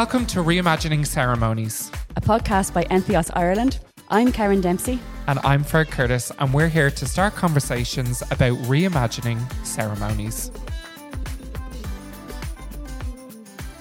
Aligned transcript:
Welcome 0.00 0.24
to 0.28 0.38
Reimagining 0.38 1.06
Ceremonies. 1.06 1.92
a 2.16 2.22
podcast 2.22 2.72
by 2.72 2.84
Entheos 2.84 3.30
Ireland. 3.34 3.80
I'm 4.08 4.32
Karen 4.32 4.62
Dempsey. 4.62 4.98
And 5.26 5.38
I'm 5.40 5.62
Feargh 5.62 5.90
Curtis, 5.90 6.32
and 6.38 6.54
we're 6.54 6.70
here 6.70 6.90
to 6.90 7.06
start 7.06 7.34
conversations 7.34 8.22
about 8.30 8.56
reimagining 8.62 9.38
ceremonies. 9.62 10.50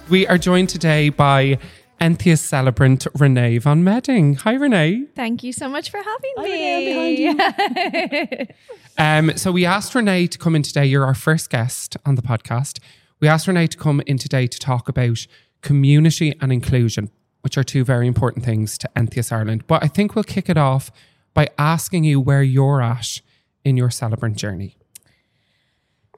We 0.10 0.28
are 0.28 0.38
joined 0.38 0.68
today 0.68 1.08
by 1.08 1.58
Entheos 2.02 2.40
celebrant 2.40 3.06
Ranae 3.18 3.62
von 3.62 3.86
Meding. 3.86 4.40
Hi, 4.40 4.56
Ranae. 4.56 5.08
Thank 5.16 5.42
you 5.42 5.54
so 5.54 5.70
much 5.70 5.90
for 5.90 6.00
having 6.04 6.34
Hi, 6.36 6.44
me. 6.44 7.34
Ranae, 7.34 8.54
Um, 8.98 9.38
so 9.38 9.54
we 9.54 9.66
asked 9.66 9.94
Ranae 9.94 10.30
to 10.30 10.38
come 10.38 10.54
in 10.58 10.64
today. 10.64 10.86
You're 10.86 11.06
our 11.06 11.16
first 11.16 11.50
guest 11.50 11.96
on 12.06 12.16
the 12.16 12.22
podcast. 12.22 12.80
We 13.22 13.30
asked 13.30 13.48
Ranae 13.48 13.70
to 13.70 13.78
come 13.78 14.02
in 14.06 14.18
today 14.18 14.48
to 14.48 14.60
talk 14.60 14.90
about 14.90 15.26
community 15.62 16.34
and 16.42 16.52
inclusion, 16.52 17.10
which 17.42 17.58
are 17.58 17.64
two 17.64 17.84
very 17.84 18.08
important 18.08 18.46
things 18.46 18.78
to 18.78 18.90
Entheos 18.96 19.32
Ireland. 19.32 19.66
But 19.68 19.84
I 19.84 19.88
think 19.88 20.16
we'll 20.16 20.24
kick 20.24 20.50
it 20.50 20.58
off 20.58 20.92
by 21.34 21.50
asking 21.58 22.04
you 22.04 22.20
where 22.20 22.44
you're 22.44 22.82
at 22.82 23.22
in 23.64 23.78
your 23.78 23.90
celebrant 23.90 24.38
journey. 24.38 24.76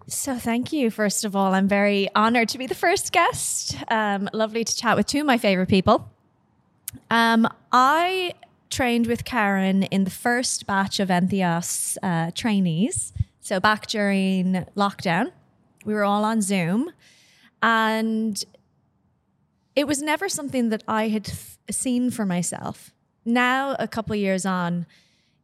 So, 0.08 0.38
thank 0.38 0.74
you. 0.74 0.90
First 0.90 1.24
of 1.26 1.36
all, 1.36 1.54
I'm 1.54 1.68
very 1.68 2.10
honored 2.16 2.50
to 2.50 2.58
be 2.58 2.68
the 2.68 2.76
first 2.76 3.12
guest. 3.12 3.78
Um, 3.90 4.30
lovely 4.34 4.64
to 4.64 4.76
chat 4.76 4.98
with 4.98 5.06
two 5.06 5.22
of 5.22 5.26
my 5.26 5.38
favorite 5.38 5.70
people. 5.70 6.12
Um, 7.10 7.48
I 7.72 8.34
trained 8.70 9.08
with 9.08 9.24
Karen 9.26 9.84
in 9.84 10.04
the 10.04 10.10
first 10.10 10.66
batch 10.66 11.00
of 11.00 11.10
Entheos 11.10 11.98
uh, 12.04 12.32
trainees. 12.32 13.14
So, 13.42 13.60
back 13.60 13.88
during 13.88 14.66
lockdown, 14.76 15.32
we 15.86 15.94
were 15.94 16.04
all 16.04 16.26
on 16.26 16.42
Zoom. 16.42 16.92
And 17.64 18.44
it 19.76 19.88
was 19.88 20.02
never 20.02 20.28
something 20.28 20.70
that 20.70 20.84
I 20.88 21.08
had 21.08 21.32
seen 21.70 22.12
for 22.12 22.26
myself. 22.26 22.92
Now, 23.26 23.76
a 23.80 23.88
couple 23.88 24.14
of 24.14 24.20
years 24.20 24.46
on, 24.46 24.86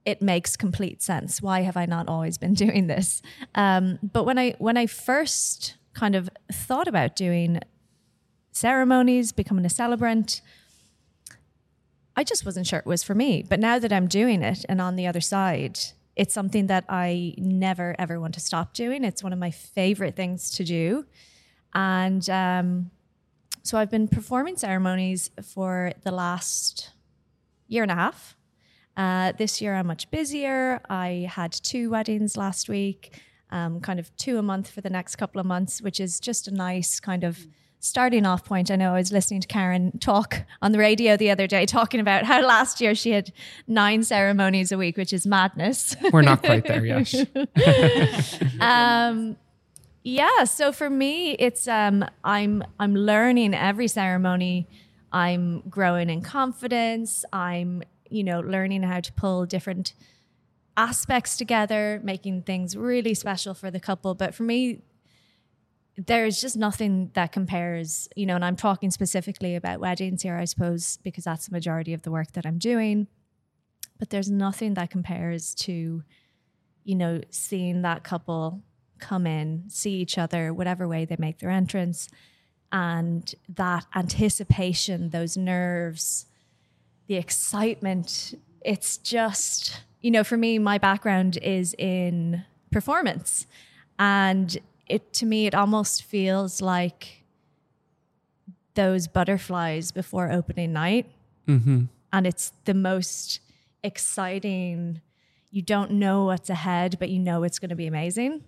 it 0.05 0.21
makes 0.21 0.55
complete 0.55 1.01
sense. 1.01 1.41
Why 1.41 1.61
have 1.61 1.77
I 1.77 1.85
not 1.85 2.07
always 2.07 2.37
been 2.37 2.53
doing 2.65 2.87
this? 2.87 3.21
Um, 3.55 3.99
but 4.01 4.25
when 4.25 4.37
I 4.37 4.55
when 4.59 4.77
I 4.77 4.85
first 4.85 5.75
kind 5.93 6.15
of 6.15 6.29
thought 6.51 6.87
about 6.87 7.15
doing 7.15 7.59
ceremonies, 8.51 9.31
becoming 9.31 9.65
a 9.65 9.69
celebrant, 9.69 10.41
I 12.15 12.23
just 12.23 12.45
wasn't 12.45 12.67
sure 12.67 12.79
it 12.79 12.85
was 12.85 13.03
for 13.03 13.15
me. 13.15 13.43
But 13.47 13.59
now 13.59 13.79
that 13.79 13.93
I'm 13.93 14.07
doing 14.07 14.41
it 14.41 14.65
and 14.67 14.81
on 14.81 14.95
the 14.95 15.07
other 15.07 15.21
side, 15.21 15.79
it's 16.15 16.33
something 16.33 16.67
that 16.67 16.85
I 16.89 17.35
never 17.37 17.95
ever 17.99 18.19
want 18.19 18.33
to 18.33 18.39
stop 18.39 18.73
doing. 18.73 19.03
It's 19.03 19.23
one 19.23 19.33
of 19.33 19.39
my 19.39 19.51
favorite 19.51 20.15
things 20.15 20.49
to 20.51 20.63
do, 20.63 21.05
and 21.73 22.27
um, 22.29 22.91
so 23.67 23.77
I've 23.77 23.91
been 23.91 24.07
performing 24.07 24.55
ceremonies 24.55 25.29
for 25.43 25.91
the 26.03 26.11
last 26.11 26.91
year 27.67 27.83
and 27.83 27.91
a 27.91 27.95
half. 27.95 28.37
Uh, 28.95 29.33
this 29.33 29.61
year 29.61 29.75
I'm 29.75 29.87
much 29.87 30.09
busier. 30.09 30.81
I 30.89 31.29
had 31.29 31.51
two 31.51 31.89
weddings 31.89 32.37
last 32.37 32.69
week, 32.69 33.21
um, 33.51 33.81
kind 33.81 33.99
of 33.99 34.15
two 34.15 34.37
a 34.37 34.41
month 34.41 34.69
for 34.69 34.79
the 34.79 34.89
next 34.89 35.17
couple 35.17 35.41
of 35.41 35.45
months, 35.45 35.81
which 35.81 35.99
is 35.99 36.19
just 36.19 36.47
a 36.47 36.51
nice 36.51 37.01
kind 37.01 37.25
of 37.25 37.45
starting 37.79 38.25
off 38.25 38.45
point. 38.45 38.71
I 38.71 38.77
know 38.77 38.91
I 38.93 38.99
was 38.99 39.11
listening 39.11 39.41
to 39.41 39.47
Karen 39.47 39.99
talk 39.99 40.43
on 40.61 40.71
the 40.71 40.79
radio 40.79 41.17
the 41.17 41.29
other 41.29 41.45
day, 41.45 41.65
talking 41.65 41.99
about 41.99 42.23
how 42.23 42.41
last 42.41 42.79
year 42.79 42.95
she 42.95 43.11
had 43.11 43.31
nine 43.67 44.01
ceremonies 44.01 44.71
a 44.71 44.77
week, 44.77 44.95
which 44.97 45.11
is 45.11 45.27
madness. 45.27 45.95
We're 46.11 46.21
not 46.21 46.41
quite 46.41 46.65
there 46.65 46.85
yet. 46.85 47.13
um, 48.61 49.35
yeah, 50.07 50.45
so 50.45 50.71
for 50.71 50.89
me, 50.89 51.31
it's 51.33 51.67
um, 51.67 52.05
I'm 52.23 52.63
I'm 52.79 52.95
learning 52.95 53.53
every 53.53 53.89
ceremony. 53.89 54.65
I'm 55.11 55.63
growing 55.69 56.09
in 56.09 56.21
confidence. 56.21 57.25
I'm 57.33 57.83
you 58.09 58.23
know 58.23 58.39
learning 58.39 58.83
how 58.83 59.01
to 59.01 59.11
pull 59.11 59.45
different 59.45 59.91
aspects 60.77 61.35
together, 61.35 61.99
making 62.05 62.43
things 62.43 62.77
really 62.77 63.13
special 63.15 63.53
for 63.53 63.69
the 63.69 63.81
couple. 63.81 64.15
But 64.15 64.33
for 64.33 64.43
me, 64.43 64.81
there's 65.97 66.39
just 66.39 66.55
nothing 66.55 67.11
that 67.13 67.33
compares, 67.33 68.07
you 68.15 68.25
know, 68.25 68.35
and 68.35 68.45
I'm 68.45 68.55
talking 68.55 68.91
specifically 68.91 69.55
about 69.55 69.81
weddings 69.81 70.21
here, 70.21 70.37
I 70.37 70.45
suppose, 70.45 70.99
because 71.03 71.25
that's 71.25 71.47
the 71.47 71.51
majority 71.51 71.93
of 71.93 72.03
the 72.03 72.11
work 72.11 72.31
that 72.31 72.45
I'm 72.45 72.59
doing. 72.59 73.07
But 73.99 74.11
there's 74.11 74.31
nothing 74.31 74.75
that 74.75 74.89
compares 74.89 75.53
to, 75.55 76.01
you 76.85 76.95
know, 76.95 77.19
seeing 77.29 77.81
that 77.81 78.05
couple 78.05 78.63
come 78.99 79.25
in, 79.25 79.63
see 79.69 79.93
each 79.95 80.17
other, 80.17 80.53
whatever 80.53 80.87
way 80.87 81.05
they 81.05 81.15
make 81.17 81.39
their 81.39 81.49
entrance, 81.49 82.09
and 82.71 83.33
that 83.47 83.85
anticipation, 83.95 85.09
those 85.09 85.37
nerves, 85.37 86.25
the 87.07 87.15
excitement. 87.15 88.37
It's 88.61 88.97
just, 88.97 89.81
you 90.01 90.11
know, 90.11 90.23
for 90.23 90.37
me, 90.37 90.59
my 90.59 90.77
background 90.77 91.37
is 91.41 91.73
in 91.77 92.43
performance. 92.71 93.47
And 93.97 94.57
it 94.87 95.13
to 95.13 95.25
me, 95.25 95.47
it 95.47 95.55
almost 95.55 96.03
feels 96.03 96.61
like 96.61 97.23
those 98.75 99.07
butterflies 99.07 99.91
before 99.91 100.31
opening 100.31 100.73
night. 100.73 101.07
hmm 101.45 101.85
And 102.13 102.27
it's 102.27 102.51
the 102.65 102.73
most 102.73 103.39
exciting. 103.83 105.01
You 105.51 105.61
don't 105.61 105.91
know 105.91 106.25
what's 106.25 106.49
ahead, 106.49 106.97
but 106.99 107.09
you 107.09 107.19
know 107.19 107.43
it's 107.43 107.59
going 107.59 107.69
to 107.69 107.75
be 107.75 107.87
amazing. 107.87 108.43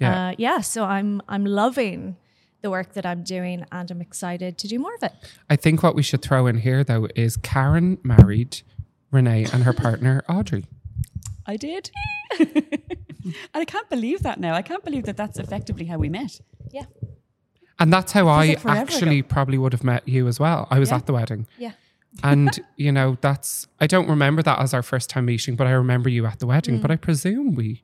Yeah. 0.00 0.28
Uh, 0.30 0.34
yeah. 0.38 0.60
So 0.60 0.84
I'm 0.84 1.22
I'm 1.28 1.44
loving 1.44 2.16
the 2.62 2.70
work 2.70 2.92
that 2.94 3.06
I'm 3.06 3.22
doing, 3.22 3.64
and 3.72 3.90
I'm 3.90 4.00
excited 4.00 4.58
to 4.58 4.68
do 4.68 4.78
more 4.78 4.94
of 4.94 5.02
it. 5.02 5.12
I 5.48 5.56
think 5.56 5.82
what 5.82 5.94
we 5.94 6.02
should 6.02 6.22
throw 6.22 6.46
in 6.46 6.58
here, 6.58 6.84
though, 6.84 7.08
is 7.14 7.36
Karen 7.36 7.98
married 8.02 8.60
Ranae 9.12 9.52
and 9.52 9.64
her 9.64 9.72
partner, 9.72 10.22
Audrey. 10.28 10.64
I 11.46 11.56
did. 11.56 11.90
and 12.38 12.54
I 13.54 13.64
can't 13.64 13.88
believe 13.88 14.22
that 14.22 14.38
now. 14.38 14.54
I 14.54 14.62
can't 14.62 14.84
believe 14.84 15.04
that 15.04 15.16
that's 15.16 15.38
effectively 15.38 15.86
how 15.86 15.98
we 15.98 16.08
met. 16.08 16.40
Yeah. 16.70 16.84
And 17.78 17.92
that's 17.92 18.12
how 18.12 18.28
I 18.28 18.48
like 18.48 18.60
forever 18.60 18.78
actually 18.78 19.22
probably 19.22 19.56
would 19.58 19.72
have 19.72 19.82
met 19.84 20.06
you 20.06 20.28
as 20.28 20.38
well. 20.38 20.68
I 20.70 20.78
was 20.78 20.90
Yeah. 20.90 20.96
at 20.96 21.06
the 21.06 21.12
wedding. 21.14 21.46
Yeah. 21.58 21.72
And, 22.22 22.60
you 22.76 22.92
know, 22.92 23.16
that's, 23.20 23.66
I 23.80 23.86
don't 23.86 24.08
remember 24.08 24.42
that 24.42 24.58
as 24.60 24.74
our 24.74 24.82
first 24.82 25.08
time 25.10 25.24
meeting, 25.24 25.56
but 25.56 25.66
I 25.66 25.70
remember 25.70 26.08
you 26.10 26.26
at 26.26 26.38
the 26.40 26.46
wedding. 26.46 26.78
Mm. 26.78 26.82
But 26.82 26.90
I 26.90 26.96
presume 26.96 27.54
we 27.54 27.82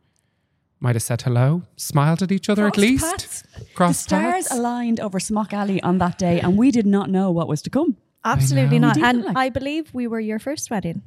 might 0.86 0.94
have 0.94 1.02
said 1.02 1.20
hello, 1.22 1.62
smiled 1.76 2.22
at 2.22 2.30
each 2.30 2.48
other 2.48 2.64
at 2.68 2.74
Crossed 2.74 2.88
least. 2.88 3.04
paths. 3.04 3.42
The 3.58 3.64
Crossed 3.74 4.02
stars 4.04 4.46
paths. 4.46 4.52
aligned 4.56 5.00
over 5.00 5.18
Smock 5.18 5.52
Alley 5.52 5.82
on 5.82 5.98
that 5.98 6.16
day, 6.16 6.38
and 6.40 6.56
we 6.56 6.70
did 6.70 6.86
not 6.86 7.10
know 7.10 7.28
what 7.32 7.48
was 7.48 7.60
to 7.62 7.70
come. 7.70 7.96
Absolutely 8.24 8.78
not. 8.78 8.96
And 8.96 9.24
like- 9.24 9.36
I 9.36 9.48
believe 9.48 9.84
we 9.92 10.06
were 10.06 10.20
your 10.20 10.38
first 10.38 10.70
wedding. 10.70 11.02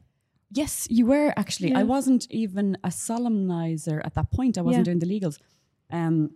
Yes, 0.52 0.86
you 0.98 1.06
were 1.06 1.32
actually. 1.38 1.74
I 1.82 1.84
wasn't 1.84 2.24
even 2.30 2.78
a 2.84 2.90
solemnizer 2.90 4.02
at 4.08 4.14
that 4.16 4.28
point. 4.38 4.58
I 4.58 4.62
wasn't 4.68 4.82
Yeah. 4.86 4.92
doing 4.92 5.00
the 5.00 5.10
legals. 5.16 5.38
Um, 5.92 6.32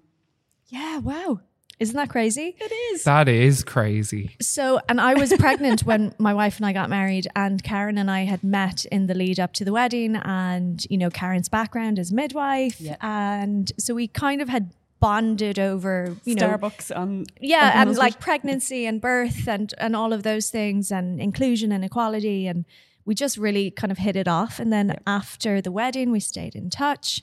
yeah, 0.67 0.99
wow. 0.99 1.41
Isn't 1.83 1.97
that 1.97 2.09
crazy? 2.09 2.55
It 2.59 2.71
is. 2.93 3.03
That 3.03 3.27
is 3.27 3.61
crazy. 3.61 4.37
So, 4.41 4.79
and 4.87 5.01
I 5.01 5.15
was 5.15 5.33
pregnant 5.33 5.81
when 5.81 6.15
my 6.17 6.33
wife 6.33 6.55
and 6.55 6.65
I 6.65 6.71
got 6.71 6.89
married, 6.89 7.27
and 7.35 7.61
Karen 7.61 7.97
and 7.97 8.09
I 8.09 8.21
had 8.21 8.41
met 8.41 8.85
in 8.85 9.07
the 9.07 9.13
lead 9.13 9.37
up 9.37 9.51
to 9.53 9.65
the 9.65 9.73
wedding. 9.73 10.15
And, 10.15 10.85
you 10.89 10.97
know, 10.97 11.09
Karen's 11.09 11.49
background 11.49 11.99
is 11.99 12.13
midwife. 12.13 12.79
Yeah. 12.79 12.95
And 13.01 13.69
so 13.77 13.93
we 13.93 14.07
kind 14.07 14.41
of 14.41 14.47
had 14.47 14.71
bonded 15.01 15.59
over, 15.59 16.15
you 16.23 16.35
know, 16.35 16.47
Starbucks 16.47 16.95
on. 16.95 17.25
yeah, 17.41 17.73
on 17.81 17.89
and 17.89 17.97
like 17.97 18.13
Street. 18.13 18.23
pregnancy 18.23 18.85
and 18.85 19.01
birth 19.01 19.45
and, 19.49 19.73
and 19.77 19.97
all 19.97 20.13
of 20.13 20.23
those 20.23 20.49
things, 20.49 20.89
and 20.89 21.19
inclusion 21.19 21.73
and 21.73 21.83
equality. 21.83 22.47
And 22.47 22.63
we 23.03 23.13
just 23.13 23.37
really 23.37 23.71
kind 23.71 23.91
of 23.91 23.97
hit 23.97 24.15
it 24.15 24.29
off. 24.29 24.57
And 24.57 24.71
then 24.71 24.97
after 25.05 25.59
the 25.61 25.73
wedding, 25.73 26.11
we 26.11 26.21
stayed 26.21 26.55
in 26.55 26.69
touch. 26.69 27.21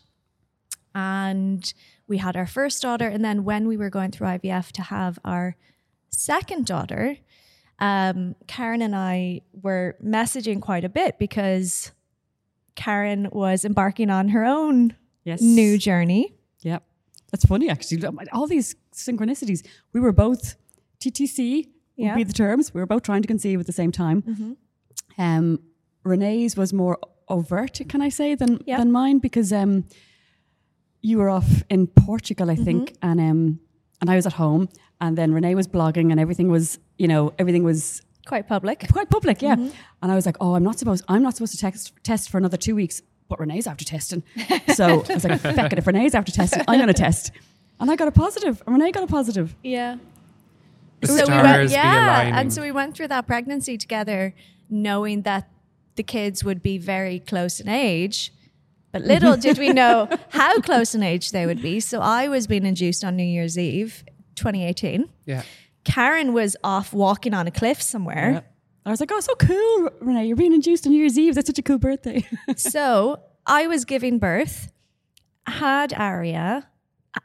And 0.95 1.73
we 2.11 2.19
had 2.19 2.37
our 2.37 2.47
first 2.47 2.83
daughter. 2.83 3.07
And 3.07 3.25
then 3.25 3.45
when 3.45 3.69
we 3.69 3.77
were 3.77 3.89
going 3.89 4.11
through 4.11 4.27
IVF 4.27 4.73
to 4.73 4.83
have 4.83 5.19
our 5.25 5.57
second 6.11 6.67
daughter, 6.67 7.17
um, 7.79 8.35
Karen 8.49 8.83
and 8.83 8.95
I 8.97 9.43
were 9.63 9.97
messaging 10.05 10.61
quite 10.61 10.85
a 10.85 10.89
bit 10.89 11.19
because 11.21 11.93
Karen 12.75 13.29
was 13.31 13.65
embarking 13.65 14.11
on 14.11 14.31
her 14.31 14.45
own 14.45 14.97
yes. 15.25 15.41
new 15.41 15.79
journey. 15.79 16.35
Yep. 16.63 16.83
That's 17.31 17.45
funny, 17.47 17.71
actually. 17.71 18.03
All 18.33 18.49
these 18.49 18.75
synchronicities. 18.93 19.65
We 19.93 20.01
were 20.01 20.13
both 20.13 20.57
TTC, 20.99 21.59
would 21.59 21.67
Yeah. 21.97 22.17
be 22.17 22.25
the 22.25 22.33
terms. 22.33 22.75
We 22.75 22.81
were 22.81 22.87
both 22.87 23.05
trying 23.05 23.23
to 23.23 23.29
conceive 23.29 23.61
at 23.61 23.67
the 23.67 23.73
same 23.73 23.93
time. 23.93 24.57
Um, 25.17 25.61
Ranae's 26.03 26.57
was 26.57 26.73
more 26.73 26.99
overt, 27.29 27.81
can 27.89 28.03
I 28.03 28.09
say, 28.09 28.35
than, 28.35 28.59
Yeah. 28.67 28.79
than 28.79 28.91
mine 28.91 29.19
because 29.21 29.53
um, 29.53 29.85
you 31.03 31.19
were 31.19 31.31
off 31.31 31.63
in 31.71 31.87
Portugal, 31.87 32.51
I 32.51 32.57
think, 32.57 32.97
and 33.03 33.21
um, 33.21 33.61
and 34.01 34.11
I 34.11 34.17
was 34.17 34.27
at 34.27 34.35
home. 34.35 34.69
And 35.03 35.17
then 35.17 35.33
Ranae 35.33 35.55
was 35.55 35.67
blogging, 35.67 36.11
and 36.11 36.21
everything 36.21 36.51
was, 36.51 36.79
you 36.99 37.09
know, 37.09 37.33
everything 37.39 37.65
was 37.65 38.03
Quite 38.27 38.47
public. 38.47 38.87
quite 38.93 39.09
public, 39.09 39.41
yeah. 39.43 39.55
And 39.55 40.13
I 40.13 40.15
was 40.15 40.27
like, 40.27 40.37
oh, 40.41 40.55
I'm 40.55 40.63
not 40.63 40.79
supposed, 40.79 41.05
I'm 41.09 41.23
not 41.23 41.35
supposed 41.37 41.53
to 41.53 41.59
text, 41.59 41.93
test 42.05 42.29
for 42.31 42.37
another 42.39 42.59
two 42.59 42.75
weeks, 42.75 43.01
but 43.29 43.39
Ranae's 43.39 43.67
after 43.67 43.85
testing. 43.85 44.23
So 44.75 45.03
I 45.09 45.15
was 45.15 45.25
like, 45.25 45.41
feck 45.41 45.73
it, 45.73 45.79
if 45.79 45.85
Ranae's 45.87 46.15
after 46.15 46.31
testing, 46.31 46.63
I'm 46.69 46.79
going 46.79 46.87
to 46.89 46.93
test. 46.93 47.33
And 47.81 47.91
I 47.91 47.97
got 47.97 48.09
a 48.09 48.13
positive, 48.13 48.63
and 48.67 48.77
Ranae 48.77 48.93
got 48.93 49.03
a 49.05 49.07
positive. 49.07 49.57
Yeah. 49.63 49.97
The 51.01 51.07
so 51.09 51.15
we 51.27 51.35
went, 51.35 51.71
yeah, 51.71 52.15
aligning. 52.21 52.35
and 52.35 52.53
so 52.53 52.61
we 52.61 52.73
went 52.73 52.95
through 52.95 53.09
that 53.09 53.27
pregnancy 53.27 53.79
together, 53.79 54.35
knowing 54.69 55.23
that 55.23 55.49
the 55.97 56.03
kids 56.03 56.45
would 56.45 56.63
be 56.63 56.77
very 56.77 57.19
close 57.21 57.59
in 57.59 57.69
age. 57.71 58.33
But 58.93 59.03
little 59.03 59.37
did 59.37 59.59
we 59.59 59.71
know 59.71 60.09
how 60.31 60.61
close 60.61 60.95
in 60.95 61.03
age 61.03 61.31
they 61.31 61.47
would 61.47 61.63
be. 61.63 61.81
So 61.81 62.01
I 62.01 62.29
was 62.29 62.47
being 62.47 62.67
induced 62.67 63.05
on 63.05 63.17
New 63.17 63.25
Year's 63.25 63.59
Eve, 63.59 64.05
2018. 64.37 65.09
yeah. 65.27 65.43
Karen 65.85 66.35
was 66.35 66.57
off 66.63 66.93
walking 66.93 67.33
on 67.33 67.47
a 67.47 67.51
cliff 67.51 67.81
somewhere. 67.81 68.31
Yeah. 68.33 68.41
I 68.85 68.91
was 68.91 69.01
like, 69.01 69.11
oh, 69.13 69.21
so 69.21 69.35
cool, 69.37 69.91
Ranae. 70.03 70.27
You're 70.27 70.37
being 70.37 70.53
induced 70.53 70.87
on 70.87 70.93
New 70.93 70.99
Year's 70.99 71.19
Eve. 71.19 71.35
That's 71.35 71.47
such 71.47 71.59
a 71.59 71.63
cool 71.63 71.79
birthday. 71.79 72.27
so 72.57 73.21
I 73.47 73.67
was 73.67 73.85
giving 73.85 74.19
birth, 74.19 74.71
had 75.47 75.93
Arya, 75.95 76.69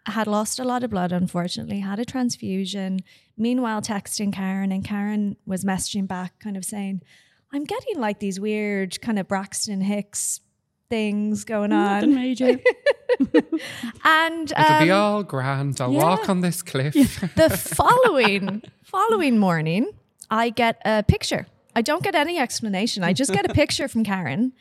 had 0.06 0.28
lost 0.28 0.60
a 0.60 0.64
lot 0.64 0.84
of 0.84 0.90
blood, 0.90 1.12
unfortunately, 1.12 1.80
had 1.80 2.00
a 2.00 2.06
transfusion. 2.06 3.02
Meanwhile, 3.38 3.82
texting 3.82 4.34
Karen, 4.34 4.72
and 4.72 4.84
Karen 4.84 5.38
was 5.46 5.64
messaging 5.64 6.08
back, 6.08 6.40
kind 6.40 6.58
of 6.58 6.66
saying, 6.66 7.02
I'm 7.54 7.64
getting 7.64 8.00
like 8.00 8.20
these 8.20 8.40
weird 8.40 9.00
kind 9.02 9.20
of 9.20 9.28
Braxton 9.28 9.82
Hicks 9.82 10.42
things 10.90 11.44
going 11.46 11.70
Nothing 11.72 12.10
on. 12.10 12.16
major. 12.16 12.60
And 14.04 14.52
It'll 14.52 14.80
be 14.80 14.92
um, 14.92 15.00
all 15.02 15.24
grand. 15.24 15.80
I'll 15.80 15.92
yeah. 15.92 16.04
walk 16.04 16.30
on 16.30 16.42
this 16.42 16.62
cliff. 16.62 16.94
the 17.36 17.50
following 17.50 18.62
following 18.84 19.38
morning, 19.40 19.90
I 20.30 20.50
get 20.50 20.82
a 20.86 21.04
picture. 21.04 21.48
I 21.76 21.82
don't 21.82 22.04
get 22.04 22.16
any 22.16 22.38
explanation. 22.40 23.04
I 23.04 23.14
just 23.14 23.32
get 23.32 23.50
a 23.50 23.54
picture 23.62 23.88
from 23.88 24.04
Karen, 24.04 24.54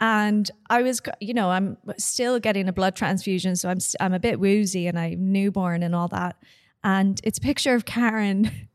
and 0.00 0.48
I 0.70 0.82
was, 0.82 1.00
you 1.20 1.34
know, 1.34 1.50
I'm 1.50 1.76
still 1.98 2.38
getting 2.38 2.68
a 2.68 2.72
blood 2.72 2.94
transfusion, 2.96 3.56
so 3.56 3.68
I'm 3.68 3.78
s- 3.78 3.96
I'm 4.00 4.12
a 4.14 4.20
bit 4.20 4.38
woozy 4.40 4.86
and 4.86 4.98
I'm 4.98 5.32
newborn 5.32 5.82
and 5.82 5.94
all 5.94 6.08
that. 6.08 6.36
And 6.84 7.20
it's 7.24 7.38
a 7.38 7.42
picture 7.42 7.74
of 7.74 7.84
Karen 7.84 8.68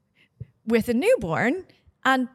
with 0.65 0.89
a 0.89 0.93
newborn 0.93 1.65
and 2.03 2.27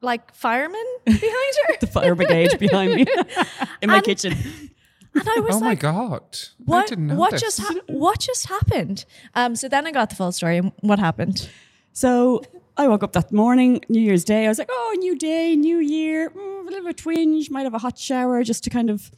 like 0.00 0.34
firemen 0.34 0.84
behind 1.04 1.22
her. 1.66 1.76
the 1.80 1.86
fire 1.86 2.14
brigade 2.14 2.58
behind 2.58 2.94
me 2.94 3.02
in 3.82 3.88
my 3.90 3.96
And- 3.96 4.04
kitchen. 4.04 4.34
And 5.14 5.28
I 5.28 5.40
was 5.40 5.56
oh 5.56 5.60
my 5.60 5.70
like, 5.70 5.80
god! 5.80 6.22
I 6.32 6.62
what, 6.64 6.86
didn't 6.86 7.06
know 7.08 7.14
what 7.16 7.32
this. 7.32 7.40
just 7.40 7.58
hap 7.60 7.76
what 7.88 8.20
just 8.20 8.46
happened? 8.46 9.04
Um, 9.34 9.56
so 9.56 9.66
then 9.68 9.84
I 9.86 9.90
got 9.90 10.10
the 10.10 10.16
full 10.16 10.30
story. 10.32 10.58
and 10.58 10.70
What 10.80 10.98
happened? 11.00 11.48
So 11.92 12.42
I 12.76 12.86
woke 12.86 13.02
up 13.02 13.14
that 13.14 13.32
morning, 13.32 13.80
New 13.88 14.00
Year's 14.00 14.22
Day. 14.22 14.44
I 14.44 14.48
was 14.48 14.58
like, 14.58 14.68
oh, 14.70 14.96
new 15.00 15.16
day, 15.18 15.56
new 15.56 15.78
year. 15.78 16.30
Mm, 16.30 16.36
a 16.36 16.62
little 16.62 16.64
bit 16.70 16.78
of 16.78 16.86
a 16.86 16.92
twinge, 16.92 17.50
might 17.50 17.62
have 17.64 17.74
a 17.74 17.78
hot 17.78 17.98
shower 17.98 18.44
just 18.44 18.62
to 18.64 18.70
kind 18.70 18.90
of. 18.90 19.10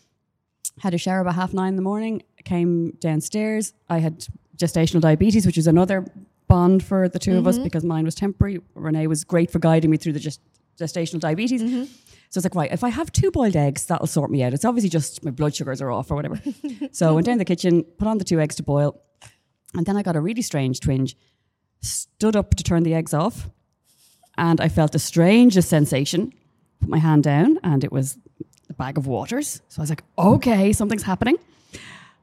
Had 0.79 0.95
a 0.95 0.99
shower 0.99 1.21
about 1.21 1.35
half 1.35 1.53
nine 1.53 1.71
in 1.71 1.77
the 1.77 1.83
morning, 1.83 2.23
came 2.45 2.93
downstairs. 3.01 3.75
I 3.91 3.99
had 3.99 4.25
gestational 4.57 5.01
diabetes, 5.03 5.45
which 5.45 5.57
was 5.57 5.67
another 5.67 6.07
bond 6.49 6.83
for 6.83 7.09
the 7.09 7.19
2 7.19 7.37
of 7.37 7.47
us 7.47 7.59
because 7.59 7.85
mine 7.85 8.05
was 8.07 8.15
temporary. 8.15 8.61
Renee 8.75 9.07
was 9.07 9.25
great 9.25 9.51
for 9.51 9.59
guiding 9.59 9.91
me 9.91 9.99
through 9.99 10.15
the 10.15 10.21
gest- 10.21 10.41
gestational 10.81 11.21
diabetes. 11.21 11.63
Mm-hmm. 11.63 11.85
So 12.31 12.39
it's 12.39 12.45
like, 12.45 12.55
right, 12.55 12.73
if 12.73 12.85
I 12.85 12.91
have 12.91 13.11
two 13.11 13.31
boiled 13.31 13.57
eggs, 13.57 13.87
that'll 13.87 14.07
sort 14.07 14.31
me 14.31 14.43
out. 14.43 14.55
It's 14.55 14.65
obviously 14.65 14.89
just 14.89 15.25
my 15.25 15.33
blood 15.33 15.55
sugars 15.55 15.83
are 15.83 15.91
off 15.91 16.11
or 16.11 16.15
whatever. 16.15 16.41
so 16.93 17.09
I 17.09 17.13
went 17.13 17.27
down 17.27 17.37
to 17.37 17.39
the 17.41 17.45
kitchen, 17.45 17.83
put 17.99 18.07
on 18.07 18.19
the 18.19 18.25
two 18.25 18.41
eggs 18.41 18.55
to 18.57 18.63
boil, 18.63 19.01
and 19.75 19.85
then 19.85 19.97
I 19.97 20.03
got 20.03 20.17
a 20.17 20.21
really 20.21 20.43
strange 20.43 20.81
twinge 20.81 21.17
stood 21.83 22.37
up 22.37 22.55
to 22.55 22.63
turn 22.63 22.83
the 22.83 22.95
eggs 22.95 23.15
off, 23.15 23.49
and 24.37 24.61
I 24.61 24.69
felt 24.69 24.93
the 24.93 24.99
strangest 24.99 25.69
sensation. 25.69 26.33
Put 26.81 26.89
my 26.89 26.99
hand 26.99 27.25
down, 27.25 27.59
and 27.63 27.85
it 27.85 27.93
was 27.93 28.19
a 28.69 28.75
bag 28.75 28.97
of 28.97 29.07
waters. 29.07 29.61
So 29.69 29.81
I 29.81 29.83
was 29.83 29.91
like, 29.91 30.05
okay, 30.19 30.73
something's 30.73 31.03
happening. 31.03 31.37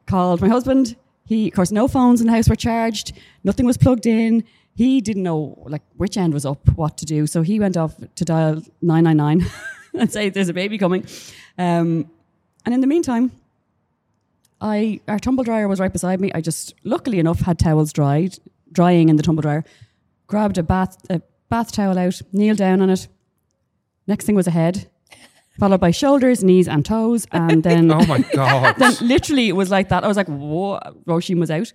Called 0.06 0.42
my 0.42 0.48
husband. 0.48 0.96
He, 1.26 1.50
of 1.50 1.54
course, 1.54 1.72
no 1.72 1.88
phones 1.88 2.22
in 2.22 2.28
the 2.28 2.34
house 2.34 2.48
were 2.48 2.56
charged. 2.56 3.14
Nothing 3.44 3.66
was 3.66 3.78
plugged 3.78 4.06
in. 4.06 4.44
He 4.78 5.02
didn't 5.02 5.24
know 5.24 5.58
like 5.66 5.82
which 5.96 6.18
end 6.18 6.36
was 6.36 6.46
up, 6.46 6.70
what 6.78 7.00
to 7.00 7.06
do. 7.06 7.26
So 7.26 7.42
he 7.42 7.60
went 7.60 7.76
off 7.76 7.96
to 8.14 8.24
dial 8.24 8.62
nine 8.80 9.06
nine 9.06 9.18
nine 9.18 9.44
and 9.96 10.12
say 10.12 10.30
there's 10.30 10.50
a 10.50 10.54
baby 10.54 10.78
coming. 10.78 11.04
Um, 11.58 12.12
and 12.64 12.76
in 12.76 12.82
the 12.82 12.86
meantime, 12.86 13.32
I 14.62 15.00
our 15.08 15.18
tumble 15.18 15.44
dryer 15.44 15.68
was 15.68 15.80
right 15.80 15.92
beside 15.92 16.22
me. 16.22 16.32
I 16.36 16.42
just 16.42 16.76
luckily 16.84 17.18
enough 17.18 17.40
had 17.40 17.58
towels 17.58 17.92
dried, 17.92 18.38
drying 18.72 19.10
in 19.10 19.16
the 19.16 19.24
tumble 19.24 19.42
dryer. 19.42 19.66
Grabbed 20.28 20.60
a 20.60 20.64
bath 20.64 20.96
a 21.10 21.24
bath 21.50 21.72
towel 21.72 21.98
out, 21.98 22.22
kneeled 22.32 22.60
down 22.60 22.80
on 22.80 22.92
it. 22.92 23.08
Next 24.06 24.26
thing 24.26 24.36
was 24.36 24.46
a 24.46 24.52
head, 24.52 24.92
followed 25.60 25.80
by 25.80 25.90
shoulders, 25.90 26.44
knees, 26.44 26.68
and 26.68 26.86
toes, 26.86 27.26
and 27.32 27.64
then 27.68 27.92
Oh 27.92 28.06
my 28.06 28.20
god! 28.20 28.76
then 28.78 28.94
literally 29.02 29.50
it 29.50 29.56
was 29.56 29.72
like 29.72 29.90
that. 29.90 30.04
I 30.04 30.08
was 30.08 30.18
like, 30.18 30.28
"Whoa!" 30.28 30.80
Roisin 31.08 31.40
was 31.40 31.50
out. 31.50 31.74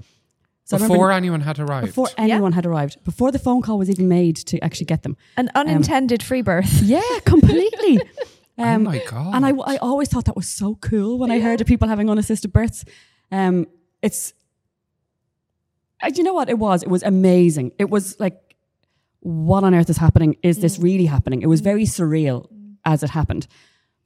So 0.72 0.76
I 0.76 0.78
remember 0.78 0.94
Before 0.94 1.12
anyone 1.12 1.40
had 1.42 1.58
arrived. 1.58 1.86
before 1.88 2.08
anyone 2.16 2.52
had 2.52 2.64
arrived, 2.64 3.04
before 3.04 3.30
the 3.30 3.38
phone 3.38 3.60
call 3.60 3.76
was 3.76 3.90
even 3.90 4.08
made 4.08 4.36
to 4.36 4.58
actually 4.64 4.86
get 4.86 5.02
them. 5.02 5.18
An 5.36 5.50
unintended 5.54 6.22
free 6.22 6.40
birth. 6.40 6.80
Yeah, 6.82 7.02
completely. 7.26 8.00
oh 8.58 8.78
my 8.78 9.02
god! 9.06 9.34
And 9.34 9.44
I, 9.44 9.50
I 9.50 9.76
always 9.76 10.08
thought 10.08 10.24
that 10.24 10.34
was 10.34 10.48
so 10.48 10.76
cool 10.76 11.18
when 11.18 11.30
I 11.30 11.40
heard 11.40 11.60
of 11.60 11.66
people 11.66 11.88
having 11.88 12.08
unassisted 12.08 12.54
births. 12.54 12.86
Um, 13.30 13.66
it's, 14.00 14.32
uh, 16.02 16.10
you 16.14 16.22
know 16.22 16.32
what 16.32 16.48
it 16.48 16.58
was? 16.58 16.82
It 16.82 16.88
was 16.88 17.02
amazing. 17.02 17.72
It 17.78 17.90
was 17.90 18.18
like, 18.18 18.56
what 19.20 19.62
on 19.62 19.74
earth 19.74 19.90
is 19.90 19.98
happening? 19.98 20.36
Is 20.42 20.60
this 20.60 20.78
really 20.78 21.04
happening? 21.06 21.42
It 21.42 21.48
was 21.48 21.60
very 21.60 21.84
surreal 21.84 22.46
as 22.86 23.02
it 23.02 23.10
happened. 23.10 23.46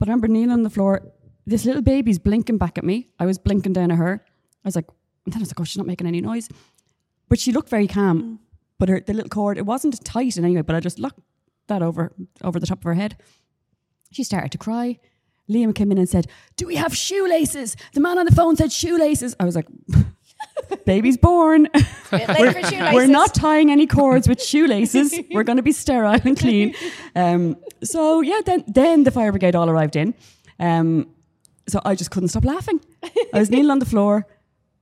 But 0.00 0.08
I 0.08 0.10
remember 0.10 0.26
kneeling 0.26 0.50
on 0.50 0.62
the 0.64 0.70
floor, 0.70 1.12
this 1.46 1.64
little 1.64 1.82
baby's 1.82 2.18
blinking 2.18 2.58
back 2.58 2.76
at 2.76 2.82
me. 2.84 3.08
I 3.20 3.24
was 3.26 3.38
blinking 3.38 3.72
down 3.72 3.92
at 3.92 3.98
her. 3.98 4.24
I 4.64 4.68
was 4.68 4.74
like, 4.74 4.86
and 5.26 5.34
then 5.34 5.40
I 5.40 5.42
was 5.42 5.50
like, 5.50 5.60
oh, 5.60 5.64
she's 5.64 5.76
not 5.76 5.86
making 5.86 6.06
any 6.06 6.20
noise. 6.20 6.48
But 7.28 7.38
she 7.38 7.52
looked 7.52 7.68
very 7.68 7.88
calm. 7.88 8.40
But 8.78 8.88
her 8.88 9.00
the 9.00 9.12
little 9.12 9.28
cord, 9.28 9.58
it 9.58 9.66
wasn't 9.66 10.02
tight 10.04 10.36
in 10.36 10.44
any 10.44 10.54
way, 10.54 10.62
but 10.62 10.76
I 10.76 10.80
just 10.80 10.98
locked 10.98 11.20
that 11.66 11.82
over 11.82 12.12
over 12.42 12.60
the 12.60 12.66
top 12.66 12.78
of 12.78 12.84
her 12.84 12.94
head. 12.94 13.16
She 14.10 14.22
started 14.22 14.52
to 14.52 14.58
cry. 14.58 14.98
Liam 15.48 15.74
came 15.74 15.92
in 15.92 15.98
and 15.98 16.08
said, 16.08 16.26
Do 16.56 16.66
we 16.66 16.76
have 16.76 16.94
shoelaces? 16.96 17.76
The 17.92 18.00
man 18.00 18.18
on 18.18 18.26
the 18.26 18.34
phone 18.34 18.56
said 18.56 18.72
shoelaces. 18.72 19.34
I 19.38 19.44
was 19.44 19.56
like, 19.56 19.66
Baby's 20.84 21.16
born. 21.16 21.68
Bit 22.10 22.28
late 22.28 22.52
for 22.52 22.70
shoelaces. 22.70 22.94
We're 22.94 23.06
not 23.06 23.34
tying 23.34 23.70
any 23.70 23.86
cords 23.86 24.28
with 24.28 24.42
shoelaces. 24.42 25.18
We're 25.32 25.44
going 25.44 25.56
to 25.56 25.62
be 25.62 25.72
sterile 25.72 26.20
and 26.24 26.38
clean. 26.38 26.74
Um, 27.14 27.56
so 27.82 28.20
yeah, 28.20 28.40
then 28.44 28.62
then 28.66 29.04
the 29.04 29.10
fire 29.10 29.32
brigade 29.32 29.56
all 29.56 29.70
arrived 29.70 29.96
in. 29.96 30.12
Um, 30.60 31.08
so 31.66 31.80
I 31.82 31.94
just 31.94 32.10
couldn't 32.10 32.28
stop 32.28 32.44
laughing. 32.44 32.78
I 33.32 33.38
was 33.38 33.48
kneeling 33.48 33.70
on 33.70 33.78
the 33.78 33.86
floor. 33.86 34.26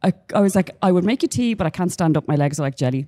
I, 0.04 0.12
I 0.34 0.40
was 0.40 0.54
like, 0.54 0.70
I 0.82 0.92
would 0.92 1.04
make 1.04 1.22
you 1.22 1.28
tea, 1.28 1.54
but 1.54 1.66
I 1.66 1.70
can't 1.70 1.90
stand 1.90 2.16
up. 2.16 2.28
My 2.28 2.36
legs 2.36 2.60
are 2.60 2.62
like 2.62 2.76
jelly. 2.76 3.06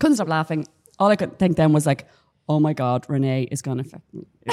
Couldn't 0.00 0.16
stop 0.16 0.28
laughing. 0.28 0.66
All 0.98 1.10
I 1.10 1.16
could 1.16 1.38
think 1.38 1.56
then 1.56 1.72
was 1.72 1.86
like, 1.86 2.06
oh 2.48 2.58
my 2.58 2.72
God, 2.72 3.06
Ranae 3.06 3.46
is 3.50 3.62
going 3.62 3.84
to 3.84 4.02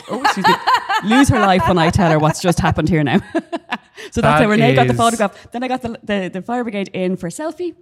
oh, 0.09 1.01
lose 1.05 1.29
her 1.29 1.39
life 1.39 1.67
when 1.67 1.77
I 1.77 1.89
tell 1.89 2.12
her 2.12 2.19
what's 2.19 2.41
just 2.41 2.59
happened 2.59 2.89
here 2.89 3.03
now. 3.03 3.19
so 4.12 4.21
that's 4.21 4.21
That 4.21 4.41
how 4.41 4.47
Ranae 4.47 4.75
got 4.75 4.88
the 4.88 4.93
photograph. 4.93 5.51
Then 5.51 5.63
I 5.63 5.67
got 5.67 5.81
the, 5.81 6.00
the, 6.03 6.29
the 6.33 6.41
fire 6.41 6.63
brigade 6.63 6.89
in 6.89 7.15
for 7.15 7.27
a 7.27 7.31
selfie 7.31 7.74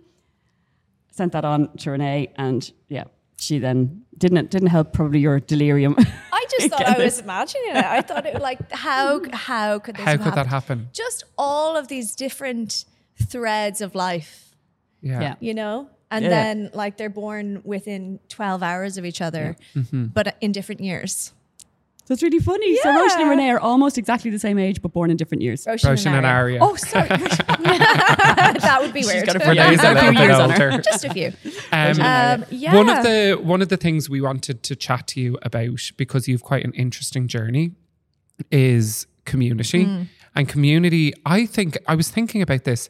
sent 1.14 1.32
that 1.34 1.46
on 1.46 1.72
to 1.78 1.92
Ranae, 1.92 2.32
and 2.36 2.72
yeah, 2.90 3.06
she 3.38 3.60
then 3.60 4.04
didn't 4.18 4.50
didn't 4.50 4.70
help 4.70 4.94
probably 4.94 5.20
your 5.20 5.40
delirium. 5.40 5.96
I 6.32 6.46
just 6.52 6.70
thought 6.70 6.86
I 6.86 6.98
was 6.98 7.20
imagining 7.20 7.70
it. 7.70 7.86
I 7.86 8.02
thought 8.02 8.26
it 8.26 8.34
was 8.34 8.44
like 8.44 8.72
how 8.72 9.22
how 9.32 9.80
could 9.80 9.96
this 9.96 10.06
How 10.06 10.12
have 10.12 10.22
could 10.22 10.34
that 10.34 10.48
happen? 10.48 10.90
Just 10.92 11.24
all 11.38 11.78
of 11.78 11.88
these 11.88 12.16
different 12.16 12.86
threads 13.22 13.82
of 13.82 13.96
life, 13.96 14.56
Yeah. 15.02 15.22
yeah. 15.22 15.36
you 15.40 15.54
know, 15.54 15.90
and 16.12 16.24
Yeah. 16.24 16.30
then 16.30 16.70
like 16.74 16.98
they're 16.98 17.10
born 17.10 17.62
within 17.64 18.20
twelve 18.30 18.62
hours 18.64 18.98
of 18.98 19.06
each 19.06 19.22
other, 19.22 19.56
Mm-hmm. 19.76 20.06
but 20.08 20.36
in 20.42 20.52
different 20.52 20.82
years. 20.82 21.34
So 22.06 22.12
it's 22.12 22.22
really 22.22 22.40
funny. 22.40 22.76
So 22.78 22.90
Roisin 22.90 23.22
and 23.22 23.40
Ranae 23.40 23.54
are 23.54 23.60
almost 23.62 23.98
exactly 23.98 24.30
the 24.30 24.38
same 24.38 24.60
age, 24.60 24.82
but 24.82 24.92
born 24.92 25.10
in 25.10 25.16
different 25.16 25.42
years. 25.42 25.64
Roisin, 25.66 25.92
Roisin 25.92 26.12
and 26.18 26.26
Arya. 26.26 26.60
Oh, 26.62 26.76
sorry. 26.76 27.08
that 27.08 28.80
would 28.82 28.92
be 28.94 29.06
weird. 29.06 29.26
got 29.26 29.38
a 29.38 29.40
few 29.40 29.50
Ranae's 29.54 29.80
a 29.84 29.94
little 29.94 30.02
few 30.04 30.12
bit 30.12 30.20
years 30.20 30.38
on 30.40 30.50
her. 30.50 30.72
older. 30.72 30.82
Just 30.84 31.06
a 31.06 31.10
few. 31.14 31.32
Um, 31.72 32.02
Um, 32.02 32.46
yeah. 32.52 32.76
One 32.76 32.90
of 32.90 33.04
the 33.04 33.40
one 33.42 33.62
of 33.62 33.70
the 33.70 33.78
things 33.78 34.10
we 34.10 34.20
wanted 34.20 34.64
to 34.64 34.76
chat 34.76 35.08
to 35.08 35.22
you 35.22 35.38
about 35.44 35.80
because 35.96 36.28
you've 36.28 36.44
quite 36.44 36.66
an 36.66 36.74
interesting 36.74 37.28
journey 37.30 37.72
is 38.52 39.08
community 39.26 39.86
Hmm. 39.86 40.04
And 40.36 40.48
community. 40.50 41.14
I 41.26 41.46
think 41.46 41.78
I 41.88 41.96
was 41.96 42.10
thinking 42.10 42.42
about 42.42 42.64
this. 42.64 42.90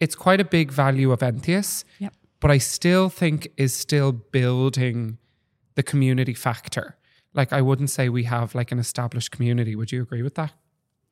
It's 0.00 0.14
quite 0.14 0.40
a 0.40 0.44
big 0.44 0.70
value 0.72 1.12
of 1.12 1.20
Entheos, 1.20 1.84
Yep. 1.98 2.14
but 2.40 2.50
I 2.50 2.58
still 2.58 3.08
think 3.08 3.48
is 3.56 3.74
still 3.74 4.12
building 4.12 5.18
the 5.74 5.82
community 5.82 6.34
factor. 6.34 6.96
Like 7.34 7.52
I 7.52 7.60
wouldn't 7.60 7.90
say 7.90 8.08
we 8.08 8.24
have 8.24 8.54
like 8.54 8.72
an 8.72 8.78
established 8.78 9.30
community. 9.32 9.76
Would 9.76 9.92
you 9.92 10.02
agree 10.02 10.22
with 10.22 10.34
that, 10.36 10.52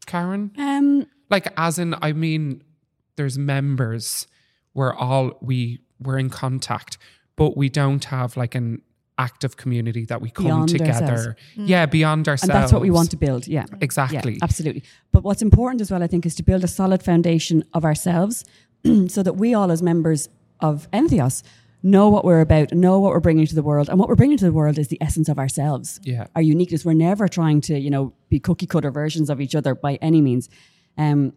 Karen? 0.07 0.51
Um, 0.57 1.07
like 1.29 1.49
as 1.57 1.79
in 1.79 1.95
i 2.03 2.13
mean 2.13 2.63
there's 3.17 3.37
members 3.37 4.29
we're 4.75 4.95
all 4.95 5.33
we 5.41 5.81
we're 5.99 6.19
in 6.19 6.31
contact 6.31 6.99
but 7.35 7.57
we 7.57 7.69
don't 7.69 8.05
have 8.05 8.37
like 8.37 8.55
an 8.55 8.81
active 9.19 9.57
community 9.57 10.05
that 10.05 10.21
we 10.21 10.31
come 10.31 10.45
Beyond 10.47 10.69
together 10.69 11.07
ourselves. 11.07 11.37
yeah 11.57 11.87
beyond 11.87 12.29
ourselves 12.29 12.51
and 12.51 12.63
that's 12.63 12.73
what 12.73 12.83
we 12.83 12.91
want 12.91 13.11
to 13.11 13.17
build. 13.17 13.47
Yeah. 13.49 13.65
exactly 13.81 14.33
Yeah, 14.35 14.39
absolutely. 14.43 14.83
But 15.13 15.23
what's 15.23 15.43
important 15.43 15.81
as 15.81 15.91
well, 15.91 16.03
I 16.03 16.07
think, 16.07 16.27
is 16.27 16.35
to 16.37 16.43
build 16.43 16.65
a 16.65 16.69
solid 16.69 17.03
foundation 17.03 17.65
of 17.73 17.85
ourselves 17.85 18.45
so 19.09 19.23
that 19.23 19.37
we 19.37 19.55
all, 19.55 19.71
as 19.71 19.83
members 19.83 20.29
of 20.61 20.91
Entheos, 20.93 21.43
know 21.83 22.09
what 22.09 22.25
we're 22.25 22.41
about, 22.41 22.73
know 22.73 22.99
what 22.99 23.13
we're 23.13 23.21
bringing 23.21 23.47
to 23.47 23.55
the 23.55 23.63
world. 23.63 23.89
And 23.89 23.99
what 23.99 24.09
we're 24.09 24.17
bringing 24.17 24.37
to 24.39 24.45
the 24.45 24.53
world 24.53 24.79
is 24.79 24.89
the 24.89 25.01
essence 25.01 25.29
of 25.29 25.39
ourselves. 25.39 26.01
Yeah. 26.03 26.27
Our 26.35 26.43
uniqueness. 26.43 26.85
We're 26.85 26.95
never 26.95 27.29
trying 27.29 27.61
to, 27.63 27.79
you 27.79 27.91
know, 27.91 28.13
be 28.29 28.41
cookie 28.41 28.67
cutter 28.67 28.91
versions 28.91 29.31
of 29.31 29.41
each 29.41 29.55
other 29.55 29.75
by 29.75 29.95
any 29.97 30.21
means. 30.21 30.49
Um, 30.99 31.33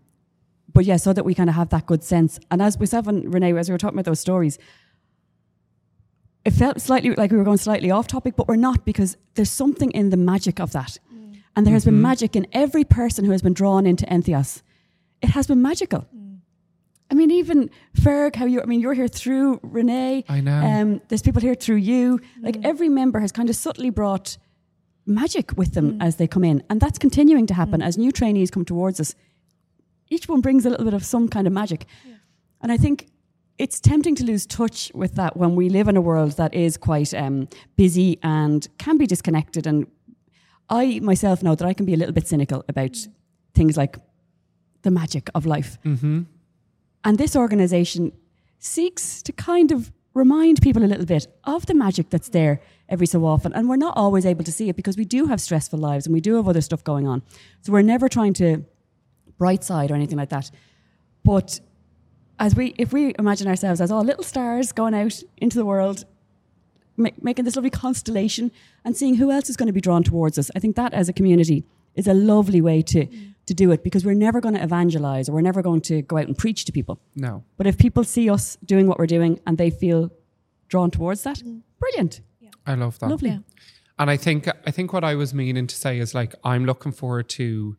but 0.73 0.85
yeah, 0.85 0.97
so 0.97 1.13
that 1.13 1.25
we 1.25 1.33
kind 1.33 1.49
of 1.49 1.55
have 1.55 1.69
that 1.69 1.85
good 1.85 2.03
sense. 2.03 2.39
And 2.51 2.61
as 2.61 2.79
myself 2.79 3.07
and 3.07 3.25
Ranae, 3.25 3.57
as 3.59 3.69
we 3.69 3.73
were 3.73 3.77
talking 3.77 3.97
about 3.97 4.05
those 4.05 4.19
stories, 4.19 4.57
it 6.45 6.51
felt 6.51 6.81
slightly 6.81 7.11
like 7.11 7.31
we 7.31 7.37
were 7.37 7.43
going 7.43 7.57
slightly 7.57 7.91
off 7.91 8.07
topic, 8.07 8.35
but 8.35 8.47
we're 8.47 8.55
not 8.55 8.85
because 8.85 9.17
there's 9.35 9.51
something 9.51 9.91
in 9.91 10.09
the 10.09 10.17
magic 10.17 10.59
of 10.59 10.71
that. 10.71 10.97
Mm. 11.13 11.37
And 11.55 11.65
there 11.65 11.73
has 11.73 11.85
been 11.85 11.95
mm-hmm. 11.95 12.03
magic 12.03 12.35
in 12.35 12.47
every 12.53 12.83
person 12.83 13.25
who 13.25 13.31
has 13.31 13.41
been 13.41 13.53
drawn 13.53 13.85
into 13.85 14.05
Entheos. 14.05 14.61
It 15.21 15.29
has 15.29 15.47
been 15.47 15.61
magical. 15.61 16.07
Mm. 16.15 16.39
I 17.11 17.15
mean, 17.15 17.31
even 17.31 17.69
Feargh, 17.97 18.35
how 18.35 18.45
you, 18.45 18.61
I 18.61 18.65
mean, 18.65 18.79
you're 18.79 18.93
here 18.93 19.07
through 19.07 19.59
Ranae. 19.59 20.23
I 20.29 20.39
know. 20.39 20.61
Um, 20.63 21.01
there's 21.09 21.21
people 21.21 21.41
here 21.41 21.55
through 21.55 21.77
you. 21.77 22.21
Like 22.41 22.55
mm. 22.55 22.65
every 22.65 22.87
member 22.87 23.19
has 23.19 23.31
kind 23.31 23.49
of 23.49 23.55
subtly 23.55 23.89
brought 23.89 24.37
magic 25.05 25.57
with 25.57 25.73
them 25.73 26.01
as 26.01 26.15
they 26.15 26.27
come 26.27 26.43
in. 26.43 26.63
And 26.69 26.79
that's 26.79 26.99
continuing 26.99 27.47
to 27.47 27.53
happen 27.53 27.81
as 27.81 27.97
new 27.97 28.11
trainees 28.11 28.51
come 28.51 28.63
towards 28.63 28.99
us. 28.99 29.15
Each 30.09 30.27
one 30.27 30.41
brings 30.41 30.65
a 30.65 30.69
little 30.69 30.85
bit 30.85 30.93
of 30.93 31.03
some 31.03 31.27
kind 31.27 31.47
of 31.47 31.53
magic. 31.53 31.85
And 32.61 32.71
I 32.71 32.77
think 32.77 33.07
it's 33.59 33.79
tempting 33.79 34.15
to 34.15 34.23
lose 34.23 34.45
touch 34.45 34.89
with 34.95 35.15
that 35.15 35.35
when 35.35 35.53
we 35.53 35.69
live 35.69 35.89
in 35.89 35.97
a 35.97 36.01
world 36.01 36.31
that 36.37 36.53
is 36.53 36.77
quite 36.77 37.13
um, 37.13 37.47
busy 37.75 38.17
and 38.23 38.67
can 38.77 38.97
be 38.97 39.05
disconnected. 39.05 39.67
And 39.67 39.85
I 40.69 40.99
myself 41.01 41.43
know 41.43 41.55
that 41.55 41.67
I 41.67 41.73
can 41.73 41.85
be 41.85 41.93
a 41.93 41.97
little 41.97 42.13
bit 42.13 42.25
cynical 42.27 42.63
about 42.69 42.97
things 43.53 43.75
like 43.75 43.97
the 44.83 44.91
magic 44.91 45.29
of 45.35 45.45
life. 45.45 45.77
And 47.03 47.17
this 47.17 47.35
organization 47.35 48.13
seeks 48.59 49.21
to 49.23 49.33
kind 49.33 49.71
of 49.73 49.91
remind 50.13 50.61
people 50.61 50.83
a 50.83 50.87
little 50.87 51.05
bit 51.05 51.27
of 51.43 51.65
the 51.65 51.73
magic 51.73 52.09
that's 52.09 52.29
there 52.29 52.61
every 52.87 53.07
so 53.07 53.25
often. 53.25 53.53
And 53.53 53.67
we're 53.67 53.75
not 53.75 53.97
always 53.97 54.25
able 54.25 54.45
to 54.45 54.51
see 54.53 54.69
it 54.69 54.77
because 54.77 54.97
we 54.97 55.05
do 55.05 55.25
have 55.27 55.41
stressful 55.41 55.79
lives 55.79 56.05
and 56.05 56.13
we 56.13 56.21
do 56.21 56.35
have 56.35 56.47
other 56.47 56.61
stuff 56.61 56.83
going 56.83 57.07
on. 57.07 57.23
So 57.61 57.73
we're 57.73 57.81
never 57.81 58.07
trying 58.07 58.33
to 58.35 58.63
bright 59.37 59.65
side 59.65 59.91
or 59.91 59.95
anything 59.95 60.17
like 60.17 60.29
that. 60.29 60.49
But 61.25 61.59
as 62.39 62.55
we, 62.55 62.73
if 62.77 62.93
we 62.93 63.13
imagine 63.19 63.47
ourselves 63.47 63.81
as 63.81 63.91
all 63.91 64.03
little 64.03 64.23
stars 64.23 64.71
going 64.71 64.93
out 64.93 65.21
into 65.37 65.57
the 65.57 65.65
world, 65.65 66.05
ma- 66.97 67.09
making 67.21 67.45
this 67.45 67.55
lovely 67.55 67.69
constellation 67.69 68.51
and 68.85 68.95
seeing 68.95 69.15
who 69.15 69.31
else 69.31 69.49
is 69.49 69.57
going 69.57 69.67
to 69.67 69.73
be 69.73 69.81
drawn 69.81 70.03
towards 70.03 70.39
us, 70.39 70.49
I 70.55 70.59
think 70.59 70.75
that 70.77 70.93
as 70.93 71.09
a 71.09 71.13
community 71.13 71.65
is 71.95 72.07
a 72.07 72.13
lovely 72.13 72.61
way 72.61 72.81
to, 72.81 73.07
to 73.45 73.53
do 73.53 73.71
it 73.71 73.83
because 73.83 74.05
we're 74.05 74.13
never 74.13 74.39
going 74.39 74.55
to 74.55 74.63
evangelize 74.63 75.27
or 75.27 75.33
we're 75.33 75.41
never 75.41 75.61
going 75.61 75.81
to 75.81 76.01
go 76.01 76.17
out 76.17 76.27
and 76.27 76.37
preach 76.37 76.65
to 76.65 76.71
people. 76.71 76.99
No. 77.15 77.43
But 77.57 77.67
if 77.67 77.77
people 77.77 78.03
see 78.03 78.29
us 78.29 78.57
doing 78.63 78.87
what 78.87 78.97
we're 78.97 79.07
doing 79.07 79.39
and 79.45 79.57
they 79.57 79.69
feel 79.69 80.11
drawn 80.69 80.91
towards 80.91 81.23
that, 81.23 81.37
mm-hmm. 81.37 81.59
brilliant, 81.79 82.21
I 82.65 82.75
love 82.75 82.99
that. 82.99 83.09
lovely. 83.09 83.39
And 83.97 84.09
I 84.09 84.15
think 84.15 84.47
I 84.65 84.71
think 84.71 84.93
what 84.93 85.03
I 85.03 85.15
was 85.15 85.33
meaning 85.33 85.67
to 85.67 85.75
say 85.75 85.99
is 85.99 86.13
like 86.13 86.35
I'm 86.43 86.65
looking 86.65 86.91
forward 86.91 87.27
to 87.29 87.75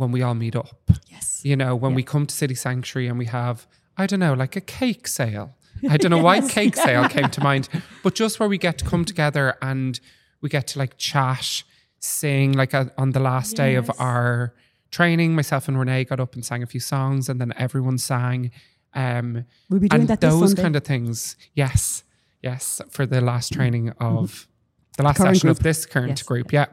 when 0.00 0.10
we 0.12 0.22
all 0.22 0.34
meet 0.34 0.56
up. 0.56 0.90
Yes. 1.08 1.42
You 1.44 1.56
know, 1.56 1.76
when 1.76 1.94
we 1.94 2.02
come 2.02 2.26
to 2.26 2.34
City 2.34 2.54
Sanctuary 2.54 3.06
and 3.08 3.18
we 3.18 3.26
have, 3.26 3.66
I 3.96 4.06
don't 4.06 4.20
know, 4.20 4.34
like 4.34 4.56
a 4.56 4.60
cake 4.60 5.06
sale. 5.06 5.56
I 5.88 5.96
don't 5.96 6.10
know 6.10 6.18
why 6.22 6.40
cake 6.46 6.76
sale 6.76 7.08
came 7.08 7.28
to 7.30 7.40
mind, 7.42 7.68
but 8.02 8.14
just 8.14 8.40
where 8.40 8.48
we 8.48 8.58
get 8.58 8.78
to 8.78 8.84
come 8.84 9.04
together 9.04 9.56
and 9.62 9.98
we 10.40 10.48
get 10.48 10.66
to 10.68 10.78
like 10.78 10.96
chat, 10.98 11.62
sing. 12.00 12.52
Like 12.52 12.74
uh, 12.74 12.86
on 12.98 13.10
the 13.12 13.20
last 13.20 13.56
day 13.56 13.76
of 13.76 13.90
our 13.98 14.54
training, 14.90 15.34
myself 15.34 15.68
and 15.68 15.76
Ranae 15.76 16.08
got 16.08 16.18
up 16.20 16.34
and 16.34 16.44
sang 16.44 16.62
a 16.62 16.66
few 16.66 16.80
songs, 16.80 17.28
and 17.28 17.40
then 17.40 17.52
everyone 17.56 17.98
sang. 17.98 18.50
Um, 18.94 19.44
We'll 19.68 19.80
be 19.80 19.88
doing 19.88 20.00
and 20.02 20.08
that 20.10 20.20
those 20.20 20.52
kind 20.54 20.74
of 20.76 20.84
things. 20.84 21.36
Yes, 21.54 22.02
yes, 22.42 22.80
for 22.90 23.06
the 23.06 23.20
last 23.20 23.52
training 23.52 23.90
of 24.00 24.48
the 24.96 25.04
last 25.04 25.14
Mm-hmm. 25.16 25.22
Current 25.24 25.36
session 25.36 25.48
of 25.50 25.58
this 25.60 25.86
current 25.86 26.08
Yes. 26.10 26.22
group. 26.22 26.52
Yeah, 26.52 26.66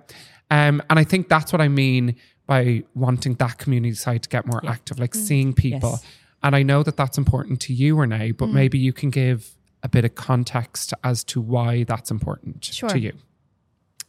um, 0.50 0.82
and 0.90 0.98
I 1.00 1.04
think 1.04 1.30
that's 1.30 1.54
what 1.54 1.62
I 1.62 1.68
mean 1.68 2.16
by 2.48 2.84
wanting 2.96 3.36
that 3.36 3.58
community 3.58 3.94
side 3.94 4.24
to 4.24 4.30
get 4.30 4.46
more 4.48 4.62
active, 4.66 4.98
like 5.00 5.14
seeing 5.14 5.54
people. 5.54 5.90
Mm. 5.92 6.02
Yes. 6.04 6.06
And 6.44 6.56
I 6.56 6.64
know 6.64 6.82
that 6.84 6.96
that's 6.98 7.18
important 7.18 7.60
to 7.62 7.74
you, 7.74 7.96
Ranae, 7.96 8.30
Mm. 8.34 8.38
but 8.38 8.50
maybe 8.50 8.78
you 8.80 8.94
can 8.94 9.10
give 9.10 9.56
a 9.84 9.90
bit 9.90 10.06
of 10.06 10.16
context 10.16 10.94
as 11.04 11.24
to 11.26 11.42
why 11.42 11.84
that's 11.84 12.10
important 12.10 12.66
Sure. 12.66 12.90
to 12.90 13.00
you. 13.00 13.14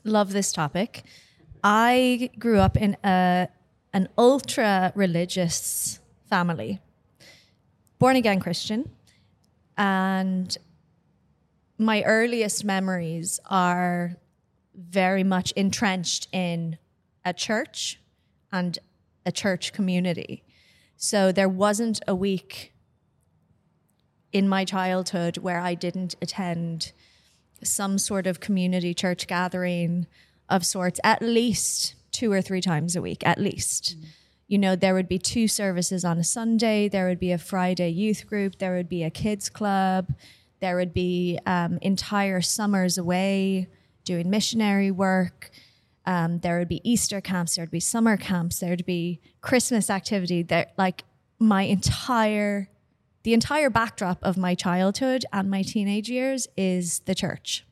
love 0.05 0.33
this 0.33 0.53
topic. 0.53 1.03
I 1.63 2.31
grew 2.39 2.59
up 2.61 2.77
in 2.79 2.97
a 3.05 3.49
an 3.93 4.09
ultra 4.17 4.93
religious 4.95 5.99
family, 6.31 6.81
born 7.99 8.17
again 8.17 8.39
Christian, 8.39 8.89
and 9.77 10.57
my 11.79 12.03
earliest 12.05 12.65
memories 12.65 13.41
are 13.51 14.17
very 14.75 15.25
much 15.25 15.53
entrenched 15.53 16.29
in 16.33 16.79
a 17.25 17.33
church 17.33 17.99
and 18.53 18.79
a 19.25 19.33
church 19.33 19.73
community. 19.73 20.43
So 20.97 21.33
there 21.33 21.49
wasn't 21.49 22.01
a 22.09 22.15
week 22.15 22.73
in 24.33 24.49
my 24.49 24.65
childhood 24.65 25.39
where 25.39 25.61
I 25.61 25.75
didn't 25.75 26.15
attend 26.21 26.93
some 27.63 27.99
sort 27.99 28.27
of 28.27 28.41
community 28.41 28.95
church 28.95 29.27
gathering 29.27 30.07
of 30.49 30.65
sorts 30.65 31.01
at 31.05 31.23
least 31.23 31.95
two 32.11 32.33
or 32.33 32.43
three 32.43 32.61
times 32.61 32.97
a 32.97 33.03
week, 33.03 33.27
at 33.27 33.39
least. 33.39 33.97
You 34.47 34.59
know, 34.59 34.77
there 34.77 34.95
would 34.95 35.09
be 35.09 35.19
two 35.19 35.47
services 35.47 36.05
on 36.05 36.19
a 36.19 36.25
Sunday, 36.25 36.89
there 36.89 37.07
would 37.07 37.21
be 37.21 37.33
a 37.33 37.39
Friday 37.39 37.91
youth 37.91 38.27
group, 38.27 38.59
there 38.59 38.75
would 38.75 38.89
be 38.89 39.05
a 39.05 39.11
kids 39.11 39.49
club, 39.49 40.13
there 40.61 40.77
would 40.77 40.95
be 40.95 41.39
um, 41.47 41.79
entire 41.83 42.41
summers 42.41 42.99
away 42.99 43.69
doing 44.05 44.31
missionary 44.31 44.91
work. 44.91 45.51
Um, 46.09 46.39
there 46.39 46.59
would 46.59 46.69
be 46.69 46.81
Easter 46.91 47.21
camps, 47.21 47.57
there 47.57 47.63
would 47.65 47.71
be 47.71 47.81
summer 47.81 48.17
camps, 48.17 48.61
there 48.61 48.71
would 48.71 48.87
be 48.87 49.21
Christmas 49.43 49.91
activity. 49.91 50.43
There, 50.43 50.67
like 50.79 51.05
my 51.39 51.63
entire 51.63 52.71
the 53.25 53.35
entire 53.35 53.69
backdrop 53.69 54.19
of 54.23 54.39
my 54.39 54.55
childhood 54.55 55.27
and 55.35 55.51
my 55.51 55.61
teenage 55.63 56.09
years 56.09 56.49
is 56.57 57.01
the 57.01 57.15
church. 57.15 57.67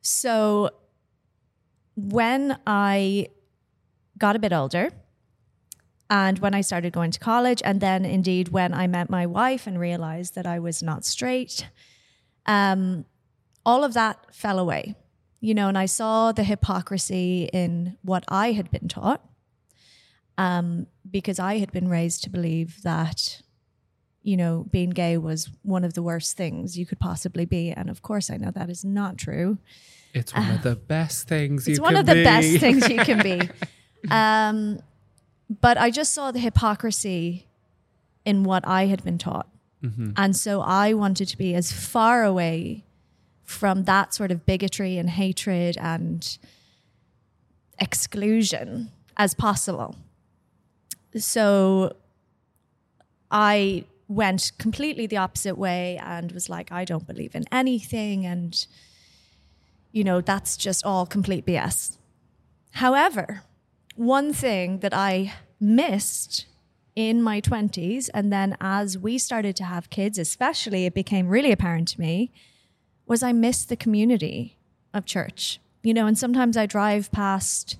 So 0.00 0.70
when 1.94 2.58
I 2.66 3.28
got 4.16 4.34
a 4.34 4.38
bit 4.38 4.54
older, 4.54 4.92
and 6.08 6.38
when 6.38 6.54
I 6.54 6.62
started 6.62 6.94
going 6.94 7.10
to 7.10 7.20
college, 7.20 7.60
and 7.66 7.82
then 7.82 8.06
indeed 8.06 8.48
when 8.48 8.72
I 8.72 8.86
met 8.86 9.10
my 9.10 9.26
wife 9.26 9.66
and 9.66 9.78
realized 9.78 10.34
that 10.36 10.46
I 10.46 10.58
was 10.58 10.82
not 10.82 11.04
straight, 11.04 11.66
um, 12.46 13.04
all 13.66 13.84
of 13.84 13.92
that 13.92 14.34
fell 14.34 14.58
away. 14.58 14.94
You 15.44 15.52
know, 15.52 15.68
and 15.68 15.76
I 15.76 15.84
saw 15.84 16.32
the 16.32 16.42
hypocrisy 16.42 17.50
in 17.52 17.98
what 18.00 18.24
I 18.28 18.52
had 18.52 18.70
been 18.70 18.88
taught 18.88 19.22
um, 20.38 20.86
because 21.10 21.38
I 21.38 21.58
had 21.58 21.70
been 21.70 21.86
raised 21.86 22.22
to 22.22 22.30
believe 22.30 22.82
that, 22.82 23.42
you 24.22 24.38
know, 24.38 24.64
being 24.70 24.88
gay 24.88 25.18
was 25.18 25.50
one 25.60 25.84
of 25.84 25.92
the 25.92 26.02
worst 26.02 26.38
things 26.38 26.78
you 26.78 26.86
could 26.86 26.98
possibly 26.98 27.44
be. 27.44 27.70
And 27.70 27.90
of 27.90 28.00
course, 28.00 28.30
I 28.30 28.38
know 28.38 28.52
that 28.52 28.70
is 28.70 28.86
not 28.86 29.18
true. 29.18 29.58
It's 30.14 30.34
one 30.34 30.50
of 30.50 30.62
the 30.62 30.76
best 30.76 31.28
things 31.28 31.68
It's 31.68 31.78
one 31.78 31.96
of 31.96 32.06
the 32.06 32.14
be. 32.14 32.24
best 32.24 32.56
things 32.58 32.88
you 32.88 33.04
can 33.04 33.22
be. 33.22 33.40
Um, 34.10 34.80
but 35.48 35.76
I 35.78 35.90
just 35.90 36.12
saw 36.14 36.30
the 36.30 36.38
hypocrisy 36.38 37.46
in 38.24 38.44
what 38.44 38.66
I 38.66 38.86
had 38.86 39.02
been 39.02 39.18
taught. 39.18 39.48
And 40.16 40.34
so 40.34 40.62
I 40.62 40.94
wanted 40.94 41.28
to 41.28 41.36
be 41.36 41.54
as 41.54 41.70
far 41.70 42.24
away 42.24 42.84
from 43.44 43.84
that 43.84 44.14
sort 44.14 44.30
of 44.30 44.46
bigotry 44.46 44.98
and 44.98 45.10
hatred 45.10 45.76
and 45.78 46.38
exclusion 47.78 48.90
as 49.16 49.34
possible. 49.34 49.96
So 51.16 51.96
I 53.30 53.84
went 54.08 54.52
completely 54.58 55.06
the 55.06 55.16
opposite 55.16 55.56
way 55.56 55.98
and 56.02 56.32
was 56.32 56.48
like, 56.48 56.70
I 56.72 56.84
don't 56.84 57.06
believe 57.06 57.34
in 57.34 57.44
anything. 57.50 58.26
And, 58.26 58.66
you 59.92 60.04
know, 60.04 60.20
that's 60.20 60.56
just 60.56 60.84
all 60.84 61.06
complete 61.06 61.46
BS. 61.46 61.96
However, 62.72 63.42
one 63.96 64.32
thing 64.32 64.80
that 64.80 64.92
I 64.92 65.32
missed 65.60 66.46
in 66.96 67.22
my 67.22 67.40
20s, 67.40 68.08
and 68.14 68.32
then 68.32 68.56
as 68.60 68.98
we 68.98 69.18
started 69.18 69.56
to 69.56 69.64
have 69.64 69.90
kids, 69.90 70.18
especially, 70.18 70.86
it 70.86 70.94
became 70.94 71.28
really 71.28 71.52
apparent 71.52 71.88
to 71.88 72.00
me, 72.00 72.32
was 73.06 73.22
I 73.22 73.32
missed 73.32 73.68
the 73.68 73.76
community 73.76 74.58
of 74.92 75.04
church. 75.04 75.60
You 75.82 75.92
know, 75.92 76.06
and 76.06 76.16
sometimes 76.16 76.56
I 76.56 76.66
drive 76.66 77.12
past 77.12 77.76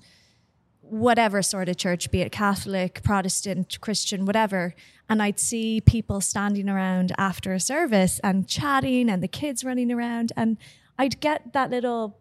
whatever 0.81 1.41
sort 1.41 1.67
of 1.67 1.77
church, 1.77 2.11
be 2.11 2.21
it 2.21 2.31
Catholic, 2.31 3.01
Protestant, 3.03 3.81
Christian, 3.81 4.25
whatever, 4.25 4.75
and 5.09 5.21
I'd 5.21 5.39
see 5.39 5.81
people 5.81 6.21
standing 6.21 6.69
around 6.69 7.11
after 7.17 7.53
a 7.53 7.59
service 7.59 8.19
and 8.23 8.47
chatting 8.47 9.09
and 9.09 9.23
the 9.23 9.27
kids 9.27 9.63
running 9.63 9.91
around, 9.91 10.31
and 10.37 10.57
I'd 10.99 11.19
get 11.19 11.53
that 11.53 11.71
little 11.71 12.19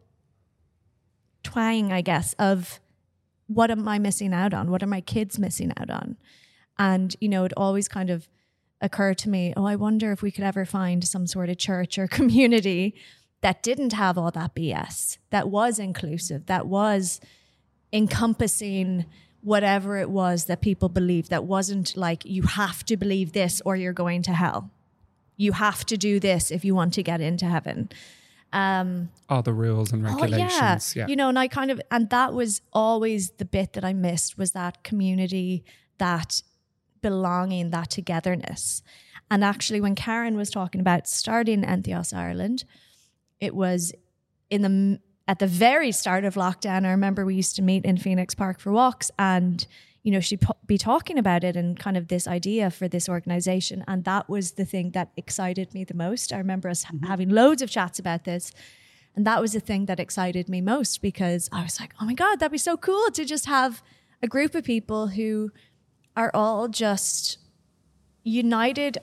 twang, 1.42 1.92
I 1.92 2.00
guess, 2.00 2.32
of 2.38 2.80
what 3.46 3.70
am 3.70 3.86
I 3.86 3.98
missing 3.98 4.32
out 4.32 4.54
on? 4.54 4.70
What 4.70 4.82
are 4.82 4.86
my 4.86 5.02
kids 5.02 5.38
missing 5.38 5.72
out 5.76 5.90
on? 5.90 6.16
And, 6.78 7.14
you 7.20 7.28
know, 7.28 7.44
it 7.44 7.52
always 7.56 7.86
kind 7.86 8.08
of 8.08 8.28
occur 8.84 9.14
to 9.14 9.28
me 9.28 9.52
oh, 9.56 9.64
I 9.64 9.76
wonder 9.76 10.12
if 10.12 10.22
we 10.22 10.30
could 10.30 10.44
ever 10.44 10.64
find 10.64 11.02
some 11.02 11.26
sort 11.26 11.48
of 11.48 11.58
church 11.58 11.98
or 11.98 12.06
community 12.20 12.94
that 13.40 13.62
didn't 13.62 13.92
have 13.92 14.16
all 14.16 14.30
that 14.30 14.54
BS, 14.54 15.18
that 15.30 15.50
was 15.50 15.78
inclusive, 15.78 16.46
that 16.46 16.66
was 16.66 17.20
encompassing 17.92 19.04
whatever 19.42 19.98
it 19.98 20.08
was 20.08 20.46
that 20.46 20.62
people 20.62 20.88
believed, 20.88 21.28
that 21.28 21.44
wasn't 21.44 21.94
like 21.96 22.24
you 22.24 22.42
have 22.42 22.84
to 22.84 22.96
believe 22.96 23.32
this 23.32 23.60
or 23.66 23.76
you're 23.76 23.92
going 23.92 24.22
to 24.22 24.32
hell. 24.32 24.70
You 25.36 25.52
have 25.52 25.84
to 25.86 25.98
do 25.98 26.18
this 26.18 26.50
if 26.50 26.64
you 26.64 26.74
want 26.74 26.94
to 26.94 27.02
get 27.02 27.20
into 27.20 27.44
heaven. 27.44 27.90
Um, 28.54 29.10
All 29.28 29.42
the 29.42 29.52
rules 29.52 29.92
and 29.92 30.02
regulations. 30.02 30.94
Oh, 30.96 31.00
yeah. 31.00 31.06
You 31.06 31.16
know, 31.16 31.28
and 31.28 31.38
I 31.38 31.48
kind 31.48 31.70
of, 31.70 31.82
and 31.90 32.08
that 32.10 32.32
was 32.32 32.62
always 32.72 33.32
the 33.32 33.44
bit 33.44 33.74
that 33.74 33.84
I 33.84 33.92
missed 33.92 34.38
was 34.38 34.52
that 34.52 34.82
community, 34.84 35.64
that 35.98 36.40
belonging, 37.04 37.68
that 37.68 37.90
togetherness. 37.90 38.82
And 39.30 39.44
actually, 39.44 39.80
when 39.80 39.94
Karen 39.94 40.38
was 40.38 40.48
talking 40.48 40.80
about 40.80 41.06
starting 41.06 41.62
Entheos 41.62 42.16
Ireland, 42.16 42.64
it 43.40 43.54
was 43.54 43.92
in 44.48 44.62
the 44.62 45.00
at 45.28 45.38
the 45.38 45.46
very 45.46 45.92
start 45.92 46.24
of 46.24 46.34
lockdown. 46.34 46.86
I 46.86 46.90
remember 46.90 47.24
we 47.26 47.34
used 47.34 47.56
to 47.56 47.62
meet 47.62 47.84
in 47.84 47.98
Phoenix 47.98 48.34
Park 48.34 48.58
for 48.58 48.72
walks, 48.72 49.10
and 49.18 49.66
you 50.02 50.12
know 50.12 50.20
she'd 50.20 50.42
be 50.66 50.78
talking 50.78 51.18
about 51.18 51.44
it 51.44 51.56
and 51.56 51.78
kind 51.78 51.98
of 51.98 52.08
this 52.08 52.26
idea 52.26 52.70
for 52.70 52.88
this 52.88 53.06
organization, 53.06 53.84
and 53.86 54.04
that 54.04 54.26
was 54.30 54.52
the 54.52 54.64
thing 54.64 54.92
that 54.92 55.10
excited 55.14 55.74
me 55.74 55.84
the 55.84 55.94
most. 56.06 56.32
I 56.32 56.38
remember 56.38 56.70
us 56.70 56.84
ha- 56.84 56.94
mm-hmm. 56.94 57.06
having 57.06 57.28
loads 57.28 57.60
of 57.60 57.68
chats 57.70 57.98
about 57.98 58.24
this. 58.24 58.50
And 59.16 59.24
that 59.26 59.40
was 59.40 59.52
the 59.52 59.60
thing 59.60 59.86
that 59.86 60.00
excited 60.00 60.48
me 60.48 60.60
most 60.60 61.00
because 61.00 61.48
I 61.52 61.62
was 61.62 61.78
like, 61.78 61.94
oh 62.00 62.04
my 62.04 62.14
God, 62.14 62.40
that'd 62.40 62.50
be 62.50 62.58
so 62.58 62.76
cool 62.76 63.10
to 63.12 63.24
just 63.24 63.46
have 63.46 63.80
a 64.24 64.26
group 64.26 64.56
of 64.56 64.64
people 64.64 65.06
who 65.06 65.52
are 66.16 66.30
all 66.34 66.68
just 66.68 67.38
united 68.22 68.98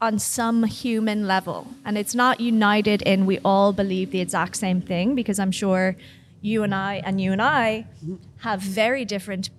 on 0.00 0.18
some 0.18 0.64
human 0.64 1.26
level. 1.26 1.68
And 1.84 1.96
it's 1.96 2.14
not 2.14 2.40
united 2.40 3.02
in 3.02 3.24
we 3.24 3.38
all 3.44 3.72
believe 3.72 4.10
the 4.10 4.20
exact 4.20 4.56
same 4.56 4.80
thing, 4.80 5.14
because 5.14 5.38
I'm 5.38 5.52
sure 5.52 5.96
you 6.40 6.64
and 6.64 6.74
I 6.74 7.00
and 7.04 7.20
you 7.20 7.30
and 7.30 7.40
I 7.40 7.86
have 8.38 8.60
very 8.60 9.04
different, 9.04 9.50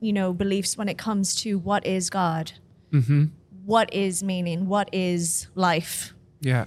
you 0.00 0.12
know, 0.12 0.32
beliefs 0.32 0.78
when 0.78 0.88
it 0.88 0.96
comes 0.96 1.34
to 1.42 1.58
what 1.58 1.84
is 1.86 2.08
God, 2.08 2.52
mm-hmm. 2.90 3.26
what 3.66 3.92
is 3.92 4.22
meaning, 4.22 4.68
what 4.68 4.88
is 4.92 5.48
life. 5.54 6.14
yeah. 6.40 6.64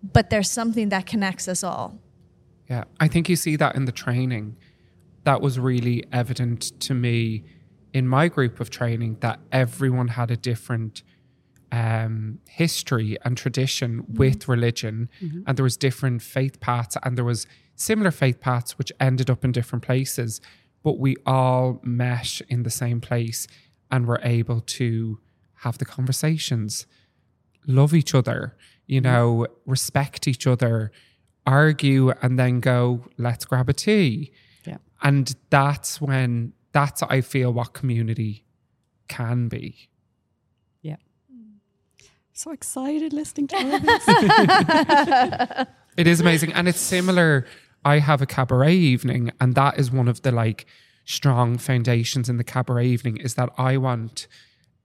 But 0.00 0.30
there's 0.30 0.50
something 0.50 0.90
that 0.90 1.06
connects 1.06 1.48
us 1.48 1.64
all. 1.64 1.98
Yeah, 2.70 2.84
I 3.00 3.08
think 3.08 3.28
you 3.28 3.34
see 3.34 3.56
that 3.56 3.74
in 3.74 3.84
the 3.84 3.92
training. 3.92 4.56
That 5.24 5.40
was 5.40 5.58
really 5.58 6.04
evident 6.12 6.78
to 6.80 6.94
me 6.94 7.42
in 7.92 8.06
my 8.06 8.28
group 8.28 8.60
of 8.60 8.70
training 8.70 9.18
that 9.20 9.40
everyone 9.52 10.08
had 10.08 10.30
a 10.30 10.36
different 10.36 11.02
um, 11.70 12.38
history 12.48 13.16
and 13.24 13.36
tradition 13.36 14.02
mm-hmm. 14.02 14.16
with 14.16 14.48
religion, 14.48 15.08
mm-hmm. 15.20 15.42
and 15.46 15.56
there 15.56 15.64
was 15.64 15.76
different 15.76 16.22
faith 16.22 16.60
paths, 16.60 16.96
and 17.02 17.16
there 17.16 17.24
was 17.24 17.46
similar 17.74 18.10
faith 18.10 18.40
paths 18.40 18.78
which 18.78 18.92
ended 18.98 19.30
up 19.30 19.44
in 19.44 19.52
different 19.52 19.84
places, 19.84 20.40
but 20.82 20.98
we 20.98 21.16
all 21.26 21.80
met 21.82 22.40
in 22.48 22.62
the 22.62 22.70
same 22.70 23.00
place 23.00 23.46
and 23.90 24.06
were 24.06 24.20
able 24.22 24.60
to 24.60 25.18
have 25.62 25.78
the 25.78 25.84
conversations 25.84 26.86
love 27.66 27.94
each 27.94 28.14
other, 28.14 28.56
you 28.86 29.00
mm-hmm. 29.00 29.12
know, 29.12 29.46
respect 29.66 30.26
each 30.26 30.46
other, 30.46 30.90
argue, 31.46 32.10
and 32.22 32.38
then 32.38 32.60
go, 32.60 33.04
let's 33.18 33.44
grab 33.44 33.68
a 33.68 33.72
tea. 33.72 34.32
Yeah. 34.64 34.78
And 35.02 35.34
that's 35.50 36.00
when, 36.00 36.52
that's, 36.72 37.02
I 37.02 37.20
feel, 37.20 37.52
what 37.52 37.72
community 37.72 38.44
can 39.08 39.48
be. 39.48 39.88
Yeah. 40.82 40.96
So 42.32 42.52
excited 42.52 43.12
listening 43.12 43.48
to 43.48 43.56
all 43.56 43.80
this. 45.66 45.66
It 45.98 46.06
is 46.06 46.20
amazing. 46.20 46.52
And 46.52 46.68
it's 46.68 46.78
similar. 46.78 47.44
I 47.84 47.98
have 47.98 48.22
a 48.22 48.26
cabaret 48.26 48.74
evening, 48.74 49.32
and 49.40 49.54
that 49.56 49.78
is 49.78 49.90
one 49.90 50.06
of 50.06 50.22
the 50.22 50.30
like 50.30 50.66
strong 51.04 51.58
foundations 51.58 52.28
in 52.28 52.36
the 52.36 52.44
cabaret 52.44 52.86
evening 52.86 53.16
is 53.16 53.34
that 53.34 53.50
I 53.58 53.76
want 53.78 54.28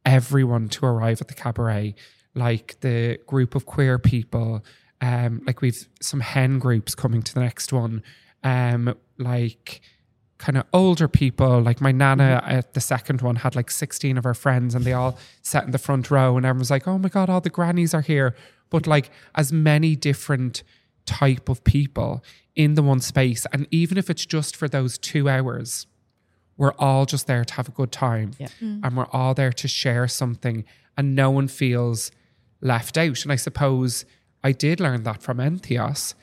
everyone 0.06 0.70
to 0.70 0.86
arrive 0.86 1.22
at 1.22 1.28
the 1.28 1.34
cabaret, 1.34 1.96
like 2.34 2.80
the 2.80 3.20
group 3.28 3.54
of 3.56 3.66
queer 3.66 4.00
people. 4.00 4.64
Um, 5.02 5.42
like 5.46 5.62
we've 5.62 5.88
some 6.02 6.22
hen 6.22 6.60
groups 6.60 6.96
coming 6.96 7.22
to 7.22 7.34
the 7.34 7.42
next 7.42 7.72
one. 7.72 8.02
Um, 8.44 8.96
like 9.18 9.82
kind 10.44 10.58
of 10.58 10.66
older 10.74 11.08
people. 11.08 11.62
Like 11.62 11.80
my 11.80 11.94
nana 11.94 12.42
mm-hmm. 12.44 12.58
at 12.58 12.74
the 12.74 12.82
second 12.82 13.22
one 13.22 13.38
had 13.38 13.56
like 13.56 13.72
16 13.72 14.18
of 14.18 14.26
her 14.26 14.34
friends 14.34 14.76
and 14.76 14.84
they 14.84 14.92
all 14.92 15.18
sat 15.42 15.64
in 15.64 15.72
the 15.72 15.78
front 15.78 16.12
row 16.12 16.36
and 16.36 16.46
everyone 16.46 16.60
was 16.60 16.70
like, 16.70 16.86
oh 16.86 16.98
my 16.98 17.08
God, 17.08 17.30
all 17.30 17.40
the 17.40 17.50
grannies 17.50 17.94
are 17.94 18.02
here. 18.02 18.36
But 18.70 18.86
like 18.86 19.10
as 19.36 19.54
many 19.54 19.96
different 19.96 20.64
type 21.06 21.48
of 21.48 21.64
people 21.64 22.26
in 22.58 22.74
the 22.74 22.84
one 22.84 23.00
space. 23.00 23.48
And 23.54 23.68
even 23.72 23.98
if 23.98 24.10
it's 24.10 24.26
just 24.26 24.58
for 24.58 24.68
those 24.68 24.98
two 24.98 25.30
hours, 25.30 25.88
we're 26.58 26.74
all 26.78 27.06
just 27.06 27.26
there 27.26 27.46
to 27.46 27.54
have 27.54 27.70
a 27.70 27.72
good 27.72 27.94
time. 27.94 28.32
Yeah. 28.38 28.50
Mm. 28.62 28.82
And 28.84 28.98
we're 28.98 29.08
all 29.14 29.34
there 29.34 29.54
to 29.54 29.68
share 29.70 30.10
something 30.10 30.66
and 30.98 31.16
no 31.16 31.32
one 31.32 31.48
feels 31.48 32.12
left 32.60 32.98
out. 32.98 33.24
And 33.24 33.32
I 33.32 33.38
suppose 33.38 34.04
I 34.44 34.52
did 34.52 34.82
learn 34.82 35.04
that 35.04 35.22
from 35.22 35.38
Entheos. 35.38 36.16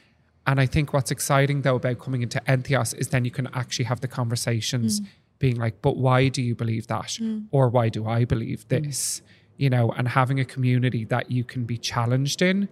And 0.51 0.61
I 0.61 0.67
think 0.67 0.93
what's 0.93 1.13
exciting 1.13 1.63
though 1.63 1.77
about 1.77 2.01
coming 2.01 2.23
into 2.23 2.41
Entheos 2.41 2.93
is 2.99 3.09
then 3.11 3.25
you 3.25 3.31
can 3.31 3.47
actually 3.55 3.85
have 3.85 4.01
the 4.01 4.09
conversations 4.09 5.01
mm. 5.01 5.07
being 5.39 5.55
like, 5.55 5.81
but 5.81 5.97
why 5.97 6.27
do 6.27 6.43
you 6.43 6.57
believe 6.57 6.89
that? 6.89 7.19
Mm. 7.21 7.47
Or 7.53 7.69
why 7.69 7.89
do 7.89 8.09
I 8.09 8.25
believe 8.25 8.67
mm. 8.67 8.69
this? 8.69 9.23
You 9.59 9.71
know, 9.71 9.93
and 9.93 10.09
having 10.09 10.41
a 10.41 10.45
community 10.45 11.05
that 11.05 11.31
you 11.31 11.45
can 11.45 11.67
be 11.67 11.79
challenged 11.79 12.43
in, 12.43 12.69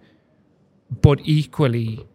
but 1.01 1.21
equally 1.23 2.05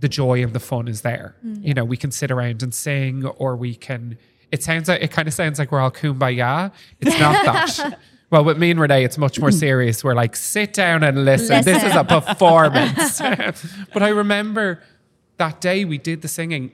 the 0.00 0.08
joy 0.08 0.42
and 0.42 0.54
the 0.54 0.60
fun 0.60 0.88
is 0.88 1.02
there. 1.02 1.36
You 1.42 1.74
know, 1.74 1.84
we 1.84 1.98
can 1.98 2.10
sit 2.10 2.30
around 2.30 2.62
and 2.62 2.72
sing 2.72 3.26
or 3.26 3.54
we 3.54 3.74
can 3.74 4.16
it 4.50 4.62
sounds 4.62 4.88
like 4.88 5.02
it 5.02 5.10
kind 5.10 5.28
of 5.28 5.34
sounds 5.34 5.58
like 5.58 5.70
we're 5.70 5.80
all 5.80 5.90
kumbaya. 5.90 6.72
It's 7.00 7.18
not 7.20 7.44
that. 7.44 7.98
Well, 8.30 8.44
with 8.44 8.58
me 8.58 8.72
and 8.72 8.80
Ranae, 8.80 9.04
it's 9.04 9.18
much 9.18 9.38
more 9.38 9.52
serious. 9.52 10.02
We're 10.02 10.14
like, 10.14 10.34
sit 10.34 10.72
down 10.72 11.04
and 11.04 11.24
listen. 11.24 11.64
This 11.64 11.82
is 11.82 11.94
a 11.94 12.02
performance. 12.02 13.18
but 13.92 14.02
I 14.02 14.08
remember 14.08 14.82
that 15.36 15.60
day 15.60 15.84
we 15.84 15.98
did 15.98 16.22
the 16.22 16.28
singing, 16.28 16.72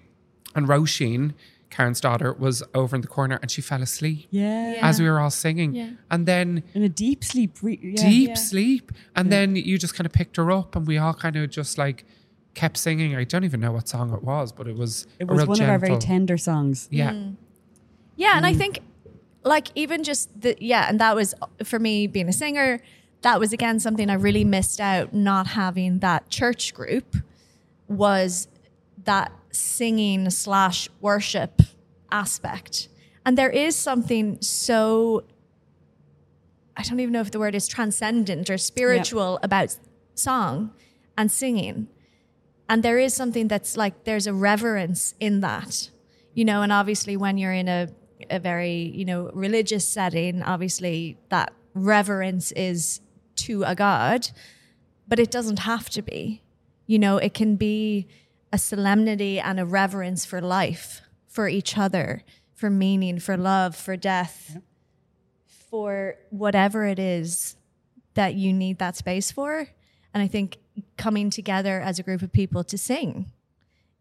and 0.54 0.66
Roisin, 0.66 1.34
Karen's 1.68 2.00
daughter, 2.00 2.32
was 2.32 2.62
over 2.74 2.96
in 2.96 3.02
the 3.02 3.08
corner 3.08 3.38
and 3.40 3.50
she 3.50 3.60
fell 3.60 3.82
asleep 3.82 4.28
yeah. 4.30 4.78
as 4.80 5.00
we 5.00 5.08
were 5.08 5.18
all 5.18 5.30
singing. 5.30 5.74
Yeah. 5.74 5.90
And 6.10 6.26
then 6.26 6.62
In 6.74 6.82
a 6.82 6.88
deep 6.88 7.24
sleep. 7.24 7.58
Re- 7.62 7.80
yeah. 7.82 8.02
deep 8.02 8.28
Yeah. 8.30 8.34
sleep. 8.34 8.92
And 9.16 9.32
then 9.32 9.56
you 9.56 9.78
just 9.78 9.94
kind 9.94 10.06
of 10.06 10.12
picked 10.12 10.36
her 10.36 10.50
up 10.50 10.76
and 10.76 10.86
we 10.86 10.98
all 10.98 11.14
kind 11.14 11.34
of 11.36 11.50
just 11.50 11.78
like 11.78 12.04
kept 12.54 12.76
singing. 12.76 13.16
I 13.16 13.24
don't 13.24 13.44
even 13.44 13.60
know 13.60 13.72
what 13.72 13.88
song 13.88 14.12
it 14.12 14.22
was, 14.22 14.52
but 14.52 14.68
it 14.68 14.76
was 14.76 15.06
It 15.18 15.28
was 15.28 15.46
one 15.46 15.60
of 15.60 15.68
our 15.68 15.78
very 15.78 15.98
tender 15.98 16.36
songs. 16.36 16.88
Yeah. 16.90 17.12
Mm. 17.12 17.36
Yeah, 18.16 18.36
and 18.36 18.44
I 18.44 18.52
mm. 18.52 18.58
think 18.58 18.80
like 19.44 19.68
even 19.74 20.02
just 20.02 20.40
the 20.40 20.56
yeah, 20.60 20.86
and 20.88 21.00
that 21.00 21.14
was 21.14 21.34
for 21.64 21.78
me 21.78 22.06
being 22.06 22.28
a 22.28 22.32
singer, 22.32 22.80
that 23.22 23.40
was 23.40 23.52
again 23.52 23.80
something 23.80 24.10
I 24.10 24.14
really 24.14 24.44
missed 24.44 24.80
out 24.80 25.14
not 25.14 25.48
having 25.48 26.00
that 26.00 26.28
church 26.28 26.74
group 26.74 27.16
was 27.88 28.48
that 29.04 29.32
singing 29.50 30.30
slash 30.30 30.88
worship 31.00 31.62
aspect. 32.10 32.88
And 33.24 33.38
there 33.38 33.50
is 33.50 33.76
something 33.76 34.40
so 34.40 35.24
I 36.76 36.82
don't 36.82 37.00
even 37.00 37.12
know 37.12 37.20
if 37.20 37.30
the 37.30 37.38
word 37.38 37.54
is 37.54 37.68
transcendent 37.68 38.48
or 38.48 38.58
spiritual 38.58 39.38
about 39.42 39.76
song 40.14 40.72
and 41.16 41.30
singing. 41.30 41.88
And 42.68 42.82
there 42.82 42.98
is 42.98 43.14
something 43.14 43.48
that's 43.48 43.76
like 43.76 44.04
there's 44.04 44.26
a 44.26 44.32
reverence 44.32 45.14
in 45.20 45.40
that. 45.40 45.90
You 46.34 46.46
know, 46.46 46.62
and 46.62 46.72
obviously 46.72 47.16
when 47.16 47.36
you're 47.36 47.52
in 47.52 47.68
a 47.68 47.88
a 48.30 48.38
very, 48.38 48.92
you 48.94 49.04
know, 49.04 49.30
religious 49.32 49.86
setting, 49.86 50.42
obviously 50.42 51.18
that 51.28 51.52
reverence 51.74 52.52
is 52.52 53.00
to 53.36 53.64
a 53.64 53.74
god, 53.74 54.30
but 55.08 55.18
it 55.18 55.30
doesn't 55.30 55.60
have 55.60 55.88
to 55.90 56.02
be. 56.02 56.42
You 56.86 56.98
know, 56.98 57.18
it 57.18 57.34
can 57.34 57.56
be 57.56 58.06
a 58.52 58.58
solemnity 58.58 59.40
and 59.40 59.58
a 59.58 59.64
reverence 59.64 60.24
for 60.24 60.40
life, 60.40 61.00
for 61.26 61.48
each 61.48 61.78
other, 61.78 62.22
for 62.54 62.68
meaning, 62.68 63.18
for 63.18 63.36
love, 63.36 63.74
for 63.74 63.96
death, 63.96 64.58
for 65.46 66.16
whatever 66.30 66.84
it 66.84 66.98
is 66.98 67.56
that 68.14 68.34
you 68.34 68.52
need 68.52 68.78
that 68.78 68.96
space 68.96 69.32
for. 69.32 69.68
And 70.12 70.22
I 70.22 70.28
think 70.28 70.58
coming 70.98 71.30
together 71.30 71.80
as 71.80 71.98
a 71.98 72.02
group 72.02 72.22
of 72.22 72.32
people 72.32 72.62
to 72.64 72.76
sing 72.76 73.32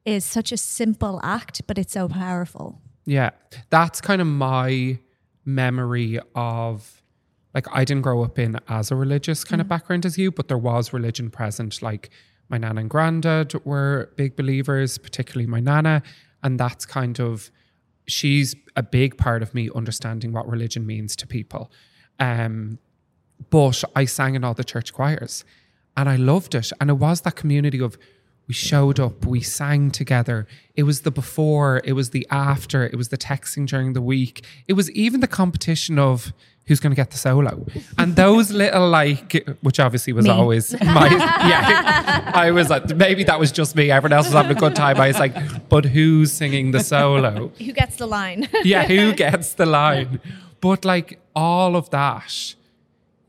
is 0.05 0.25
such 0.25 0.51
a 0.51 0.57
simple 0.57 1.19
act, 1.23 1.61
but 1.67 1.77
it's 1.77 1.93
so 1.93 2.09
powerful. 2.09 2.81
Yeah. 3.05 3.31
That's 3.69 4.01
kind 4.01 4.21
of 4.21 4.27
my 4.27 4.99
memory 5.45 6.19
of 6.35 7.01
like 7.53 7.67
I 7.71 7.83
didn't 7.83 8.03
grow 8.03 8.23
up 8.23 8.39
in 8.39 8.59
as 8.67 8.91
a 8.91 8.95
religious 8.95 9.43
kind 9.43 9.61
of 9.61 9.67
background 9.67 10.05
as 10.05 10.17
you, 10.17 10.31
but 10.31 10.47
there 10.47 10.57
was 10.57 10.93
religion 10.93 11.29
present. 11.29 11.81
Like 11.81 12.09
my 12.49 12.57
nana 12.57 12.81
and 12.81 12.89
granddad 12.89 13.53
were 13.65 14.11
big 14.15 14.35
believers, 14.35 14.97
particularly 14.97 15.47
my 15.47 15.59
nana. 15.59 16.03
And 16.43 16.59
that's 16.59 16.85
kind 16.85 17.19
of 17.19 17.51
she's 18.07 18.55
a 18.75 18.83
big 18.83 19.17
part 19.17 19.41
of 19.41 19.53
me 19.53 19.69
understanding 19.75 20.31
what 20.31 20.47
religion 20.47 20.85
means 20.85 21.15
to 21.17 21.27
people. 21.27 21.71
Um, 22.19 22.79
but 23.49 23.83
I 23.95 24.05
sang 24.05 24.35
in 24.35 24.43
all 24.43 24.53
the 24.53 24.63
church 24.63 24.93
choirs 24.93 25.43
and 25.97 26.07
I 26.07 26.15
loved 26.15 26.55
it. 26.55 26.71
And 26.79 26.89
it 26.89 26.93
was 26.93 27.21
that 27.21 27.35
community 27.35 27.81
of 27.81 27.97
we 28.51 28.55
showed 28.55 28.99
up, 28.99 29.25
we 29.25 29.39
sang 29.39 29.89
together. 29.91 30.45
It 30.75 30.83
was 30.83 31.03
the 31.03 31.11
before, 31.11 31.79
it 31.85 31.93
was 31.93 32.09
the 32.09 32.27
after, 32.29 32.85
it 32.85 32.97
was 32.97 33.07
the 33.07 33.17
texting 33.17 33.65
during 33.65 33.93
the 33.93 34.01
week. 34.01 34.45
It 34.67 34.73
was 34.73 34.91
even 34.91 35.21
the 35.21 35.27
competition 35.29 35.97
of 35.97 36.33
who's 36.65 36.81
going 36.81 36.91
to 36.91 36.97
get 36.97 37.11
the 37.11 37.17
solo. 37.17 37.65
And 37.97 38.17
those 38.17 38.51
little 38.61 38.89
like, 38.89 39.47
which 39.61 39.79
obviously 39.79 40.11
was 40.11 40.25
Me. 40.25 40.31
always 40.31 40.73
my, 40.81 41.07
yeah, 41.47 42.29
I 42.35 42.51
was 42.51 42.69
like, 42.69 42.93
maybe 42.93 43.23
that 43.23 43.39
was 43.39 43.53
just 43.53 43.73
me. 43.73 43.89
Everyone 43.89 44.17
else 44.17 44.25
was 44.25 44.33
having 44.33 44.57
a 44.57 44.59
good 44.59 44.75
time. 44.75 44.99
I 44.99 45.07
was 45.07 45.17
like, 45.17 45.33
but 45.69 45.85
who's 45.85 46.33
singing 46.33 46.71
the 46.71 46.83
solo? 46.83 47.53
Who 47.57 47.71
gets 47.71 47.95
the 47.95 48.05
line? 48.05 48.49
yeah, 48.65 48.83
who 48.85 49.13
gets 49.13 49.53
the 49.53 49.65
line? 49.65 50.19
But 50.59 50.83
like 50.83 51.21
all 51.33 51.77
of 51.77 51.89
that, 51.91 52.55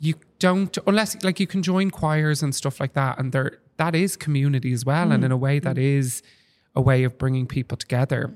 you 0.01 0.17
don't 0.41 0.77
unless 0.85 1.23
like 1.23 1.39
you 1.39 1.47
can 1.47 1.63
join 1.63 1.93
choirs 1.93 2.43
and 2.43 2.53
stuff 2.53 2.81
like 2.81 2.95
that, 2.95 3.21
and 3.21 3.31
there 3.31 3.61
that 3.77 3.95
is 3.95 4.17
community 4.17 4.73
as 4.73 4.85
well, 4.85 5.13
and 5.13 5.23
mm. 5.23 5.27
in 5.27 5.33
a 5.33 5.37
way 5.37 5.59
that 5.59 5.77
mm. 5.77 5.83
is 5.83 6.23
a 6.75 6.81
way 6.81 7.05
of 7.05 7.19
bringing 7.19 7.47
people 7.47 7.77
together. 7.77 8.35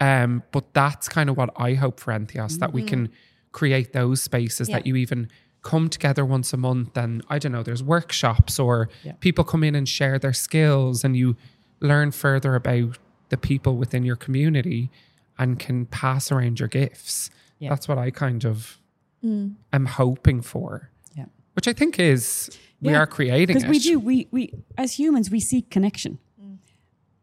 Um, 0.00 0.42
but 0.52 0.74
that's 0.74 1.08
kind 1.08 1.30
of 1.30 1.36
what 1.36 1.50
I 1.56 1.74
hope 1.74 2.00
for 2.00 2.12
Entheos 2.12 2.58
that 2.58 2.72
we 2.72 2.82
can 2.82 3.08
mm. 3.08 3.12
create 3.52 3.92
those 3.92 4.20
spaces 4.22 4.68
that 4.68 4.86
you 4.86 4.96
even 4.96 5.28
come 5.62 5.88
together 5.88 6.24
once 6.24 6.52
a 6.52 6.56
month 6.56 6.96
and 6.96 7.24
I 7.28 7.40
don't 7.40 7.50
know, 7.50 7.64
there's 7.64 7.82
workshops 7.82 8.56
or 8.58 8.88
Yeah. 9.02 9.12
people 9.18 9.42
come 9.42 9.64
in 9.64 9.74
and 9.74 9.88
share 9.88 10.16
their 10.16 10.32
skills 10.32 11.02
and 11.02 11.16
you 11.16 11.36
learn 11.80 12.12
further 12.12 12.54
about 12.54 12.98
the 13.30 13.36
people 13.36 13.76
within 13.76 14.04
your 14.04 14.14
community 14.14 14.92
and 15.38 15.58
can 15.58 15.86
pass 15.86 16.30
around 16.30 16.60
your 16.60 16.68
gifts. 16.68 17.30
Yeah. 17.58 17.70
That's 17.70 17.88
what 17.88 17.98
I 17.98 18.10
kind 18.10 18.44
of 18.44 18.78
am 19.24 19.86
hoping 19.86 20.40
for. 20.40 20.90
Yeah. 21.16 21.24
Which 21.54 21.66
I 21.66 21.72
think 21.72 21.98
is 21.98 22.56
we 22.80 22.92
Yeah, 22.92 23.00
are 23.00 23.06
creating 23.06 23.54
because 23.54 23.68
we 23.68 23.78
do 23.78 23.98
we 23.98 24.28
we 24.30 24.52
as 24.76 24.98
humans 24.98 25.30
we 25.30 25.40
seek 25.40 25.70
connection. 25.70 26.18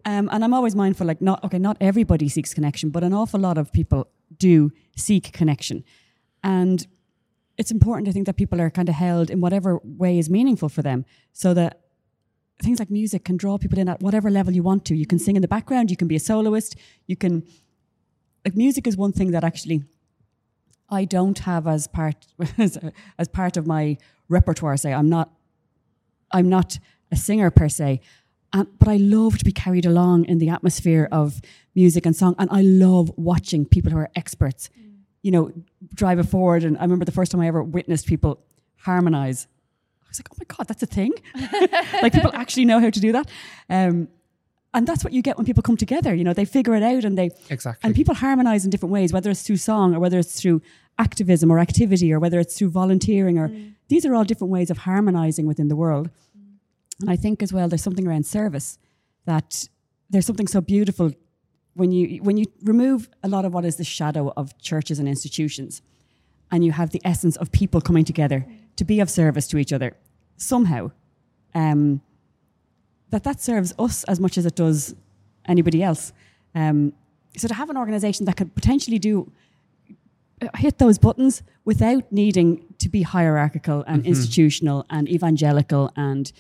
Um, 0.06 0.28
and 0.34 0.44
i'm 0.44 0.54
always 0.54 0.76
mindful 0.76 1.08
like 1.08 1.22
not 1.22 1.42
okay 1.46 1.58
not 1.58 1.78
everybody 1.80 2.28
seeks 2.28 2.54
connection 2.54 2.90
but 2.90 3.06
an 3.06 3.14
awful 3.14 3.40
lot 3.40 3.58
of 3.58 3.72
people 3.72 4.10
do 4.38 4.72
seek 4.98 5.32
connection. 5.32 5.84
And 6.44 6.86
it's 7.58 7.72
important 7.72 8.06
to 8.08 8.12
think 8.12 8.26
that 8.26 8.36
people 8.36 8.60
are 8.60 8.70
kind 8.70 8.90
of 8.90 8.96
held 8.96 9.30
in 9.30 9.40
whatever 9.40 9.80
way 9.84 10.18
is 10.18 10.30
meaningful 10.30 10.70
for 10.70 10.82
them 10.82 11.06
so 11.32 11.54
that 11.54 11.80
things 12.62 12.80
like 12.80 12.90
music 12.90 13.24
can 13.24 13.38
draw 13.38 13.58
people 13.58 13.80
in 13.80 13.88
at 13.88 14.02
whatever 14.02 14.30
level 14.30 14.54
you 14.54 14.64
want 14.64 14.86
to. 14.86 14.96
You 14.96 15.06
can 15.06 15.20
sing 15.20 15.36
in 15.36 15.42
the 15.42 15.48
background 15.48 15.90
you 15.92 15.98
can 15.98 16.08
be 16.08 16.16
a 16.16 16.20
soloist 16.20 16.76
you 17.08 17.16
can 17.16 17.44
like 18.46 18.56
music 18.56 18.88
is 18.88 18.98
one 18.98 19.14
thing 19.14 19.32
that 19.32 19.44
actually 19.44 19.84
I 20.90 21.06
don't 21.06 21.40
have 21.40 21.66
as 21.68 21.88
part 21.88 22.28
as, 22.58 22.78
as 23.18 23.28
part 23.28 23.58
of 23.58 23.66
my 23.66 23.98
repertoire. 24.30 24.78
Say. 24.78 24.94
I'm 24.94 25.10
not 25.10 25.32
I'm 26.34 26.50
not 26.50 26.80
a 27.12 27.16
singer 27.16 27.50
per 27.52 27.70
se, 27.70 28.02
um, 28.54 28.68
but 28.80 28.88
I 28.88 28.98
love 28.98 29.38
to 29.38 29.46
be 29.46 29.52
carried 29.52 29.86
along 29.86 30.26
in 30.26 30.40
the 30.40 30.50
atmosphere 30.50 31.08
of 31.12 31.42
music 31.76 32.06
and 32.06 32.16
song, 32.16 32.36
and 32.40 32.50
I 32.52 32.62
love 32.62 33.12
watching 33.16 33.66
people 33.66 33.92
who 33.92 33.98
are 33.98 34.10
experts, 34.16 34.70
you 35.22 35.32
know, 35.32 35.52
drive 35.94 36.20
it 36.20 36.24
forward. 36.26 36.64
And 36.64 36.78
I 36.78 36.82
remember 36.82 37.06
the 37.06 37.12
first 37.12 37.32
time 37.32 37.42
I 37.42 37.48
ever 37.48 37.64
witnessed 37.64 38.08
people 38.08 38.40
harmonize. 38.78 39.48
I 40.04 40.10
was 40.10 40.20
like, 40.20 40.28
oh 40.32 40.38
my 40.40 40.46
god, 40.56 40.68
that's 40.68 40.84
a 40.84 40.88
thing! 40.88 41.14
like 42.02 42.14
people 42.14 42.32
actually 42.34 42.66
know 42.66 42.80
how 42.80 42.90
to 42.90 43.00
do 43.00 43.12
that. 43.14 43.30
Um, 43.70 44.08
and 44.76 44.88
that's 44.88 45.04
what 45.04 45.14
you 45.14 45.22
get 45.22 45.38
when 45.38 45.46
people 45.46 45.62
come 45.62 45.78
together. 45.78 46.16
You 46.16 46.24
know, 46.24 46.34
they 46.34 46.46
figure 46.46 46.74
it 46.76 46.82
out 46.82 47.04
and 47.04 47.16
they 47.16 47.30
Exactly. 47.50 47.88
and 47.88 47.96
people 47.96 48.16
harmonize 48.16 48.66
in 48.66 48.72
different 48.72 48.92
ways, 48.92 49.14
whether 49.14 49.30
it's 49.30 49.44
through 49.44 49.58
song 49.58 49.94
or 49.96 50.00
whether 50.00 50.18
it's 50.18 50.40
through 50.42 50.62
activism 50.98 51.52
or 51.52 51.60
activity 51.60 52.14
or 52.14 52.20
whether 52.20 52.40
it's 52.40 52.58
through 52.58 52.70
volunteering 52.70 53.38
or 53.38 53.52
these 53.88 54.06
are 54.06 54.14
all 54.14 54.24
different 54.24 54.52
ways 54.52 54.70
of 54.70 54.80
harmonizing 54.80 55.46
within 55.46 55.68
the 55.68 55.76
world. 55.76 56.10
And 57.02 57.10
I 57.10 57.16
think 57.16 57.42
as 57.42 57.52
well 57.52 57.68
there's 57.68 57.84
something 57.84 58.08
around 58.08 58.26
service 58.26 58.78
that 59.26 59.68
there's 60.10 60.26
something 60.26 60.48
so 60.48 60.62
beautiful 60.62 61.12
when 61.74 61.92
you 61.92 62.22
when 62.22 62.38
you 62.38 62.46
remove 62.62 63.10
a 63.24 63.28
lot 63.28 63.46
of 63.46 63.54
what 63.54 63.66
is 63.66 63.78
the 63.78 63.84
shadow 63.84 64.32
of 64.38 64.56
churches 64.60 65.00
and 65.00 65.08
institutions 65.08 65.82
and 66.52 66.64
you 66.64 66.72
have 66.72 66.92
the 66.92 67.02
essence 67.04 67.36
of 67.38 67.52
people 67.52 67.82
coming 67.82 68.06
together 68.06 68.46
to 68.76 68.86
be 68.86 69.00
of 69.00 69.10
service 69.10 69.48
to 69.48 69.58
each 69.58 69.74
other 69.74 69.96
somehow 70.38 70.92
um, 71.56 72.02
that 73.10 73.24
that 73.24 73.42
serves 73.42 73.74
us 73.80 74.04
as 74.06 74.20
much 74.20 74.38
as 74.38 74.46
it 74.46 74.56
does 74.56 74.96
anybody 75.48 75.84
else. 75.84 76.14
Um, 76.56 76.94
so 77.38 77.48
to 77.48 77.54
have 77.54 77.70
an 77.70 77.78
organization 77.78 78.26
that 78.26 78.38
could 78.38 78.54
potentially 78.56 79.00
do 79.00 79.32
hit 80.56 80.78
those 80.78 80.98
buttons 80.98 81.44
without 81.66 82.12
needing 82.12 82.66
to 82.80 82.90
be 82.90 83.02
hierarchical 83.02 83.84
and 83.88 84.02
mm-hmm. 84.02 84.10
institutional 84.10 84.86
and 84.90 85.10
evangelical 85.10 85.92
and 85.96 86.32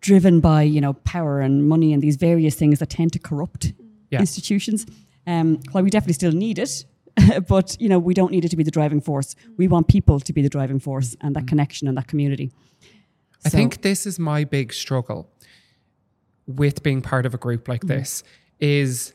driven 0.00 0.40
by 0.40 0.62
you 0.62 0.80
know 0.80 0.94
power 0.94 1.40
and 1.40 1.68
money 1.68 1.92
and 1.92 2.02
these 2.02 2.16
various 2.16 2.54
things 2.54 2.78
that 2.78 2.90
tend 2.90 3.12
to 3.12 3.18
corrupt 3.18 3.72
Yeah. 4.10 4.20
institutions. 4.20 4.86
Um, 5.26 5.60
well, 5.72 5.84
we 5.84 5.90
definitely 5.90 6.14
still 6.14 6.32
need 6.32 6.58
it, 6.58 6.84
but 7.48 7.76
you 7.80 7.88
know 7.88 7.98
we 7.98 8.14
don't 8.14 8.32
need 8.32 8.44
it 8.44 8.48
to 8.48 8.56
be 8.56 8.64
the 8.64 8.70
driving 8.70 9.00
force. 9.00 9.36
We 9.56 9.68
want 9.68 9.88
people 9.88 10.20
to 10.20 10.32
be 10.32 10.42
the 10.42 10.48
driving 10.48 10.80
force 10.80 11.16
and 11.20 11.36
that 11.36 11.44
mm. 11.44 11.48
connection 11.48 11.88
and 11.88 11.96
that 11.96 12.08
community. 12.08 12.50
I 13.44 13.48
So- 13.48 13.58
think 13.58 13.82
this 13.82 14.06
is 14.06 14.18
my 14.18 14.44
big 14.44 14.72
struggle 14.72 15.28
with 16.46 16.82
being 16.82 17.00
part 17.00 17.26
of 17.26 17.34
a 17.34 17.38
group 17.38 17.68
like 17.68 17.82
mm. 17.82 17.88
this 17.88 18.24
is 18.58 19.14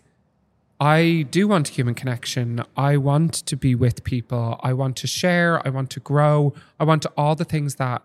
I 0.85 1.23
do 1.31 1.47
want 1.47 1.69
human 1.69 1.95
connection. 1.95 2.63
I 2.77 2.97
want 2.97 3.33
to 3.47 3.57
be 3.57 3.73
with 3.73 4.03
people. 4.03 4.59
I 4.61 4.73
want 4.73 4.95
to 4.97 5.07
share. 5.07 5.65
I 5.65 5.71
want 5.71 5.89
to 5.89 5.99
grow. 5.99 6.53
I 6.79 6.83
want 6.83 7.01
to, 7.01 7.11
all 7.17 7.33
the 7.33 7.43
things 7.43 7.75
that 7.75 8.03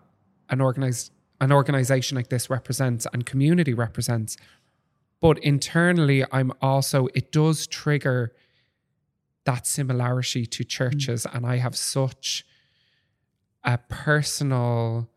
an 0.49 0.61
organized 0.61 1.11
an 1.39 1.51
organization 1.51 2.15
like 2.15 2.29
this 2.29 2.49
represents 2.49 3.05
and 3.13 3.23
community 3.23 3.75
represents. 3.75 4.35
But 5.19 5.37
internally, 5.43 6.25
I'm 6.31 6.51
also 6.59 7.07
it 7.13 7.31
does 7.31 7.67
trigger 7.67 8.33
that 9.43 9.67
similarity 9.67 10.47
to 10.47 10.63
churches, 10.63 11.27
and 11.31 11.45
I 11.45 11.57
have 11.57 11.77
such 11.77 12.47
a 13.63 13.77
personal 13.77 15.07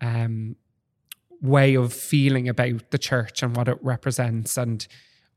um, 0.00 0.56
way 1.42 1.74
of 1.74 1.92
feeling 1.92 2.48
about 2.48 2.92
the 2.92 2.98
church 2.98 3.42
and 3.42 3.54
what 3.54 3.68
it 3.68 3.76
represents 3.82 4.56
and 4.56 4.88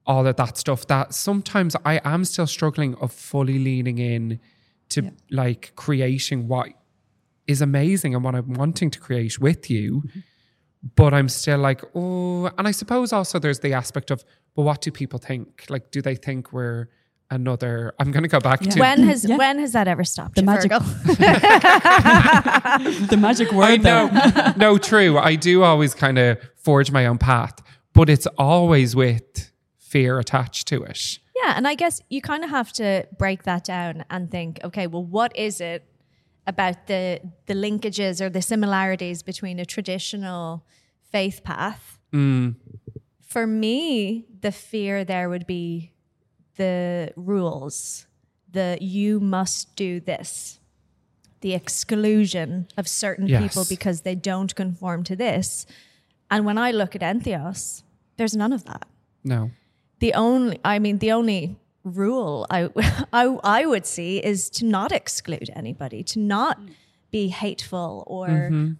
all 0.05 0.25
of 0.27 0.35
that 0.35 0.57
stuff 0.57 0.85
that 0.87 1.13
sometimes 1.13 1.75
I 1.85 2.01
am 2.03 2.25
still 2.25 2.47
struggling 2.47 2.95
of 2.95 3.11
fully 3.11 3.59
leaning 3.59 3.97
in 3.99 4.39
to 4.89 5.11
like 5.31 5.71
creating 5.75 6.47
what 6.47 6.69
is 7.47 7.61
amazing 7.61 8.13
and 8.15 8.23
what 8.23 8.35
I'm 8.35 8.53
wanting 8.53 8.89
to 8.91 8.99
create 8.99 9.39
with 9.39 9.69
you. 9.69 10.03
Mm-hmm. 10.07 10.19
But 10.95 11.13
I'm 11.13 11.29
still 11.29 11.59
like, 11.59 11.81
oh, 11.95 12.47
and 12.57 12.67
I 12.67 12.71
suppose 12.71 13.13
also 13.13 13.39
there's 13.39 13.59
the 13.59 13.73
aspect 13.73 14.11
of, 14.11 14.23
well, 14.55 14.65
what 14.65 14.81
do 14.81 14.91
people 14.91 15.17
think? 15.17 15.65
Like, 15.69 15.91
do 15.91 16.01
they 16.01 16.15
think 16.15 16.51
we're 16.51 16.89
another? 17.31 17.93
I'm 17.99 18.11
going 18.11 18.23
to 18.23 18.29
go 18.29 18.41
back 18.41 18.59
to 18.59 18.79
when 18.79 19.03
has 19.03 19.23
Yeah. 19.23 19.37
when 19.37 19.59
has 19.59 19.71
that 19.71 19.87
ever 19.87 20.03
stopped? 20.03 20.35
The 20.35 20.41
you, 20.41 20.45
magic- 20.45 20.71
the 23.09 23.17
magic 23.17 23.51
word. 23.53 23.63
I 23.63 23.77
know. 23.77 24.53
no, 24.57 24.77
true. 24.77 25.17
I 25.17 25.35
do 25.35 25.63
always 25.63 25.95
kind 25.95 26.17
of 26.17 26.37
forge 26.57 26.91
my 26.91 27.05
own 27.05 27.17
path, 27.17 27.53
but 27.93 28.09
it's 28.09 28.27
always 28.37 28.93
with 28.95 29.51
fear 29.93 30.19
attached 30.19 30.65
to 30.71 30.77
it. 30.91 31.19
Yeah, 31.41 31.53
and 31.57 31.65
I 31.67 31.75
guess 31.81 31.95
you 32.09 32.21
kind 32.21 32.43
of 32.43 32.49
have 32.49 32.71
to 32.73 32.87
break 33.23 33.39
that 33.43 33.63
down 33.65 33.93
and 34.09 34.29
think, 34.35 34.51
okay, 34.67 34.87
well, 34.87 35.05
what 35.17 35.31
is 35.47 35.55
it 35.61 35.81
about 36.53 36.77
the 36.87 37.03
the 37.49 37.53
linkages 37.65 38.15
or 38.23 38.29
the 38.37 38.41
similarities 38.41 39.23
between 39.31 39.59
a 39.59 39.65
traditional 39.75 40.45
faith 41.11 41.39
path? 41.43 41.83
Mm. 42.11 42.55
For 43.33 43.45
me, 43.47 44.25
the 44.45 44.51
fear 44.51 45.03
there 45.05 45.27
would 45.29 45.45
be 45.47 45.91
the 46.57 47.11
rules, 47.15 48.07
the 48.51 48.77
you 48.81 49.19
must 49.19 49.75
do 49.75 49.99
this, 50.11 50.59
the 51.41 51.53
exclusion 51.61 52.67
of 52.77 52.85
certain 52.87 53.27
Yes. 53.27 53.41
people 53.41 53.63
because 53.75 54.01
they 54.01 54.15
don't 54.31 54.53
conform 54.55 55.03
to 55.03 55.15
this. 55.15 55.65
And 56.29 56.45
when 56.45 56.57
I 56.57 56.71
look 56.71 56.95
at 56.95 57.01
Entheos, 57.01 57.83
there's 58.17 58.35
none 58.35 58.53
of 58.53 58.63
that 58.65 58.85
No. 59.23 59.51
The 60.03 60.13
only 60.15 60.59
i 60.65 60.79
mean 60.79 60.97
the 60.97 61.13
only 61.13 61.55
rule 61.85 62.45
I, 62.49 62.69
I 63.13 63.23
i 63.59 63.65
would 63.65 63.85
see 63.85 64.17
is 64.31 64.49
to 64.57 64.65
not 64.65 64.91
exclude 64.91 65.49
anybody 65.55 66.03
to 66.11 66.19
not 66.19 66.59
be 67.09 67.29
hateful 67.29 68.03
or 68.07 68.29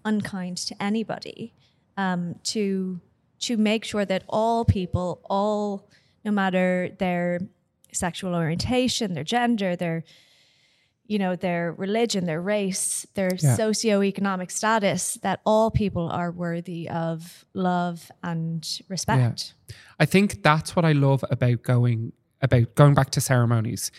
unkind 0.04 0.58
to 0.70 0.74
anybody 0.84 1.54
um, 1.96 2.36
to 2.54 3.00
to 3.46 3.58
make 3.58 3.86
sure 3.86 4.06
that 4.06 4.24
all 4.28 4.66
people 4.66 5.22
all 5.36 5.88
no 6.26 6.32
matter 6.32 6.90
their 6.98 7.40
sexual 7.94 8.36
orientation 8.36 9.14
their 9.14 9.30
gender 9.38 9.76
their 9.78 10.04
you 11.06 11.20
know 11.20 11.36
their 11.36 11.74
religion 11.74 12.26
their 12.26 12.42
race 12.42 13.06
their 13.14 13.32
Yeah. 13.34 13.58
socioeconomic 13.58 14.52
status 14.52 15.16
that 15.22 15.42
all 15.46 15.70
people 15.72 16.10
are 16.10 16.32
worthy 16.32 16.90
of 16.90 17.46
love 17.54 18.12
and 18.24 18.80
respect 18.88 19.54
I 20.00 20.06
think 20.06 20.44
that's 20.44 20.76
what 20.76 20.86
I 20.86 20.92
love 20.94 21.24
about 21.30 21.64
going 21.64 22.14
about 22.42 22.76
going 22.76 22.94
back 22.94 23.10
to 23.12 23.22
ceremonies 23.22 23.92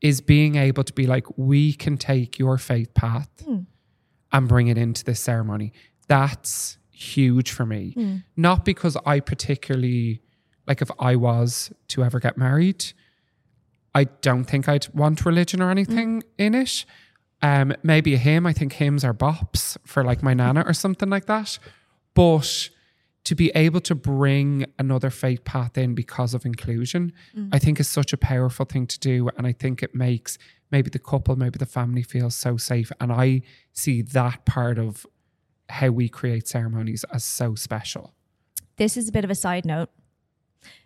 is 0.00 0.20
being 0.20 0.56
able 0.56 0.84
to 0.84 0.92
be 0.92 1.06
like 1.06 1.26
we 1.36 1.72
can 1.72 1.96
take 1.96 2.38
your 2.38 2.56
faith 2.58 2.94
path 2.94 3.28
hmm. 3.44 3.60
and 4.32 4.48
bring 4.48 4.68
it 4.68 4.78
into 4.78 5.04
this 5.04 5.20
ceremony. 5.20 5.72
That's 6.06 6.78
huge 6.90 7.50
for 7.50 7.66
me. 7.66 7.92
Hmm. 7.92 8.16
Not 8.36 8.64
because 8.64 8.96
I 9.04 9.20
particularly 9.20 10.22
like 10.66 10.82
if 10.82 10.90
I 10.98 11.16
was 11.16 11.72
to 11.88 12.04
ever 12.04 12.20
get 12.20 12.36
married, 12.36 12.92
I 13.94 14.04
don't 14.04 14.44
think 14.44 14.68
I'd 14.68 14.88
want 14.94 15.24
religion 15.24 15.60
or 15.60 15.70
anything 15.70 16.22
in 16.36 16.54
it. 16.54 16.84
Um, 17.40 17.74
maybe 17.82 18.14
a 18.14 18.18
hymn. 18.18 18.46
I 18.46 18.52
think 18.52 18.74
hymns 18.74 19.04
are 19.04 19.14
bops 19.14 19.76
for 19.84 20.04
like 20.04 20.22
my 20.22 20.34
nana 20.34 20.64
or 20.66 20.72
something 20.72 21.08
like 21.08 21.26
that. 21.26 21.58
But 22.14 22.70
to 23.24 23.34
be 23.34 23.50
able 23.54 23.80
to 23.82 23.94
bring 23.94 24.66
another 24.78 25.10
faith 25.10 25.44
path 25.44 25.76
in 25.76 25.94
because 25.94 26.34
of 26.34 26.46
inclusion, 26.46 27.12
I 27.52 27.58
think 27.58 27.78
is 27.78 27.88
such 27.88 28.12
a 28.12 28.16
powerful 28.16 28.64
thing 28.64 28.86
to 28.86 28.98
do. 28.98 29.28
And 29.36 29.46
I 29.46 29.52
think 29.52 29.82
it 29.82 29.94
makes 29.94 30.38
maybe 30.70 30.90
the 30.90 30.98
couple, 30.98 31.36
maybe 31.36 31.58
the 31.58 31.66
family 31.66 32.02
feel 32.02 32.30
so 32.30 32.56
safe. 32.56 32.90
And 33.00 33.12
I 33.12 33.42
see 33.72 34.02
that 34.02 34.44
part 34.44 34.78
of 34.78 35.06
how 35.68 35.90
we 35.90 36.08
create 36.08 36.48
ceremonies 36.48 37.04
as 37.12 37.24
so 37.24 37.54
special. 37.54 38.14
This 38.76 38.96
is 38.96 39.08
a 39.08 39.12
bit 39.12 39.24
of 39.24 39.30
a 39.30 39.34
side 39.34 39.64
note. 39.64 39.90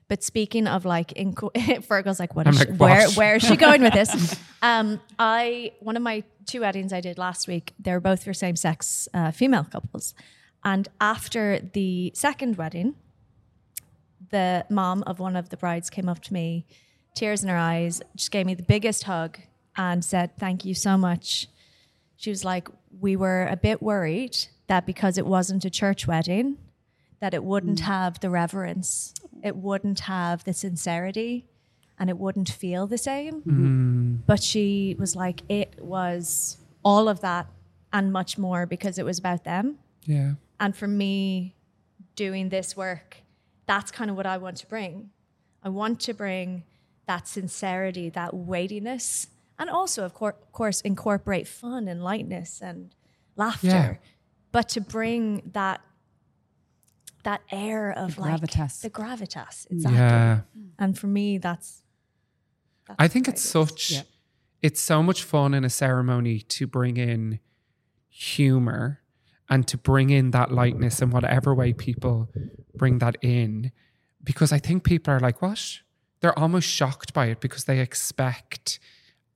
But 0.09 0.23
speaking 0.23 0.67
of 0.67 0.85
like, 0.85 1.13
in, 1.13 1.35
Virgo's 1.81 2.21
like, 2.21 2.35
what 2.37 2.47
like, 2.47 2.69
she, 2.69 2.73
where, 2.75 3.09
where 3.11 3.37
is 3.37 3.43
she 3.43 3.57
going 3.57 3.83
with 3.83 3.95
this? 3.95 4.39
Um, 4.65 5.01
I 5.19 5.73
one 5.81 5.97
of 5.97 6.05
my 6.05 6.23
two 6.47 6.61
weddings 6.61 6.93
I 6.93 7.01
did 7.01 7.19
last 7.19 7.49
week. 7.49 7.75
They 7.81 7.91
were 7.91 7.99
both 7.99 8.23
for 8.23 8.33
same 8.33 8.55
sex 8.55 9.09
uh, 9.13 9.33
female 9.33 9.65
couples, 9.65 10.15
and 10.63 10.87
after 11.01 11.59
the 11.59 12.13
second 12.15 12.57
wedding, 12.57 12.95
the 14.31 14.65
mom 14.71 15.03
of 15.03 15.19
one 15.19 15.35
of 15.35 15.49
the 15.49 15.57
brides 15.57 15.91
came 15.91 16.09
up 16.09 16.23
to 16.23 16.33
me, 16.33 16.65
tears 17.17 17.43
in 17.43 17.49
her 17.49 17.57
eyes, 17.57 18.03
just 18.15 18.31
gave 18.31 18.47
me 18.47 18.55
the 18.55 18.63
biggest 18.63 19.03
hug 19.03 19.41
and 19.77 20.05
said, 20.05 20.31
"Thank 20.39 20.65
you 20.65 20.75
so 20.77 20.97
much." 20.97 21.49
She 22.15 22.31
was 22.31 22.45
like, 22.45 22.69
"We 23.01 23.17
were 23.17 23.49
a 23.51 23.57
bit 23.57 23.83
worried 23.83 24.37
that 24.69 24.87
because 24.87 25.19
it 25.19 25.27
wasn't 25.27 25.65
a 25.65 25.71
church 25.71 26.07
wedding." 26.07 26.57
That 27.23 27.35
it 27.35 27.45
wouldn't 27.45 27.79
mm. 27.79 27.85
have 27.85 28.19
the 28.19 28.29
reverence, 28.29 29.15
it 29.45 29.55
wouldn't 29.55 30.01
have 30.01 30.43
the 30.43 30.53
sincerity, 30.53 31.47
and 31.97 32.11
it 32.11 32.19
wouldn't 32.19 32.49
feel 32.49 32.89
the 32.89 32.99
same. 32.99 33.35
Mm-hmm. 33.43 33.67
Mm. 33.67 34.19
But 34.27 34.43
she 34.43 34.97
was 34.99 35.15
like, 35.15 35.43
it 35.49 35.77
was 35.81 36.57
all 36.85 37.09
of 37.09 37.21
that 37.21 37.47
and 37.93 38.13
much 38.13 38.39
more 38.39 38.67
because 38.67 38.99
it 38.99 39.05
was 39.05 39.21
about 39.21 39.45
them. 39.45 39.79
Yeah. 40.05 40.33
And 40.59 40.77
for 40.77 40.89
me, 40.89 41.55
doing 42.17 42.49
this 42.49 42.77
work, 42.77 43.19
that's 43.67 43.93
kind 43.93 44.11
of 44.11 44.17
what 44.17 44.27
I 44.27 44.39
want 44.39 44.57
to 44.57 44.67
bring. 44.67 45.11
I 45.63 45.69
want 45.69 46.01
to 46.01 46.15
bring 46.15 46.65
that 47.07 47.29
sincerity, 47.29 48.09
that 48.11 48.35
weightiness, 48.35 49.29
and 49.61 49.71
also, 49.71 50.05
of 50.05 50.13
cour- 50.13 50.35
course, 50.51 50.81
incorporate 50.81 51.47
fun 51.47 51.87
and 51.87 52.03
lightness 52.03 52.61
and 52.61 52.93
laughter. 53.37 53.67
Yeah. 53.69 53.95
But 54.51 54.71
to 54.71 54.81
bring 54.81 55.53
that 55.53 55.83
that 57.25 57.41
air 57.51 57.91
of 57.93 58.17
The 58.17 58.21
like 58.23 58.41
gravitas. 58.41 58.81
the 58.81 58.91
gravitas, 58.91 59.67
mm. 59.69 59.73
exactly. 59.73 59.99
Yeah. 59.99 60.41
And 60.79 60.99
for 60.99 61.07
me, 61.07 61.39
that's. 61.39 61.83
that's 62.87 62.97
I 62.99 63.09
think 63.09 63.29
it's 63.29 63.43
it 63.43 63.47
is. 63.47 63.51
such 63.51 63.91
Yeah. 63.93 64.03
it's 64.63 64.81
so 64.81 65.03
much 65.03 65.23
fun 65.23 65.55
in 65.55 65.65
a 65.65 65.71
ceremony 65.71 66.41
to 66.41 66.67
bring 66.67 66.97
in 66.97 67.41
humor 68.09 69.01
and 69.49 69.67
to 69.69 69.77
bring 69.79 70.11
in 70.11 70.31
that 70.33 70.53
lightness 70.53 71.01
in 71.03 71.11
whatever 71.11 71.55
way 71.55 71.73
people 71.73 72.29
bring 72.75 72.99
that 72.99 73.17
in 73.23 73.73
because 74.23 74.53
I 74.53 74.59
think 74.59 74.85
people 74.85 75.13
are 75.15 75.21
like 75.21 75.43
what 75.43 75.81
they're 76.21 76.39
almost 76.39 76.69
shocked 76.69 77.13
by 77.13 77.27
it 77.27 77.41
because 77.41 77.65
they 77.65 77.81
expect 77.81 78.79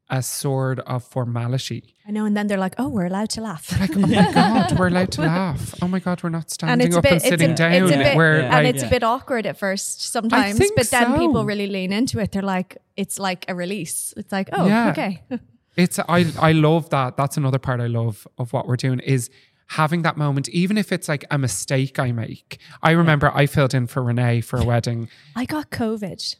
a 0.08 0.22
sort 0.22 0.78
of 0.80 1.02
formality 1.04 1.92
I 2.08 2.12
know, 2.12 2.24
and 2.24 2.36
then 2.36 2.46
they're 2.46 2.56
like, 2.56 2.76
"Oh, 2.78 2.88
we're 2.88 3.06
allowed 3.06 3.30
to 3.30 3.40
laugh." 3.40 3.64
like 3.80 3.90
oh 3.96 3.98
my 3.98 4.32
god 4.34 4.78
we're 4.78 4.86
allowed 4.86 5.10
to 5.12 5.22
laugh 5.22 5.74
oh 5.82 5.88
my 5.88 5.98
god 5.98 6.22
we're 6.22 6.30
not 6.30 6.50
standing 6.50 6.86
it's 6.86 6.94
a 6.94 6.98
up 6.98 7.02
bit, 7.02 7.12
and 7.14 7.22
sitting 7.22 7.50
a, 7.50 7.54
down 7.56 7.72
it's 7.72 7.90
bit, 7.90 8.16
we're 8.16 8.40
and 8.40 8.52
like 8.52 8.74
it's 8.74 8.84
a 8.84 8.88
bit 8.88 9.02
awkward 9.02 9.44
at 9.46 9.58
first 9.58 10.02
sometimes, 10.12 10.58
but 10.76 10.88
then 10.90 11.12
so. 11.12 11.18
people 11.18 11.44
really 11.44 11.66
lean 11.66 11.92
into 11.92 12.20
it. 12.20 12.30
They're 12.30 12.42
like, 12.42 12.78
it's 12.96 13.18
like 13.18 13.44
a 13.48 13.54
release. 13.56 14.14
It's 14.16 14.30
like, 14.30 14.48
oh, 14.52 14.66
Yeah. 14.66 14.90
okay, 14.90 15.22
it's 15.76 15.98
I 15.98 16.26
I 16.40 16.52
love 16.52 16.90
that. 16.90 17.16
That's 17.16 17.36
another 17.36 17.58
part 17.58 17.80
I 17.80 17.88
love 17.88 18.28
of 18.38 18.52
what 18.52 18.68
we're 18.68 18.76
doing 18.76 19.00
is 19.00 19.28
having 19.68 20.02
that 20.02 20.16
moment, 20.16 20.48
even 20.50 20.78
if 20.78 20.92
it's 20.92 21.08
like 21.08 21.24
a 21.30 21.38
mistake 21.38 21.98
I 21.98 22.12
make. 22.12 22.58
I 22.82 22.92
remember 22.92 23.30
I 23.34 23.46
filled 23.46 23.74
in 23.74 23.86
for 23.86 24.00
Ranae 24.02 24.42
for 24.44 24.58
a 24.58 24.64
wedding 24.72 25.08
I 25.34 25.44
got 25.44 25.70
COVID 25.70 26.36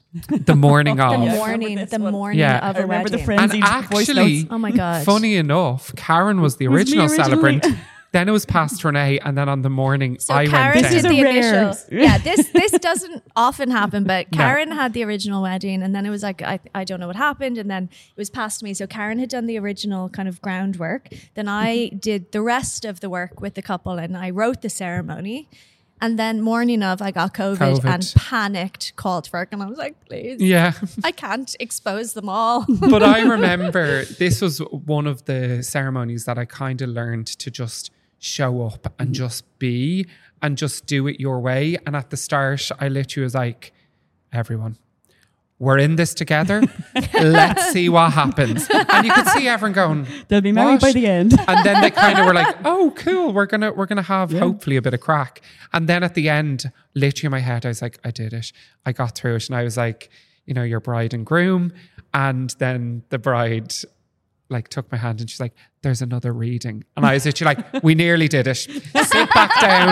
the 0.47 0.55
morning 0.55 1.01
of. 1.01 1.11
The 1.13 1.19
morning, 1.37 1.85
the 1.85 1.99
one. 1.99 2.13
morning 2.13 2.39
Yeah. 2.39 2.69
of 2.69 2.77
I 2.77 2.79
a 2.79 2.83
remember 2.83 3.09
the 3.09 3.17
wedding. 3.17 3.25
friend- 3.27 3.41
And 3.41 3.51
Frenzied 3.65 3.91
voice 3.91 4.09
actually, 4.09 4.37
notes. 4.39 4.49
Oh 4.51 4.59
my 4.59 4.71
god! 4.71 5.05
funny 5.05 5.37
enough, 5.37 5.93
Karen 5.97 6.41
was 6.41 6.57
the 6.57 6.69
Was 6.69 6.75
me 6.75 6.99
original 7.01 7.07
originally. 7.07 7.25
celebrant. 7.61 7.67
then 8.13 8.29
it 8.29 8.33
was 8.33 8.47
past 8.47 8.83
Ranae, 8.83 9.19
and 9.25 9.37
then 9.37 9.49
on 9.49 9.63
the 9.63 9.71
morning 9.71 10.19
So 10.19 10.35
I 10.35 10.47
Karen 10.47 10.75
went 10.75 10.75
did 10.75 10.83
down. 10.83 10.93
This 10.93 11.05
is 11.05 11.11
the 11.11 11.21
a 11.21 11.23
rare- 11.23 11.65
initial. 11.65 11.87
Yeah, 12.07 12.19
this 12.19 12.49
this 12.49 12.73
doesn't 12.73 13.23
often 13.35 13.71
happen, 13.71 14.05
but 14.05 14.33
No. 14.33 14.39
Karen 14.39 14.71
had 14.73 14.93
the 14.93 15.05
original 15.05 15.43
wedding, 15.43 15.83
and 15.83 15.95
then 15.95 16.07
it 16.07 16.11
was 16.11 16.23
like 16.23 16.43
I, 16.43 16.61
I 16.75 16.85
don't 16.85 17.01
know 17.01 17.07
what 17.07 17.17
happened, 17.17 17.59
and 17.59 17.71
then 17.71 17.85
it 17.93 18.17
was 18.17 18.31
passed 18.31 18.61
to 18.61 18.65
me. 18.65 18.75
So 18.75 18.87
Karen 18.87 19.19
had 19.19 19.29
done 19.29 19.47
the 19.47 19.59
original 19.59 20.09
kind 20.09 20.29
of 20.29 20.41
groundwork. 20.41 21.09
Then 21.35 21.49
I 21.49 21.77
mm-hmm. 21.77 21.99
did 21.99 22.33
the 22.33 22.43
rest 22.43 22.85
of 22.85 23.01
the 23.01 23.11
work 23.11 23.41
with 23.41 23.55
the 23.55 23.63
couple, 23.63 23.99
and 23.99 24.17
I 24.17 24.31
wrote 24.31 24.63
the 24.63 24.71
ceremony. 24.71 25.49
And 26.01 26.19
then 26.19 26.43
morning 26.43 26.83
of, 26.83 27.01
I 27.01 27.11
got 27.11 27.33
COVID, 27.33 27.57
COVID. 27.57 27.85
and 27.85 28.13
panicked, 28.17 28.95
called 28.97 29.29
Feargh, 29.31 29.49
and 29.53 29.63
I 29.63 29.67
was 29.67 29.79
like, 29.79 29.99
please, 30.07 30.41
Yeah. 30.43 30.73
I 31.03 31.11
can't 31.11 31.55
expose 31.59 32.13
them 32.13 32.29
all. 32.29 32.67
but 32.81 33.03
I 33.03 33.21
remember 33.29 34.05
this 34.05 34.43
was 34.43 34.59
one 34.59 35.07
of 35.07 35.25
the 35.25 35.63
ceremonies 35.63 36.27
that 36.27 36.39
I 36.39 36.45
kind 36.45 36.83
of 36.83 36.91
learned 36.91 37.27
to 37.27 37.51
just 37.51 37.91
show 38.19 38.63
up 38.63 38.93
and 38.99 39.09
mm-hmm. 39.09 39.15
just 39.15 39.59
be 39.59 40.07
and 40.43 40.59
just 40.59 40.87
do 40.87 41.07
it 41.07 41.19
your 41.19 41.41
way. 41.41 41.79
And 41.87 41.97
at 41.97 42.11
the 42.11 42.17
start, 42.17 42.71
I 42.79 42.89
literally 42.89 43.25
was 43.25 43.35
like, 43.35 43.73
everyone, 44.33 44.77
we're 45.59 45.79
in 45.79 45.97
this 45.97 46.13
together. 46.13 46.63
Let's 47.15 47.73
see 47.73 47.89
what 47.89 48.13
happens. 48.13 48.69
And 48.71 49.07
you 49.07 49.13
could 49.13 49.29
see 49.29 49.49
everyone 49.49 49.73
going, 49.73 50.07
They'll 50.29 50.41
be 50.43 50.53
married 50.53 50.75
"What?" 50.75 50.81
by 50.83 50.93
the 50.93 51.07
end. 51.07 51.33
and 51.49 51.65
then 51.65 51.81
they 51.81 51.91
kind 51.91 52.19
of 52.19 52.27
were 52.27 52.35
like, 52.35 52.57
"Oh, 52.65 52.93
cool. 52.97 53.33
We're 53.33 53.47
gonna 53.47 53.73
we're 53.73 53.87
gonna 53.87 54.03
have 54.03 54.33
hopefully 54.33 54.77
a 54.77 54.83
bit 54.83 54.93
of 54.95 55.01
crack." 55.01 55.41
And 55.73 55.89
then 55.89 56.03
at 56.03 56.15
the 56.15 56.29
end, 56.29 56.71
literally 56.95 57.27
in 57.27 57.31
my 57.31 57.41
head, 57.41 57.65
I 57.65 57.69
was 57.69 57.81
like, 57.81 57.99
"I 58.05 58.11
did 58.11 58.33
it. 58.33 58.53
I 58.85 58.93
got 58.93 59.15
through 59.15 59.37
it." 59.37 59.49
And 59.49 59.57
I 59.57 59.63
was 59.63 59.77
like, 59.77 60.11
"You 60.45 60.55
know, 60.55 60.63
your 60.63 60.81
bride 60.81 61.15
and 61.15 61.25
groom." 61.25 61.73
And 62.13 62.51
then 62.59 63.03
the 63.09 63.19
bride 63.19 63.73
like 64.49 64.69
took 64.69 64.91
my 64.93 64.99
hand 64.99 65.21
and 65.21 65.29
she's 65.29 65.41
like, 65.41 65.55
"There's 65.83 66.03
another 66.03 66.33
reading." 66.33 66.85
And 66.97 67.05
I 67.05 67.15
was 67.15 67.27
literally 67.27 67.57
like, 67.57 67.83
"We 67.83 67.95
nearly 67.95 68.29
did 68.29 68.47
it. 68.47 68.57
Sit 68.57 69.35
back 69.35 69.61
down." 69.61 69.89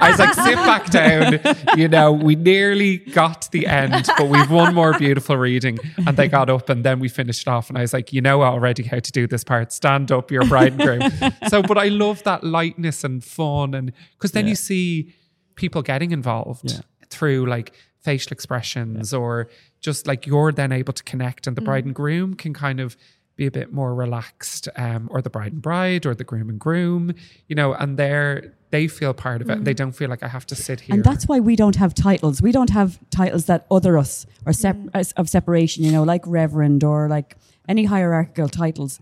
I 0.00 0.08
was 0.10 0.18
like, 0.18 0.34
"Sit 0.34 0.56
back 0.56 0.90
down." 0.90 1.40
You 1.76 1.88
know, 1.88 2.12
we 2.12 2.36
nearly 2.36 2.98
got 2.98 3.42
to 3.42 3.50
the 3.50 3.66
end, 3.66 4.08
but 4.16 4.28
we've 4.28 4.50
one 4.50 4.74
more 4.74 4.96
beautiful 4.98 5.36
reading. 5.36 5.78
And 6.06 6.16
they 6.16 6.28
got 6.28 6.50
up 6.50 6.68
and 6.68 6.84
then 6.84 7.00
we 7.00 7.08
finished 7.08 7.48
off. 7.48 7.68
And 7.68 7.78
I 7.78 7.82
was 7.82 7.92
like, 7.92 8.12
"You 8.12 8.20
know 8.20 8.42
already 8.42 8.84
how 8.84 8.98
to 8.98 9.12
do 9.12 9.26
this 9.26 9.44
part. 9.44 9.72
Stand 9.72 10.12
up, 10.12 10.30
your 10.30 10.44
bride 10.46 10.72
and 10.72 10.80
groom." 10.80 11.32
so, 11.48 11.62
but 11.62 11.78
I 11.78 11.88
love 11.88 12.22
that 12.24 12.44
lightness 12.44 13.04
and 13.04 13.22
fun, 13.22 13.74
and 13.74 13.92
because 14.12 14.32
then 14.32 14.46
you 14.46 14.54
see 14.54 15.14
people 15.56 15.82
getting 15.82 16.10
involved 16.10 16.70
Yeah. 16.70 16.80
through 17.10 17.46
like 17.46 17.74
facial 18.02 18.32
expressions 18.32 19.12
or 19.12 19.48
just 19.80 20.06
like 20.06 20.26
you're 20.26 20.52
then 20.52 20.72
able 20.72 20.92
to 20.92 21.02
connect 21.04 21.46
and 21.46 21.56
the 21.56 21.60
mm. 21.60 21.66
bride 21.66 21.84
and 21.84 21.94
groom 21.94 22.34
can 22.34 22.54
kind 22.54 22.80
of 22.80 22.96
be 23.42 23.46
a 23.46 23.50
bit 23.60 23.72
more 23.72 23.92
relaxed 23.94 24.68
um, 24.76 25.02
or 25.12 25.18
the 25.26 25.30
bride 25.36 25.52
and 25.56 25.62
bride 25.62 26.04
or 26.08 26.14
the 26.14 26.24
groom 26.30 26.48
and 26.52 26.58
groom 26.66 27.02
you 27.48 27.56
know 27.60 27.72
and 27.80 27.90
they're 28.00 28.52
they 28.74 28.86
feel 28.98 29.12
part 29.26 29.40
of 29.42 29.48
it 29.52 29.64
they 29.68 29.72
don't 29.80 29.92
feel 30.00 30.10
like 30.14 30.22
i 30.22 30.28
have 30.28 30.46
to 30.52 30.54
sit 30.66 30.78
here 30.84 30.94
And 30.94 31.02
that's 31.10 31.26
why 31.30 31.38
we 31.50 31.54
don't 31.62 31.76
have 31.84 31.92
titles. 32.08 32.36
We 32.48 32.52
don't 32.58 32.70
have 32.80 32.90
titles 33.20 33.44
that 33.50 33.60
other 33.76 33.92
us 34.04 34.12
or 34.46 34.52
sep- 34.52 34.76
as- 35.00 35.12
of 35.20 35.24
separation, 35.38 35.78
you 35.86 35.92
know, 35.96 36.04
like 36.14 36.22
reverend 36.40 36.80
or 36.84 36.98
like 37.16 37.28
any 37.72 37.84
hierarchical 37.94 38.48
titles, 38.62 38.92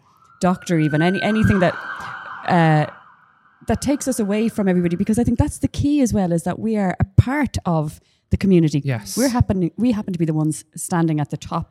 doctor, 0.48 0.74
even 0.86 0.98
any 1.02 1.20
anything 1.32 1.58
that 1.64 1.74
uh, 2.56 2.86
that 3.70 3.80
takes 3.90 4.06
us 4.10 4.18
away 4.24 4.48
from 4.56 4.64
everybody. 4.72 4.96
Because 4.96 5.18
I 5.22 5.24
think 5.26 5.36
that's 5.44 5.58
the 5.66 5.72
key 5.80 5.96
as 6.06 6.10
well 6.18 6.30
is 6.32 6.42
that 6.48 6.56
we 6.66 6.72
are 6.82 6.94
a 7.00 7.06
part 7.28 7.54
of 7.76 7.84
the 8.32 8.36
community. 8.44 8.80
Yes. 8.94 9.16
we're 9.18 9.32
happen 9.38 9.56
we 9.84 9.88
happen 9.98 10.12
to 10.16 10.20
be 10.24 10.28
the 10.32 10.38
ones 10.42 10.56
standing 10.86 11.18
at 11.20 11.28
the 11.34 11.40
top 11.52 11.68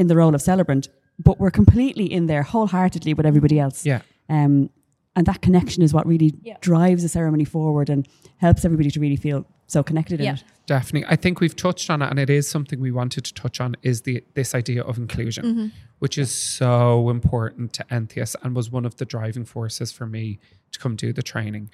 in 0.00 0.06
the 0.06 0.16
role 0.16 0.34
of 0.34 0.40
celebrant, 0.52 0.88
but 1.22 1.38
we're 1.40 1.50
completely 1.62 2.06
in 2.12 2.26
there 2.26 2.42
wholeheartedly 2.42 3.12
with 3.14 3.26
everybody 3.26 3.58
else. 3.58 3.84
yeah 3.86 4.00
Um, 4.28 4.70
and 5.16 5.26
that 5.26 5.40
connection 5.42 5.82
is 5.82 5.92
what 5.92 6.06
really 6.06 6.30
Yeah. 6.42 6.56
drives 6.60 7.02
the 7.02 7.08
ceremony 7.08 7.44
forward 7.44 7.90
and 7.90 8.06
helps 8.36 8.64
everybody 8.64 8.90
to 8.90 9.00
really 9.00 9.16
feel 9.16 9.44
so 9.66 9.82
connected 9.82 10.20
in 10.20 10.34
it. 10.34 10.44
Definitely. 10.66 11.06
I 11.14 11.16
think 11.16 11.40
we've 11.40 11.56
touched 11.56 11.90
on 11.90 12.00
it 12.02 12.08
and 12.10 12.18
it 12.18 12.30
is 12.30 12.48
something 12.48 12.78
we 12.80 12.92
wanted 12.92 13.24
to 13.24 13.34
touch 13.34 13.60
on 13.60 13.76
is 13.82 14.02
the 14.02 14.22
this 14.34 14.54
idea 14.54 14.82
of 14.82 14.98
inclusion, 14.98 15.72
which 15.98 16.16
is 16.16 16.30
so 16.30 17.10
important 17.10 17.72
to 17.74 17.84
Entheos 17.90 18.34
and 18.42 18.54
was 18.54 18.70
one 18.70 18.84
of 18.86 18.94
the 18.96 19.04
driving 19.04 19.44
forces 19.44 19.90
for 19.92 20.06
me 20.06 20.38
to 20.72 20.78
come 20.78 20.94
do 20.96 21.12
the 21.12 21.22
training. 21.22 21.70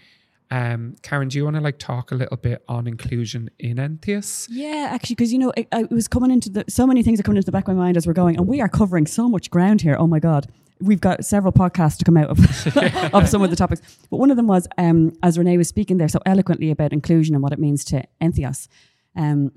Um, 0.51 0.95
Karen, 1.03 1.29
do 1.29 1.39
you 1.39 1.45
want 1.45 1.57
to 1.57 1.63
like 1.63 1.79
talk 1.79 2.13
a 2.13 2.15
little 2.15 2.37
bit 2.37 2.63
on 2.69 2.87
inclusion 2.87 3.51
in 3.59 3.77
Entheos? 3.77 4.47
Yeah, 4.49 4.89
actually, 4.93 5.17
because 5.17 5.33
you 5.33 5.39
know, 5.39 5.53
it, 5.57 5.67
it 5.73 5.91
was 5.91 6.07
coming 6.07 6.31
into 6.31 6.51
the 6.51 6.65
so 6.69 6.87
many 6.87 7.03
things 7.03 7.19
are 7.19 7.25
coming 7.25 7.39
into 7.39 7.47
the 7.47 7.53
back 7.53 7.67
of 7.67 7.77
my 7.77 7.83
mind 7.83 7.97
as 7.97 8.07
we're 8.07 8.13
going, 8.13 8.37
and 8.37 8.47
we 8.47 8.61
are 8.61 8.69
covering 8.69 9.07
so 9.07 9.29
much 9.29 9.51
ground 9.51 9.81
here. 9.83 9.97
Oh 9.99 10.07
my 10.07 10.21
god! 10.21 10.47
we've 10.81 11.01
got 11.01 11.25
several 11.25 11.53
podcasts 11.53 11.97
to 11.99 12.05
come 12.05 12.17
out 12.17 12.29
of, 12.29 12.39
of 13.15 13.29
some 13.29 13.43
of 13.43 13.51
the 13.51 13.57
topics. 13.57 13.81
But 14.11 14.19
one 14.19 14.31
of 14.31 14.37
them 14.37 14.47
was, 14.47 14.69
um, 14.79 15.13
as 15.23 15.39
Ranae 15.39 15.57
was 15.57 15.69
speaking 15.69 15.99
there 15.99 16.09
so 16.09 16.21
eloquently 16.27 16.71
about 16.71 16.93
inclusion 16.93 17.35
and 17.35 17.43
what 17.43 17.53
it 17.53 17.59
means 17.59 17.85
to 17.87 18.05
entheos, 18.21 18.69
um, 19.15 19.53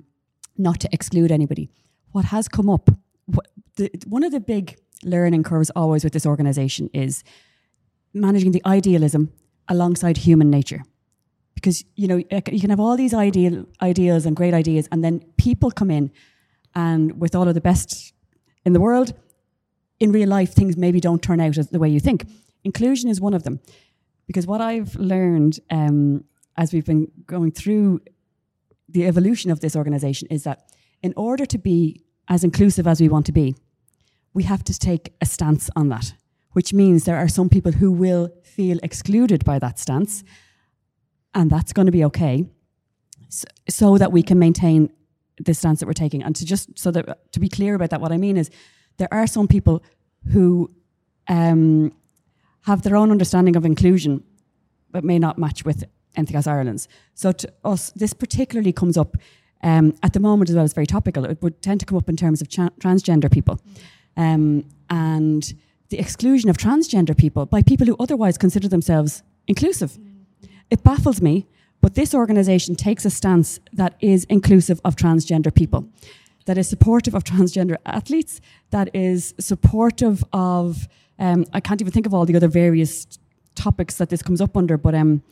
not 0.58 0.80
to 0.82 0.90
exclude 0.92 1.32
anybody. 1.32 1.70
What 2.12 2.26
has 2.26 2.48
come 2.48 2.70
up, 2.70 2.90
what, 3.26 3.48
the, 3.76 3.92
one 4.08 4.24
of 4.24 4.32
the 4.32 4.40
big 4.40 4.78
learning 5.04 5.44
curves 5.44 5.70
always 5.76 6.04
with 6.04 6.14
this 6.14 6.26
organization 6.26 6.90
is 6.94 7.24
managing 8.14 8.52
the 8.52 8.62
idealism 8.66 9.32
alongside 9.70 10.18
human 10.18 10.50
nature. 10.50 10.84
Because, 11.56 11.84
you 11.96 12.08
know, 12.08 12.18
you 12.18 12.60
can 12.60 12.70
have 12.70 12.80
all 12.80 12.98
these 12.98 13.14
ideal 13.14 13.66
ideals 13.82 14.26
and 14.26 14.36
great 14.36 14.54
ideas, 14.54 14.88
and 14.92 15.04
then 15.04 15.22
people 15.38 15.72
come 15.72 15.92
in 15.92 16.12
and 16.76 17.20
with 17.20 17.36
all 17.36 17.48
of 17.48 17.54
the 17.54 17.62
best 17.62 18.14
in 18.66 18.74
the 18.74 18.80
world, 18.80 19.14
in 20.00 20.12
real 20.12 20.30
life, 20.30 20.54
things 20.54 20.78
maybe 20.78 21.00
don't 21.00 21.22
turn 21.22 21.42
out 21.42 21.56
the 21.56 21.80
way 21.80 21.90
you 21.90 22.00
think. 22.00 22.26
Inclusion 22.64 23.10
is 23.10 23.20
one 23.20 23.34
of 23.34 23.44
them. 23.44 23.60
Because 24.28 24.46
what 24.46 24.62
I've 24.62 24.96
learned 24.96 25.60
um, 25.70 26.24
as 26.56 26.72
we've 26.72 26.86
been 26.86 27.12
going 27.26 27.52
through 27.52 28.02
the 28.88 29.08
evolution 29.08 29.52
of 29.52 29.60
this 29.60 29.76
organization 29.76 30.28
is 30.30 30.44
that 30.44 30.72
in 31.02 31.14
order 31.16 31.46
to 31.46 31.58
be 31.58 32.04
as 32.28 32.44
inclusive 32.44 32.86
as 32.88 33.02
we 33.02 33.10
want 33.10 33.26
to 33.26 33.32
be, 33.32 33.56
we 34.34 34.44
have 34.44 34.64
to 34.66 34.78
take 34.78 35.14
a 35.22 35.26
stance 35.26 35.70
on 35.76 35.90
that, 35.90 36.14
which 36.60 36.74
means 36.74 37.06
there 37.06 37.16
are 37.16 37.30
some 37.30 37.48
people 37.48 37.72
who 37.72 37.90
will 37.90 38.26
feel 38.44 38.78
excluded 38.84 39.46
by 39.46 39.58
that 39.60 39.80
stance, 39.80 40.26
and 41.34 41.50
that's 41.50 41.72
going 41.72 41.86
to 41.86 41.92
be 42.00 42.04
okay, 42.04 42.46
so, 43.30 43.48
so 43.70 43.98
that 43.98 44.12
we 44.12 44.22
can 44.22 44.38
maintain 44.38 44.92
the 45.46 45.54
stance 45.54 45.80
that 45.80 45.86
we're 45.86 45.94
taking. 45.94 46.22
And 46.22 46.36
to 46.36 46.44
just 46.44 46.78
so 46.78 46.92
that 46.92 47.32
to 47.32 47.40
be 47.40 47.48
clear 47.48 47.76
about 47.76 47.92
that, 47.92 48.02
what 48.02 48.12
I 48.12 48.18
mean 48.18 48.36
is 48.36 48.50
there 48.98 49.08
are 49.10 49.26
some 49.26 49.48
people 49.48 49.82
who 50.34 50.70
um, 51.30 51.94
have 52.64 52.82
their 52.82 52.98
own 52.98 53.10
understanding 53.10 53.56
of 53.56 53.64
inclusion, 53.64 54.22
but 54.92 55.06
may 55.06 55.18
not 55.18 55.38
match 55.38 55.64
with 55.64 55.86
Entheos 56.18 56.46
Ireland's. 56.46 56.90
So 57.14 57.32
to 57.32 57.54
us, 57.64 57.92
this 57.92 58.14
particularly 58.14 58.74
comes 58.74 58.98
up 58.98 59.16
um, 59.64 59.94
at 60.04 60.12
the 60.12 60.20
moment 60.20 60.50
as 60.50 60.58
well. 60.58 60.66
It's 60.66 60.74
very 60.74 60.88
topical. 60.88 61.24
It 61.24 61.42
would 61.42 61.62
tend 61.62 61.80
to 61.80 61.86
come 61.86 61.98
up 61.98 62.10
in 62.10 62.18
terms 62.18 62.42
of 62.42 62.50
transgender 62.50 63.32
people, 63.32 63.62
um, 64.18 64.66
and 64.90 65.54
the 65.90 66.00
exclusion 66.00 66.50
of 66.50 66.58
transgender 66.58 67.18
people 67.18 67.46
by 67.46 67.62
people 67.62 67.88
who 67.88 67.96
otherwise 68.00 68.38
consider 68.38 68.68
themselves 68.68 69.24
inclusive. 69.48 69.98
It 70.70 70.84
baffles 70.84 71.22
me 71.22 71.48
but 71.82 71.96
this 71.96 72.14
organisation 72.14 72.76
takes 72.76 73.06
a 73.06 73.10
stance 73.10 73.60
that 73.74 73.96
is 74.02 74.26
inclusive 74.26 74.82
of 74.84 74.96
transgender 74.96 75.54
people, 75.54 75.88
that 76.46 76.58
is 76.58 76.68
supportive 76.68 77.16
of 77.16 77.24
transgender 77.24 77.78
athletes, 77.86 78.42
that 78.72 78.94
is 78.94 79.34
supportive 79.40 80.24
of, 80.34 80.88
um, 81.20 81.46
I 81.54 81.60
can't 81.60 81.82
even 81.82 81.94
think 81.94 82.06
of 82.06 82.14
all 82.14 82.26
the 82.26 82.36
other 82.36 82.48
various 82.48 83.08
topics 83.56 83.96
that 83.96 84.10
this 84.10 84.22
comes 84.22 84.42
up 84.42 84.58
under, 84.58 84.78
but, 84.78 84.94
um, 84.94 85.24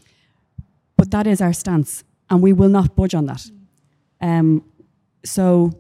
but 0.96 1.12
that 1.12 1.28
is 1.28 1.42
our 1.42 1.54
stance, 1.54 2.04
and 2.30 2.42
we 2.42 2.54
will 2.54 2.70
not 2.70 2.96
budge 2.96 3.14
on 3.14 3.26
that. 3.26 3.46
Um, 4.22 4.64
so 5.24 5.72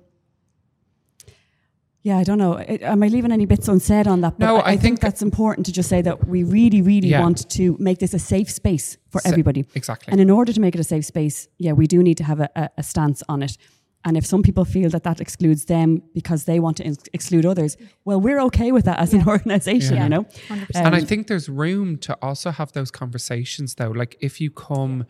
yeah, 2.08 2.17
I 2.17 2.24
don't 2.24 2.38
know. 2.38 2.58
Am 2.58 3.04
I 3.04 3.10
leaving 3.10 3.34
any 3.34 3.46
bits 3.46 3.67
unsaid 3.67 4.08
on 4.08 4.22
that? 4.22 4.39
But 4.39 4.46
no, 4.46 4.58
I, 4.60 4.60
I 4.60 4.63
think, 4.72 4.82
think, 4.82 5.00
that's 5.02 5.22
important 5.22 5.65
to 5.65 5.74
just 5.74 5.89
say 5.89 6.02
that 6.04 6.26
we 6.26 6.41
really, 6.43 6.82
really 6.82 7.10
yeah. 7.10 7.20
want 7.20 7.50
to 7.50 7.76
make 7.80 8.00
this 8.00 8.13
a 8.13 8.20
safe 8.20 8.50
space 8.50 8.98
for 9.10 9.20
Sa- 9.20 9.28
everybody. 9.28 9.65
Exactly. 9.76 10.13
And 10.13 10.22
in 10.22 10.30
order 10.30 10.54
to 10.54 10.62
make 10.62 10.74
it 10.74 10.80
a 10.80 10.86
safe 10.86 11.04
space, 11.04 11.50
yeah, 11.58 11.74
we 11.74 11.86
do 11.86 12.02
need 12.02 12.15
to 12.15 12.24
have 12.24 12.39
a, 12.39 12.50
a, 12.56 12.70
a 12.78 12.84
stance 12.84 13.24
on 13.28 13.43
it. 13.43 13.58
And 14.06 14.15
if 14.15 14.26
some 14.26 14.41
people 14.41 14.63
feel 14.63 14.89
that 14.91 15.04
that 15.04 15.20
excludes 15.20 15.65
them 15.65 16.02
because 16.13 16.46
they 16.46 16.62
want 16.62 16.78
to 16.78 16.96
exclude 17.12 17.46
others, 17.46 17.76
well, 18.06 18.22
we're 18.22 18.39
okay 18.43 18.72
with 18.72 18.86
that 18.86 19.00
as 19.00 19.13
yeah. 19.13 19.20
an 19.20 19.28
organization, 19.28 19.98
yeah. 19.98 20.04
you 20.04 20.10
know? 20.10 20.26
Um, 20.50 20.65
and 20.76 20.96
I 20.96 21.02
think 21.02 21.28
there's 21.28 21.50
room 21.50 21.98
to 21.98 22.17
also 22.22 22.52
have 22.52 22.72
those 22.72 22.89
conversations, 22.89 23.76
though. 23.76 23.91
Like 23.91 24.15
if 24.22 24.39
you 24.39 24.50
come 24.50 25.08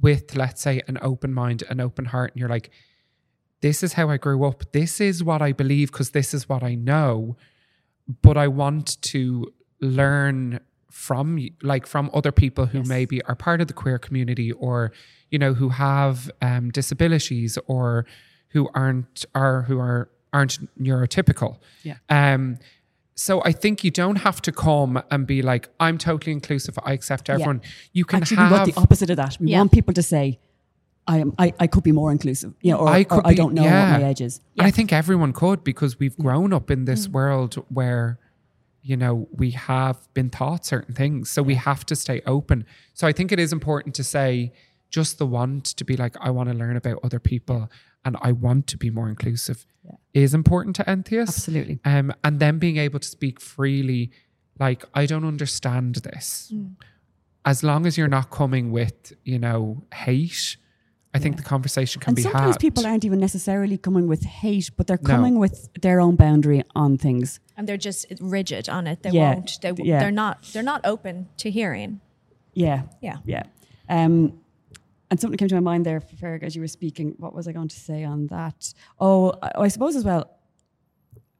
with, 0.00 0.34
let's 0.34 0.62
say, 0.62 0.82
an 0.88 0.98
open 1.00 1.32
mind, 1.32 1.62
an 1.70 1.80
open 1.80 2.06
heart, 2.06 2.32
and 2.32 2.40
you're 2.40 2.48
like, 2.48 2.70
this 3.64 3.82
is 3.82 3.94
how 3.94 4.10
I 4.10 4.18
grew 4.18 4.44
up. 4.44 4.72
This 4.72 5.00
is 5.00 5.24
what 5.24 5.40
I 5.40 5.52
believe 5.52 5.90
because 5.90 6.10
this 6.10 6.34
is 6.34 6.50
what 6.50 6.62
I 6.62 6.74
know. 6.74 7.34
But 8.20 8.36
I 8.36 8.46
want 8.46 9.00
to 9.12 9.54
learn 9.80 10.60
from 10.90 11.48
like 11.62 11.86
from 11.86 12.10
other 12.12 12.30
people 12.30 12.66
who 12.66 12.78
yes. 12.78 12.86
maybe 12.86 13.22
are 13.22 13.34
part 13.34 13.62
of 13.62 13.66
the 13.68 13.72
queer 13.72 13.98
community 13.98 14.52
or 14.52 14.92
you 15.30 15.38
know 15.38 15.54
who 15.54 15.70
have 15.70 16.30
um, 16.42 16.72
disabilities 16.72 17.56
or 17.66 18.04
who 18.48 18.68
aren't 18.74 19.24
are 19.34 19.62
who 19.62 19.78
are 19.78 20.10
aren't 20.34 20.58
neurotypical. 20.78 21.56
Yeah. 21.84 21.96
Um, 22.10 22.58
so 23.14 23.42
I 23.46 23.52
think 23.52 23.82
you 23.82 23.90
don't 23.90 24.16
have 24.16 24.42
to 24.42 24.52
come 24.52 25.02
and 25.10 25.26
be 25.26 25.40
like, 25.40 25.70
I'm 25.80 25.96
totally 25.96 26.32
inclusive. 26.32 26.78
I 26.84 26.92
accept 26.92 27.30
everyone. 27.30 27.60
Yeah. 27.62 27.70
You 27.94 28.04
can 28.04 28.20
Actually, 28.20 28.36
have 28.36 28.50
we 28.50 28.56
want 28.58 28.74
the 28.74 28.80
opposite 28.82 29.08
of 29.08 29.16
that. 29.16 29.38
We 29.40 29.52
yeah. 29.52 29.58
want 29.58 29.72
people 29.72 29.94
to 29.94 30.02
say, 30.02 30.38
I 31.06 31.18
am 31.18 31.34
I, 31.38 31.52
I 31.60 31.66
could 31.66 31.84
be 31.84 31.92
more 31.92 32.10
inclusive, 32.10 32.54
you 32.62 32.72
know, 32.72 32.78
or 32.78 32.88
I, 32.88 33.06
or 33.10 33.26
I 33.26 33.34
don't 33.34 33.54
know 33.54 33.64
yeah. 33.64 33.92
what 33.92 34.00
my 34.00 34.06
edge 34.06 34.20
is. 34.20 34.40
Yeah. 34.54 34.62
And 34.62 34.68
I 34.68 34.70
think 34.70 34.92
everyone 34.92 35.32
could 35.32 35.62
because 35.62 35.98
we've 35.98 36.16
grown 36.16 36.52
up 36.52 36.70
in 36.70 36.86
this 36.86 37.06
mm. 37.06 37.12
world 37.12 37.54
where, 37.68 38.18
you 38.82 38.96
know, 38.96 39.28
we 39.32 39.50
have 39.50 39.98
been 40.14 40.30
taught 40.30 40.64
certain 40.64 40.94
things. 40.94 41.30
So 41.30 41.42
we 41.42 41.54
have 41.54 41.84
to 41.86 41.96
stay 41.96 42.22
open. 42.26 42.64
So 42.94 43.06
I 43.06 43.12
think 43.12 43.32
it 43.32 43.38
is 43.38 43.52
important 43.52 43.94
to 43.96 44.04
say 44.04 44.52
just 44.90 45.18
the 45.18 45.26
want 45.26 45.64
to 45.64 45.84
be 45.84 45.96
like, 45.96 46.16
I 46.20 46.30
want 46.30 46.48
to 46.48 46.54
learn 46.54 46.76
about 46.76 47.00
other 47.02 47.18
people 47.18 47.70
and 48.04 48.16
I 48.20 48.32
want 48.32 48.66
to 48.68 48.76
be 48.76 48.90
more 48.90 49.08
inclusive 49.08 49.66
yeah. 49.84 49.92
is 50.14 50.34
important 50.34 50.76
to 50.76 50.84
Entheos. 50.84 51.28
Absolutely. 51.28 51.80
Um, 51.84 52.12
and 52.22 52.40
then 52.40 52.58
being 52.58 52.76
able 52.76 53.00
to 53.00 53.08
speak 53.08 53.40
freely, 53.40 54.10
like, 54.58 54.84
I 54.94 55.06
don't 55.06 55.24
understand 55.24 55.96
this. 55.96 56.52
Mm. 56.54 56.76
As 57.44 57.62
long 57.62 57.86
as 57.86 57.98
you're 57.98 58.08
not 58.08 58.30
coming 58.30 58.70
with, 58.70 59.12
you 59.24 59.38
know, 59.38 59.84
hate 59.92 60.56
I 61.14 61.20
think 61.20 61.36
the 61.36 61.44
conversation 61.44 62.00
can 62.00 62.10
and 62.10 62.16
be 62.16 62.22
sometimes 62.22 62.58
people 62.58 62.84
aren't 62.84 63.04
even 63.04 63.20
necessarily 63.20 63.78
coming 63.78 64.08
with 64.08 64.24
hate, 64.24 64.70
but 64.76 64.88
they're 64.88 64.98
coming 64.98 65.34
no. 65.34 65.40
with 65.40 65.68
their 65.80 66.00
own 66.00 66.16
boundary 66.16 66.64
on 66.74 66.98
things, 66.98 67.38
and 67.56 67.68
they're 67.68 67.76
just 67.76 68.06
rigid 68.20 68.68
on 68.68 68.86
it. 68.88 69.02
They 69.02 69.10
yeah. 69.10 69.34
won't. 69.34 69.58
They, 69.62 69.72
yeah. 69.76 70.00
They're 70.00 70.10
not. 70.10 70.42
They're 70.52 70.62
not 70.62 70.80
open 70.84 71.28
to 71.38 71.50
hearing. 71.50 72.00
Yeah. 72.52 72.82
Yeah. 73.00 73.18
Yeah. 73.24 73.44
Um, 73.88 74.40
and 75.10 75.20
something 75.20 75.38
came 75.38 75.48
to 75.48 75.54
my 75.54 75.60
mind 75.60 75.86
there, 75.86 76.00
Feargh, 76.00 76.42
as 76.42 76.56
you 76.56 76.62
were 76.62 76.68
speaking. 76.68 77.14
What 77.18 77.32
was 77.32 77.46
I 77.46 77.52
going 77.52 77.68
to 77.68 77.78
say 77.78 78.02
on 78.02 78.26
that? 78.28 78.74
Oh, 78.98 79.34
I, 79.40 79.50
I 79.56 79.68
suppose 79.68 79.94
as 79.94 80.04
well. 80.04 80.30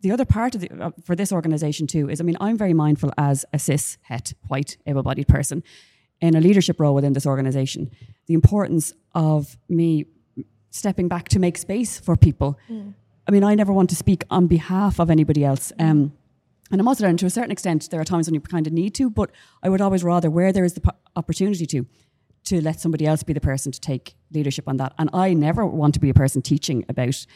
The 0.03 0.13
other 0.13 0.27
part 0.27 0.55
of 0.55 0.61
the, 0.61 0.71
uh, 0.71 0.91
for 1.03 1.17
this 1.17 1.33
organisation 1.33 1.87
too 1.87 2.11
is, 2.11 2.21
I 2.21 2.25
mean, 2.25 2.37
I'm 2.39 2.59
very 2.59 2.75
mindful 2.75 3.11
as 3.17 3.45
a 3.53 3.59
cis, 3.59 3.97
het, 4.03 4.35
white, 4.49 4.77
able-bodied 4.87 5.27
person 5.27 5.63
in 6.21 6.37
a 6.37 6.41
leadership 6.41 6.79
role 6.79 6.95
within 6.95 7.15
this 7.15 7.27
organization, 7.27 7.91
the 8.27 8.35
importance 8.35 8.93
of 9.15 9.57
me 9.69 10.07
stepping 10.71 11.09
back 11.09 11.29
to 11.29 11.39
make 11.39 11.57
space 11.57 11.99
for 12.01 12.17
people. 12.17 12.59
Mm. 12.69 12.95
I 13.27 13.31
mean, 13.31 13.45
I 13.45 13.55
never 13.55 13.73
want 13.73 13.91
to 13.91 13.97
speak 13.97 14.25
on 14.31 14.47
behalf 14.47 14.99
of 14.99 15.11
anybody 15.11 15.45
else. 15.45 15.73
Um, 15.79 16.13
and 16.71 16.81
I'm 16.81 16.89
also, 16.89 17.07
and 17.07 17.19
to 17.19 17.27
a 17.27 17.31
certain 17.31 17.51
extent, 17.51 17.91
there 17.91 18.01
are 18.01 18.05
times 18.05 18.27
when 18.27 18.35
you 18.35 18.41
kind 18.41 18.67
of 18.67 18.73
need 18.73 18.95
to, 18.97 19.09
but 19.09 19.31
I 19.63 19.69
would 19.69 19.81
always 19.81 20.03
rather, 20.03 20.31
where 20.31 20.53
there 20.53 20.65
is 20.65 20.75
the 20.75 20.81
po- 20.81 20.97
opportunity 21.15 21.67
to, 21.67 21.87
to 22.45 22.61
let 22.61 22.81
somebody 22.81 23.07
else 23.07 23.23
be 23.23 23.33
the 23.33 23.41
person 23.41 23.71
to 23.73 23.81
take 23.81 24.17
leadership 24.33 24.69
on 24.69 24.77
that. 24.79 24.93
And 24.99 25.11
I 25.13 25.35
never 25.35 25.65
want 25.65 25.95
to 25.95 26.01
be 26.01 26.11
a 26.11 26.15
person 26.15 26.43
teaching 26.43 26.85
about 26.89 27.27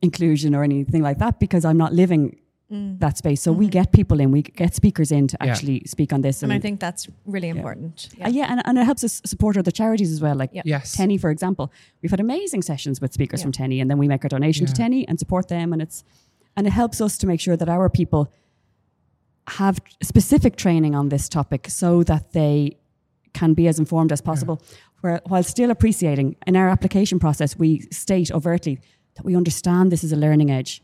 inclusion 0.00 0.54
or 0.54 0.64
anything 0.64 1.02
like 1.02 1.18
that 1.18 1.38
because 1.38 1.64
I'm 1.64 1.76
not 1.76 1.92
living 1.92 2.38
mm. 2.72 2.98
that 3.00 3.18
space. 3.18 3.42
So 3.42 3.50
mm-hmm. 3.50 3.60
we 3.60 3.68
get 3.68 3.92
people 3.92 4.20
in, 4.20 4.30
we 4.30 4.42
get 4.42 4.74
speakers 4.74 5.12
in 5.12 5.28
to 5.28 5.36
yeah. 5.40 5.50
actually 5.50 5.82
speak 5.86 6.12
on 6.12 6.22
this. 6.22 6.42
And, 6.42 6.50
and, 6.50 6.58
I 6.58 6.62
think 6.62 6.80
that's 6.80 7.08
really 7.26 7.48
important. 7.48 8.08
Yeah, 8.16 8.26
uh, 8.26 8.30
yeah 8.30 8.46
and, 8.50 8.62
and 8.64 8.78
it 8.78 8.84
helps 8.84 9.04
us 9.04 9.20
support 9.24 9.56
other 9.56 9.70
charities 9.70 10.10
as 10.10 10.20
well. 10.20 10.34
Like 10.34 10.50
yes. 10.52 10.96
TENI, 10.96 11.20
for 11.20 11.30
example. 11.30 11.72
We've 12.00 12.10
had 12.10 12.20
amazing 12.20 12.62
sessions 12.62 13.00
with 13.00 13.12
speakers 13.12 13.40
yeah. 13.40 13.44
from 13.44 13.52
TENI, 13.52 13.80
and 13.80 13.90
then 13.90 13.98
we 13.98 14.08
make 14.08 14.24
our 14.24 14.28
donation 14.28 14.66
to 14.66 14.72
TENI 14.72 15.04
and 15.06 15.18
support 15.18 15.48
them. 15.48 15.72
And 15.72 15.82
it's 15.82 16.04
and 16.56 16.66
it 16.66 16.70
helps 16.70 17.00
us 17.00 17.16
to 17.18 17.26
make 17.26 17.40
sure 17.40 17.56
that 17.56 17.68
our 17.68 17.88
people 17.88 18.32
have 19.48 19.80
specific 20.02 20.56
training 20.56 20.94
on 20.94 21.08
this 21.08 21.28
topic 21.28 21.66
so 21.68 22.02
that 22.04 22.32
they 22.32 22.76
can 23.32 23.54
be 23.54 23.66
as 23.66 23.78
informed 23.78 24.12
as 24.12 24.20
possible. 24.20 24.62
Where, 25.00 25.20
while 25.26 25.42
still 25.42 25.70
appreciating 25.70 26.36
in 26.46 26.54
our 26.54 26.68
application 26.68 27.18
process, 27.18 27.58
we 27.58 27.80
state 27.90 28.30
overtly 28.30 28.78
that 29.16 29.24
we 29.24 29.34
understand 29.34 29.90
this 29.90 30.04
is 30.04 30.12
a 30.12 30.16
learning 30.16 30.50
edge 30.50 30.82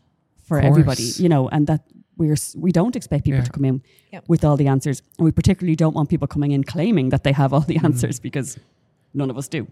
for 0.49 0.59
everybody, 0.59 1.03
you 1.17 1.29
know, 1.29 1.47
and 1.47 1.67
that 1.67 1.83
we're 2.17 2.35
we 2.57 2.71
don't 2.71 2.95
expect 2.95 3.23
people 3.23 3.39
yeah. 3.39 3.45
to 3.45 3.51
come 3.51 3.63
in 3.63 3.81
yep. 4.11 4.25
with 4.27 4.43
all 4.43 4.57
the 4.57 4.67
answers, 4.67 5.01
and 5.17 5.23
we 5.23 5.31
particularly 5.31 5.75
don't 5.75 5.95
want 5.95 6.09
people 6.09 6.27
coming 6.27 6.51
in 6.51 6.63
claiming 6.63 7.09
that 7.09 7.23
they 7.23 7.31
have 7.31 7.53
all 7.53 7.61
the 7.61 7.75
mm. 7.75 7.85
answers 7.85 8.19
because 8.19 8.59
none 9.13 9.29
of 9.29 9.37
us 9.37 9.47
do. 9.47 9.67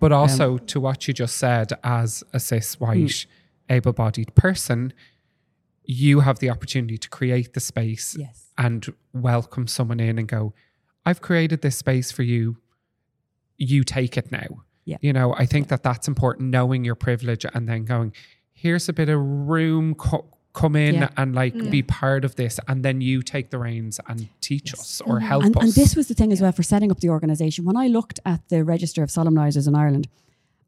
But 0.00 0.10
also 0.10 0.52
um, 0.52 0.66
to 0.66 0.80
what 0.80 1.06
you 1.06 1.12
just 1.14 1.36
said, 1.36 1.72
as 1.84 2.24
a 2.32 2.40
cis 2.40 2.80
white 2.80 2.96
mm. 2.96 3.26
able-bodied 3.68 4.34
person, 4.34 4.92
you 5.84 6.20
have 6.20 6.38
the 6.38 6.50
opportunity 6.50 6.98
to 6.98 7.08
create 7.08 7.52
the 7.52 7.60
space 7.60 8.16
yes. 8.18 8.50
and 8.56 8.92
welcome 9.12 9.66
someone 9.66 10.00
in 10.00 10.18
and 10.18 10.28
go, 10.28 10.54
"I've 11.04 11.20
created 11.20 11.60
this 11.60 11.76
space 11.76 12.10
for 12.10 12.22
you. 12.22 12.56
You 13.58 13.84
take 13.84 14.16
it 14.16 14.32
now." 14.32 14.64
Yeah. 14.84 14.96
You 15.00 15.12
know, 15.12 15.34
I 15.34 15.46
think 15.46 15.68
that 15.68 15.82
that's 15.82 16.08
important, 16.08 16.50
knowing 16.50 16.84
your 16.84 16.96
privilege 16.96 17.44
and 17.54 17.68
then 17.68 17.84
going, 17.84 18.12
here's 18.62 18.88
a 18.88 18.92
bit 18.92 19.08
of 19.08 19.20
room, 19.20 19.94
co- 19.94 20.26
come 20.52 20.76
in 20.76 20.94
Yeah. 20.96 21.08
and 21.16 21.34
like 21.34 21.54
be 21.70 21.82
part 21.82 22.24
of 22.24 22.36
this 22.36 22.60
and 22.68 22.84
then 22.84 23.00
you 23.00 23.22
take 23.22 23.46
the 23.50 23.58
reins 23.58 23.98
and 24.08 24.28
teach 24.40 24.72
us 24.74 25.00
or 25.06 25.18
help 25.20 25.44
and, 25.44 25.56
us. 25.56 25.62
and 25.64 25.72
this 25.72 25.96
was 25.96 26.06
the 26.08 26.14
thing 26.14 26.30
as 26.30 26.40
well 26.42 26.52
for 26.52 26.62
setting 26.62 26.90
up 26.92 27.00
the 27.00 27.08
organization. 27.08 27.64
When 27.64 27.76
I 27.76 27.86
looked 27.88 28.20
at 28.26 28.40
the 28.50 28.62
register 28.62 29.02
of 29.02 29.08
solemnizers 29.08 29.66
in 29.66 29.74
Ireland, 29.74 30.06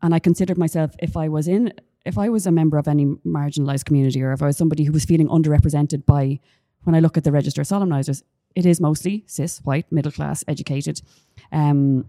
and 0.03 0.15
I 0.15 0.19
considered 0.19 0.59
myself 0.59 0.91
if 0.99 1.17
I 1.17 1.29
was 1.29 1.47
in, 1.47 1.73
if 2.05 2.17
I 2.19 2.29
was 2.29 2.47
a 2.47 2.51
member 2.51 2.79
of 2.79 2.89
any 2.89 3.07
marginalized 3.39 3.85
community, 3.85 4.23
or 4.23 4.33
if 4.33 4.43
I 4.43 4.47
was 4.47 4.57
somebody 4.57 4.85
who 4.85 4.93
was 4.93 5.05
feeling 5.05 5.29
underrepresented 5.29 6.05
by, 6.05 6.41
when 6.85 6.95
I 6.95 7.01
look 7.01 7.17
at 7.17 7.25
the 7.25 7.33
register 7.33 7.61
of 7.63 7.69
solemnizers, 7.69 8.23
it 8.55 8.67
is 8.67 8.81
mostly 8.81 9.25
cis, 9.27 9.59
white, 9.65 9.91
middle 9.91 10.13
class, 10.13 10.45
educated, 10.49 11.01
um, 11.53 12.07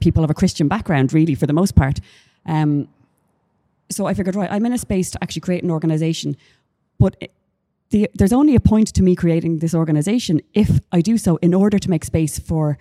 people 0.00 0.22
of 0.24 0.30
a 0.30 0.34
Christian 0.34 0.68
background, 0.68 1.12
really 1.12 1.34
for 1.34 1.46
the 1.46 1.52
most 1.52 1.74
part. 1.76 2.00
Um, 2.46 2.88
so 3.90 4.06
I 4.06 4.14
figured, 4.14 4.36
right, 4.36 4.50
I'm 4.50 4.64
in 4.66 4.72
a 4.72 4.78
space 4.78 5.10
to 5.10 5.22
actually 5.22 5.40
create 5.40 5.62
an 5.64 5.70
organization, 5.70 6.36
but 6.98 7.16
it, 7.20 7.32
the, 7.90 8.08
there's 8.14 8.32
only 8.32 8.54
a 8.54 8.60
point 8.60 8.94
to 8.94 9.02
me 9.02 9.16
creating 9.16 9.58
this 9.58 9.74
organization 9.74 10.40
if 10.54 10.80
I 10.92 11.00
do 11.00 11.18
so 11.18 11.36
in 11.42 11.54
order 11.54 11.78
to 11.78 11.90
make 11.90 12.04
space 12.04 12.38
for 12.38 12.78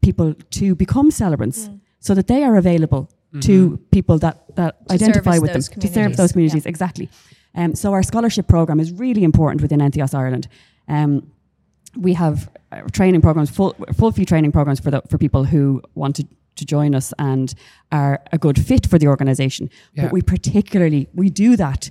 people 0.00 0.34
to 0.34 0.74
become 0.74 1.10
celebrants 1.10 1.70
so 2.00 2.14
that 2.14 2.26
they 2.26 2.42
are 2.42 2.56
available 2.56 3.08
to 3.40 3.78
people 3.90 4.18
that, 4.18 4.54
that 4.56 4.86
To 4.88 4.94
identify 4.94 5.38
with 5.38 5.52
them, 5.52 5.60
those 5.60 5.68
to 5.68 5.88
serve 5.88 6.16
those 6.16 6.32
communities. 6.32 6.66
Exactly. 6.66 7.08
Um, 7.54 7.74
so 7.74 7.92
our 7.92 8.02
scholarship 8.02 8.46
program 8.46 8.80
is 8.80 8.92
really 8.92 9.24
important 9.24 9.62
within 9.62 9.80
Entheos 9.80 10.14
Ireland. 10.14 10.48
Um, 10.88 11.30
we 11.96 12.14
have 12.14 12.50
uh, 12.70 12.82
training 12.92 13.22
programs, 13.22 13.50
full 13.50 13.74
full 13.94 14.12
fee 14.12 14.24
training 14.24 14.52
programs 14.52 14.80
for 14.80 14.90
the, 14.90 15.02
for 15.08 15.18
people 15.18 15.44
who 15.44 15.82
want 15.94 16.16
to, 16.16 16.26
to 16.56 16.64
join 16.64 16.94
us 16.94 17.12
and 17.18 17.54
are 17.90 18.22
a 18.32 18.38
good 18.38 18.58
fit 18.58 18.86
for 18.86 18.98
the 18.98 19.06
organisation. 19.06 19.70
Yeah. 19.94 20.04
But 20.04 20.12
we 20.12 20.22
particularly 20.22 21.08
we 21.14 21.30
do 21.30 21.56
that 21.56 21.90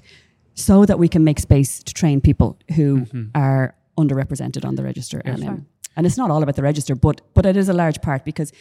so 0.53 0.86
that 0.86 0.99
we 0.99 1.07
can 1.07 1.24
make 1.24 1.39
space 1.39 1.82
to 1.84 1.93
train 1.93 2.22
people 2.22 2.59
who 2.76 3.05
are 3.36 3.76
underrepresented 3.97 4.66
on 4.66 4.76
the 4.76 4.84
register. 4.84 5.22
And, 5.26 5.43
um, 5.43 5.66
and 5.95 6.05
it's 6.05 6.18
not 6.18 6.30
all 6.30 6.43
about 6.43 6.55
the 6.55 6.64
register, 6.64 6.95
but 6.95 7.22
but 7.34 7.45
it 7.45 7.57
is 7.57 7.70
a 7.70 7.74
large 7.74 8.01
part 8.01 8.26
because 8.26 8.51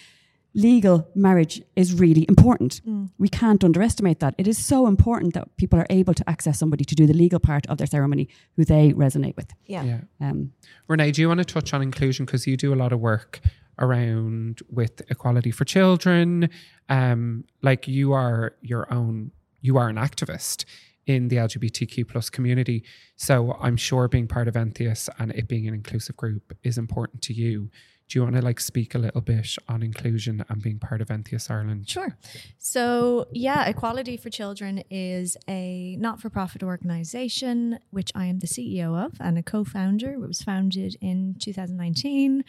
legal 0.55 1.09
marriage 1.15 1.63
is 1.77 1.95
really 1.95 2.27
important. 2.29 2.81
We 3.19 3.29
can't 3.29 3.63
underestimate 3.63 4.19
that. 4.21 4.35
It 4.37 4.49
is 4.49 4.59
so 4.59 4.87
important 4.87 5.35
that 5.35 5.57
people 5.57 5.79
are 5.79 5.87
able 5.91 6.15
to 6.15 6.29
access 6.29 6.59
somebody 6.59 6.85
to 6.85 6.95
do 6.95 7.07
the 7.07 7.15
legal 7.15 7.39
part 7.39 7.67
of 7.69 7.79
their 7.79 7.87
ceremony 7.87 8.29
who 8.57 8.65
they 8.65 8.93
resonate 8.93 9.37
with. 9.37 9.55
Yeah. 9.67 9.85
yeah. 9.85 10.01
Um, 10.21 10.53
Ranae, 10.89 11.13
do 11.13 11.23
you 11.23 11.29
want 11.29 11.39
to 11.39 11.45
touch 11.45 11.73
on 11.73 11.83
inclusion 11.83 12.27
because 12.27 12.47
you 12.47 12.57
do 12.57 12.75
a 12.75 12.77
lot 12.77 12.93
of 12.93 13.01
work 13.01 13.41
around 13.81 14.61
with 14.68 15.03
equality 15.11 15.51
for 15.51 15.64
children? 15.64 16.49
Um, 16.89 17.45
like 17.62 17.89
you 17.89 18.12
are 18.12 18.55
your 18.61 18.93
own, 18.93 19.33
you 19.61 19.78
are 19.78 19.89
an 19.89 19.97
activist 19.97 20.64
in 21.07 21.28
the 21.28 21.37
LGBTQ 21.37 22.09
plus 22.09 22.31
community. 22.31 22.85
So 23.16 23.57
I'm 23.61 23.76
sure 23.76 24.09
being 24.09 24.28
part 24.28 24.49
of 24.49 24.55
Entheos 24.55 25.09
and 25.18 25.33
it 25.33 25.49
being 25.49 25.66
an 25.66 25.74
inclusive 25.74 26.16
group 26.16 26.57
is 26.62 26.78
important 26.78 27.22
to 27.22 27.33
you. 27.33 27.70
Do 28.09 28.18
you 28.18 28.24
want 28.24 28.35
to 28.35 28.43
like 28.43 28.59
speak 28.59 28.97
a 28.97 28.99
little 28.99 29.20
bit 29.20 29.57
on 29.68 29.85
inclusion 29.85 30.45
and 30.49 30.61
being 30.61 30.81
part 30.81 31.01
of 31.01 31.09
Entheos 31.09 31.49
Ireland? 31.49 31.89
Sure. 31.89 32.16
So, 32.59 33.26
yeah, 33.31 33.66
Equality 33.66 34.16
for 34.16 34.31
Children 34.31 34.83
is 34.91 35.37
a 35.49 35.97
not 36.01 36.20
for 36.20 36.28
profit 36.28 36.64
organization, 36.64 37.78
which 37.91 38.11
I 38.16 38.26
am 38.26 38.41
the 38.41 38.49
CEO 38.49 38.97
of 38.97 39.12
and 39.20 39.39
a 39.39 39.45
co 39.45 39.62
founder. 39.62 40.12
It 40.12 40.20
was 40.20 40.43
founded 40.43 40.97
in 41.01 41.37
2019 41.39 42.45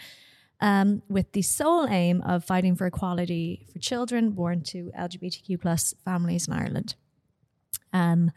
um, 0.61 1.01
with 1.09 1.31
the 1.33 1.41
sole 1.41 1.87
aim 1.87 2.21
of 2.21 2.45
fighting 2.45 2.75
for 2.75 2.85
equality 2.85 3.65
for 3.73 3.79
children 3.79 4.31
born 4.31 4.61
to 4.61 4.91
LGBTQ 4.97 5.59
plus 5.59 5.93
families 6.05 6.47
in 6.47 6.53
Ireland. 6.53 6.95
Um, 7.91 8.31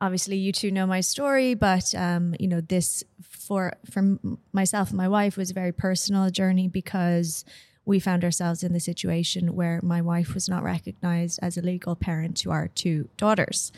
obviously 0.00 0.36
you 0.36 0.52
two 0.52 0.70
know 0.70 0.86
my 0.86 1.00
story 1.00 1.54
but 1.54 1.94
um, 1.94 2.34
you 2.38 2.48
know 2.48 2.60
this 2.60 3.02
for 3.20 3.72
for 3.90 4.18
myself 4.52 4.90
and 4.90 4.96
my 4.96 5.08
wife 5.08 5.36
was 5.36 5.50
a 5.50 5.54
very 5.54 5.72
personal 5.72 6.30
journey 6.30 6.68
because 6.68 7.44
we 7.84 7.98
found 7.98 8.22
ourselves 8.22 8.62
in 8.62 8.72
the 8.72 8.80
situation 8.80 9.54
where 9.54 9.80
my 9.82 10.02
wife 10.02 10.34
was 10.34 10.48
not 10.48 10.62
recognized 10.62 11.38
as 11.42 11.56
a 11.56 11.62
legal 11.62 11.96
parent 11.96 12.36
to 12.36 12.50
our 12.50 12.68
two 12.68 13.08
daughters 13.16 13.72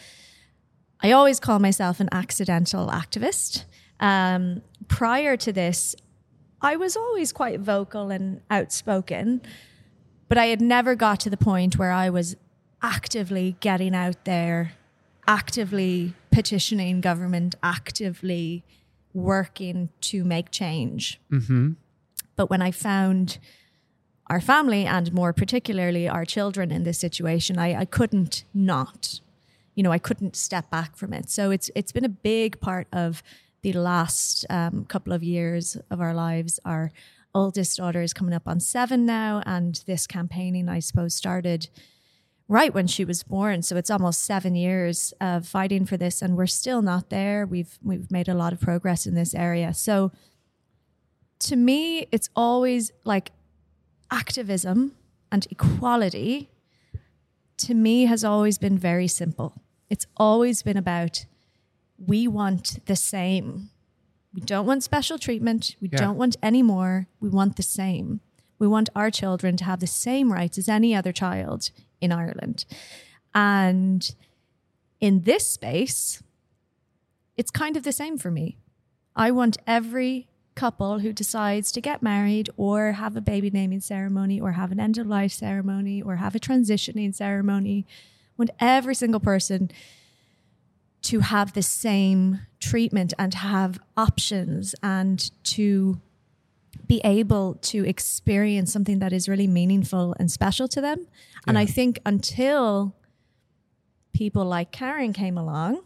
i 1.03 1.11
always 1.11 1.41
call 1.41 1.59
myself 1.59 2.01
an 2.01 2.09
accidental 2.13 2.89
activist 2.89 3.65
um, 4.01 4.63
prior 4.89 5.37
to 5.37 5.53
this 5.53 5.95
i 6.63 6.77
was 6.77 6.97
always 6.97 7.33
quite 7.33 7.61
vocal 7.61 8.11
and 8.11 8.41
outspoken 8.51 9.41
but 10.29 10.39
i 10.39 10.47
had 10.47 10.61
never 10.61 10.95
got 10.95 11.21
to 11.21 11.31
the 11.31 11.37
point 11.37 11.79
where 11.79 11.93
i 11.93 12.09
was 12.11 12.37
actively 12.83 13.57
getting 13.61 13.95
out 13.95 14.25
there 14.25 14.73
actively 15.31 16.13
petitioning 16.33 17.01
government, 17.01 17.55
actively 17.63 18.65
working 19.15 19.89
to 20.01 20.25
make 20.25 20.51
change. 20.51 21.21
Mm-hmm. 21.31 21.73
But 22.35 22.51
when 22.51 22.61
I 22.61 22.73
found 22.73 23.39
our 24.29 24.41
family 24.41 24.87
and 24.87 25.13
more 25.13 25.33
particularly 25.33 26.09
our 26.09 26.25
children 26.25 26.73
in 26.73 26.83
this 26.83 26.99
situation, 26.99 27.59
I, 27.59 27.81
I 27.81 27.85
couldn't 27.85 28.43
not. 28.53 29.21
You 29.77 29.85
know, 29.85 29.93
I 29.93 29.99
couldn't 29.99 30.35
step 30.35 30.69
back 30.69 30.97
from 30.97 31.13
it. 31.13 31.31
So 31.31 31.53
it's 31.53 31.71
it's 31.77 31.93
been 31.93 32.05
a 32.05 32.17
big 32.33 32.61
part 32.61 32.89
of 32.93 33.23
the 33.63 33.73
last 33.73 34.47
um, 34.51 34.85
couple 34.87 35.13
of 35.13 35.23
years 35.23 35.77
of 35.91 36.01
our 36.01 36.15
lives. 36.15 36.59
Our 36.65 36.93
oldest 37.35 37.77
daughter 37.77 38.03
is 38.03 38.13
coming 38.13 38.35
up 38.35 38.47
on 38.47 38.61
seven 38.61 39.07
now, 39.07 39.43
and 39.47 39.83
this 39.87 40.07
campaigning, 40.07 40.69
I 40.69 40.81
suppose, 40.81 41.15
started 41.15 41.69
right 42.49 42.75
when 42.75 42.89
she 42.89 43.05
was 43.05 43.23
born. 43.23 43.63
So 43.63 43.77
it's 43.77 43.91
almost 43.91 44.23
seven 44.23 44.57
years 44.57 45.15
of 45.21 45.47
fighting 45.47 45.87
for 45.87 45.97
this, 45.97 46.21
and 46.21 46.37
we're 46.37 46.47
still 46.47 46.83
not 46.83 47.11
there. 47.11 47.47
We've 47.47 47.79
we've 47.83 48.11
made 48.11 48.29
a 48.29 48.35
lot 48.35 48.53
of 48.53 48.61
progress 48.61 49.07
in 49.07 49.15
this 49.15 49.35
area. 49.35 49.73
So 49.73 50.11
to 51.41 51.57
me, 51.57 52.07
it's 52.13 52.29
always 52.35 52.93
like 53.05 53.33
activism 54.11 54.93
and 55.33 55.47
equality. 55.51 56.51
To 57.59 57.75
me, 57.75 58.07
has 58.07 58.25
always 58.25 58.59
been 58.59 58.79
very 58.79 59.07
simple. 59.07 59.63
It's 59.89 60.07
always 60.17 60.63
been 60.63 60.77
about 60.77 61.27
we 62.05 62.27
want 62.27 62.85
the 62.87 62.97
same. 62.97 63.71
We 64.35 64.41
don't 64.41 64.67
want 64.67 64.83
special 64.83 65.19
treatment. 65.19 65.77
We 65.81 65.89
Yeah. 65.93 65.99
don't 65.99 66.17
want 66.17 66.37
any 66.43 66.63
more. 66.63 67.07
We 67.21 67.29
want 67.29 67.57
the 67.57 67.63
same. 67.63 68.21
We 68.59 68.67
want 68.69 68.91
our 68.95 69.11
children 69.11 69.57
to 69.59 69.65
have 69.65 69.81
the 69.81 69.87
same 69.87 70.33
rights 70.33 70.59
as 70.59 70.69
any 70.69 70.95
other 70.95 71.13
child 71.13 71.71
in 72.01 72.13
Ireland. 72.13 72.65
And 73.35 74.15
in 75.01 75.23
this 75.23 75.47
space, 75.47 76.23
it's 77.37 77.51
kind 77.51 77.77
of 77.77 77.83
the 77.85 77.93
same 77.93 78.19
for 78.19 78.31
me. 78.31 78.59
I 79.17 79.31
want 79.31 79.57
every 79.67 80.29
couple 80.55 80.99
who 80.99 81.13
decides 81.13 81.73
to 81.73 81.81
get 81.81 82.03
married 82.03 82.51
or 82.57 82.93
have 82.93 83.17
a 83.17 83.21
baby 83.21 83.51
naming 83.51 83.81
ceremony 83.81 84.41
or 84.41 84.53
have 84.53 84.73
an 84.73 84.81
end 84.81 84.99
of 84.99 85.07
life 85.07 85.33
ceremony 85.33 86.03
or 86.03 86.17
have 86.17 86.35
a 86.35 86.41
transitioning 86.41 87.15
ceremony, 87.15 87.87
want 88.37 88.51
every 88.61 88.95
single 88.95 89.21
person 89.21 89.71
to 91.03 91.21
have 91.21 91.53
the 91.53 91.63
same 91.63 92.41
treatment 92.61 93.15
and 93.19 93.35
have 93.35 93.81
options 93.97 94.75
and 94.83 95.31
to 95.45 96.01
be 96.87 97.01
able 97.05 97.55
to 97.55 97.87
experience 97.87 98.73
something 98.73 98.99
that 98.99 99.13
is 99.13 99.29
really 99.29 99.47
meaningful 99.47 100.15
and 100.19 100.31
special 100.31 100.69
to 100.69 100.81
them. 100.81 101.07
And 101.47 101.57
I 101.57 101.65
think 101.65 102.01
until 102.05 102.95
people 104.13 104.45
like 104.45 104.73
Karen 104.73 105.13
came 105.13 105.39
along 105.39 105.83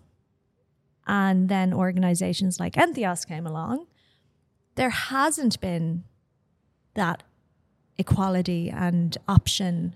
and 1.06 1.48
then 1.48 1.72
organizations 1.72 2.58
like 2.58 2.74
Entheos 2.74 3.26
came 3.26 3.46
along, 3.46 3.86
there 4.74 4.90
hasn't 4.90 5.60
been 5.60 6.04
that 6.94 7.22
equality 7.98 8.70
and 8.70 9.16
option 9.28 9.94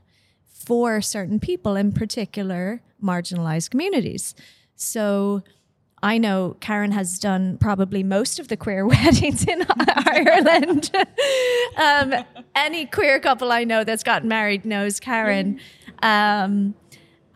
for 0.52 1.00
certain 1.00 1.40
people, 1.40 1.76
in 1.76 1.92
particular 1.92 2.82
marginalized 3.02 3.70
communities. 3.70 4.34
So 4.78 5.42
I 6.02 6.18
know 6.18 6.56
Karen 6.60 6.92
has 6.92 7.18
done 7.18 7.58
probably 7.58 8.02
most 8.02 8.38
of 8.38 8.48
the 8.48 8.56
queer 8.56 8.86
weddings 8.86 9.44
in 9.46 9.66
Ireland. 9.68 10.90
um, 11.76 12.14
any 12.54 12.86
queer 12.86 13.20
couple 13.20 13.52
I 13.52 13.64
know 13.64 13.84
that's 13.84 14.04
gotten 14.04 14.28
married 14.28 14.64
knows 14.64 15.00
Karen. 15.00 15.60
Um, 16.02 16.74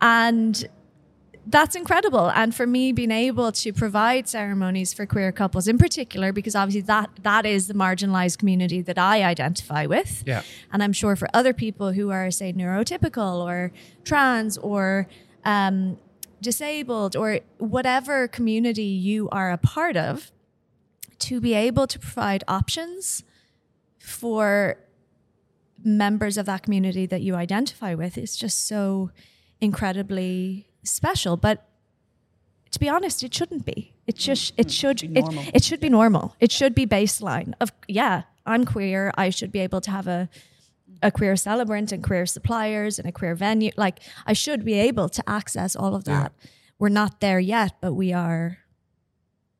and 0.01 0.65
that's 1.45 1.75
incredible. 1.75 2.29
And 2.29 2.55
for 2.55 2.65
me, 2.65 2.93
being 2.93 3.11
able 3.11 3.51
to 3.51 3.73
provide 3.73 4.29
ceremonies 4.29 4.93
for 4.93 5.05
queer 5.05 5.33
couples 5.33 5.67
in 5.67 5.77
particular, 5.77 6.31
because 6.31 6.55
obviously 6.55 6.81
that 6.83 7.09
that 7.23 7.45
is 7.45 7.67
the 7.67 7.73
marginalized 7.73 8.37
community 8.37 8.81
that 8.81 8.97
I 8.97 9.23
identify 9.23 9.85
with. 9.85 10.23
Yeah. 10.25 10.43
And 10.71 10.81
I'm 10.81 10.93
sure 10.93 11.17
for 11.17 11.27
other 11.33 11.53
people 11.53 11.91
who 11.91 12.11
are, 12.11 12.31
say, 12.31 12.53
neurotypical 12.53 13.43
or 13.45 13.73
trans 14.05 14.57
or 14.57 15.07
um, 15.43 15.97
disabled 16.43 17.15
or 17.15 17.39
whatever 17.57 18.27
community 18.27 18.83
you 18.83 19.29
are 19.29 19.51
a 19.51 19.57
part 19.57 19.97
of, 19.97 20.31
to 21.19 21.41
be 21.41 21.53
able 21.53 21.87
to 21.87 21.97
provide 21.97 22.43
options 22.47 23.23
for 23.97 24.77
members 25.83 26.37
of 26.37 26.45
that 26.45 26.63
community 26.63 27.05
that 27.05 27.21
you 27.21 27.35
identify 27.35 27.93
with 27.93 28.17
is 28.17 28.35
just 28.35 28.67
so 28.67 29.09
incredibly 29.59 30.67
special. 30.83 31.37
But 31.37 31.67
to 32.71 32.79
be 32.79 32.89
honest, 32.89 33.23
it 33.23 33.33
shouldn't 33.33 33.65
be. 33.65 33.93
It 34.07 34.15
mm, 34.15 34.19
just 34.19 34.55
mm. 34.55 34.59
it 34.59 34.71
should 34.71 34.99
be 34.99 35.19
it, 35.19 35.55
it 35.55 35.63
should 35.63 35.79
be 35.79 35.89
normal. 35.89 36.35
It 36.39 36.51
should 36.51 36.75
be 36.75 36.85
baseline 36.85 37.53
of 37.61 37.71
yeah, 37.87 38.23
I'm 38.45 38.65
queer. 38.65 39.11
I 39.15 39.29
should 39.29 39.51
be 39.51 39.59
able 39.59 39.81
to 39.81 39.91
have 39.91 40.07
a 40.07 40.29
a 41.01 41.11
queer 41.11 41.35
celebrant 41.35 41.91
and 41.91 42.03
queer 42.03 42.25
suppliers 42.25 42.99
and 42.99 43.07
a 43.07 43.11
queer 43.11 43.35
venue. 43.35 43.71
Like 43.77 43.99
I 44.25 44.33
should 44.33 44.63
be 44.63 44.73
able 44.73 45.09
to 45.09 45.29
access 45.29 45.75
all 45.75 45.95
of 45.95 46.03
that. 46.05 46.33
We're 46.79 46.89
not 46.89 47.19
there 47.19 47.39
yet, 47.39 47.73
but 47.81 47.93
we 47.93 48.13
are 48.13 48.57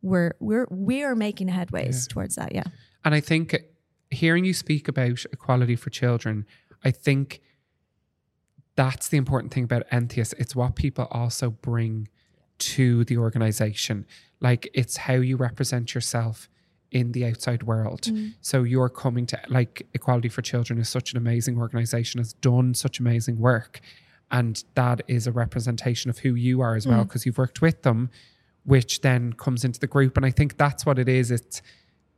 we're 0.02 0.36
we're 0.40 0.68
we 0.70 1.04
are 1.04 1.16
making 1.16 1.48
headways 1.48 2.08
towards 2.08 2.36
that, 2.36 2.54
yeah. 2.54 2.64
And 3.06 3.16
I 3.16 3.20
think 3.20 3.56
hearing 4.12 4.46
you 4.46 4.54
speak 4.54 4.88
about 4.88 5.26
equality 5.32 5.76
for 5.76 5.90
children, 5.90 6.46
I 6.84 6.92
think 6.92 7.42
that's 8.76 9.08
the 9.08 9.18
important 9.18 9.54
thing 9.54 9.64
about 9.64 9.90
Entheos. 9.90 10.34
It's 10.38 10.56
what 10.56 10.76
people 10.76 11.08
also 11.12 11.52
bring 11.52 12.08
to 12.60 13.04
the 13.06 13.18
organization. 13.18 14.06
Like 14.40 14.70
it's 14.74 14.98
how 14.98 15.16
you 15.16 15.38
represent 15.38 15.94
yourself 15.96 16.50
in 16.94 17.12
the 17.12 17.26
outside 17.26 17.64
world. 17.64 18.04
Mm. 18.04 18.36
So 18.42 18.64
you're 18.64 18.90
coming 18.90 19.26
to 19.28 19.40
like 19.50 19.86
Equality 19.94 20.30
for 20.30 20.42
Children 20.42 20.80
is 20.80 20.88
such 20.88 21.12
an 21.12 21.18
amazing 21.18 21.58
organization, 21.58 22.20
has 22.20 22.34
done 22.34 22.74
such 22.74 23.00
amazing 23.00 23.40
work. 23.40 23.82
And 24.32 24.64
that 24.76 25.02
is 25.08 25.28
a 25.28 25.32
representation 25.32 26.10
of 26.10 26.20
who 26.20 26.36
you 26.36 26.62
are 26.62 26.76
as 26.76 26.88
well, 26.88 27.04
mm. 27.04 27.08
because 27.08 27.26
you've 27.26 27.38
worked 27.38 27.62
with 27.62 27.82
them, 27.82 28.10
which 28.64 29.02
then 29.02 29.34
comes 29.34 29.66
into 29.66 29.80
the 29.80 29.88
group. 29.88 30.16
And 30.16 30.26
I 30.26 30.32
think 30.32 30.58
that's 30.58 30.86
what 30.86 30.98
it 30.98 31.10
is. 31.10 31.30
It's 31.30 31.62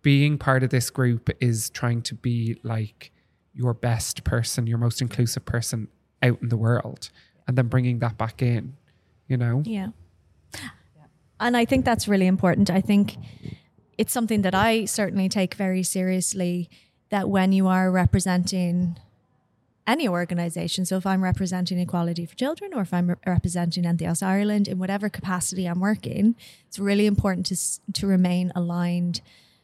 being 0.02 0.38
part 0.38 0.64
of 0.64 0.70
this 0.70 0.90
group 0.90 1.30
is 1.42 1.70
trying 1.72 2.04
to 2.04 2.14
be 2.16 2.60
like 2.64 3.12
your 3.54 3.74
best 3.74 4.24
person, 4.24 4.68
your 4.68 4.78
most 4.78 5.02
inclusive 5.02 5.46
person 5.46 5.88
out 6.22 6.42
in 6.42 6.50
the 6.50 6.58
world, 6.58 7.10
and 7.48 7.58
then 7.58 7.68
bringing 7.68 8.00
that 8.00 8.18
back 8.18 8.42
in, 8.42 8.76
you 9.28 9.38
know? 9.38 9.64
Yeah. 9.66 9.88
And 11.40 11.58
I 11.58 11.66
think 11.66 11.86
that's 11.86 12.08
really 12.08 12.28
important. 12.28 12.70
I 12.70 12.82
think 12.82 13.18
it's 13.98 14.14
something 14.14 14.42
that 14.42 14.56
I 14.56 14.86
certainly 14.86 15.30
take 15.30 15.54
very 15.56 15.84
seriously 15.84 16.70
that 17.10 17.30
when 17.30 17.52
you 17.52 17.68
are 17.68 17.92
representing 17.92 18.98
any 19.88 20.08
organization, 20.08 20.86
so 20.86 20.98
if 20.98 21.06
I'm 21.06 21.24
representing 21.24 21.80
Equality 21.80 22.26
for 22.26 22.36
Children 22.36 22.74
or 22.74 22.82
if 22.82 22.94
I'm 22.94 23.10
re- 23.12 23.16
representing 23.26 23.84
Entheos 23.84 24.24
Ireland 24.24 24.68
in 24.68 24.80
whatever 24.80 25.10
capacity 25.10 25.66
I'm 25.68 25.80
working, 25.80 26.36
it's 26.68 26.80
really 26.80 27.06
important 27.06 27.46
to, 27.48 27.92
to 27.94 28.08
remain 28.08 28.52
aligned 28.56 29.22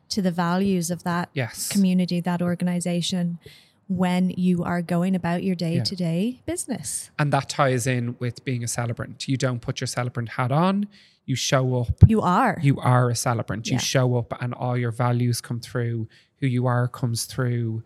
to 0.09 0.21
the 0.21 0.31
values 0.31 0.91
of 0.91 1.03
that 1.03 1.29
Yes. 1.33 1.69
community, 1.69 2.19
that 2.19 2.41
organization 2.41 3.39
when 3.87 4.29
you 4.31 4.63
are 4.63 4.81
going 4.81 5.15
about 5.15 5.43
your 5.43 5.55
day 5.55 5.81
to 5.81 5.95
day 5.95 6.41
business. 6.45 7.09
And 7.19 7.33
that 7.33 7.49
ties 7.49 7.87
in 7.87 8.15
with 8.19 8.45
being 8.45 8.63
a 8.63 8.67
celebrant. 8.67 9.27
You 9.27 9.35
don't 9.37 9.59
put 9.59 9.81
your 9.81 9.87
celebrant 9.87 10.29
hat 10.29 10.51
on, 10.51 10.87
you 11.25 11.35
show 11.35 11.75
up. 11.81 11.89
You 12.07 12.21
are. 12.21 12.57
You 12.61 12.79
are 12.79 13.09
a 13.09 13.15
celebrant. 13.15 13.67
You 13.67 13.79
show 13.79 14.15
up, 14.17 14.33
and 14.41 14.53
all 14.53 14.77
your 14.77 14.91
values 14.91 15.41
come 15.41 15.59
through. 15.59 16.07
Who 16.39 16.47
you 16.47 16.65
are 16.67 16.87
comes 16.87 17.25
through. 17.25 17.83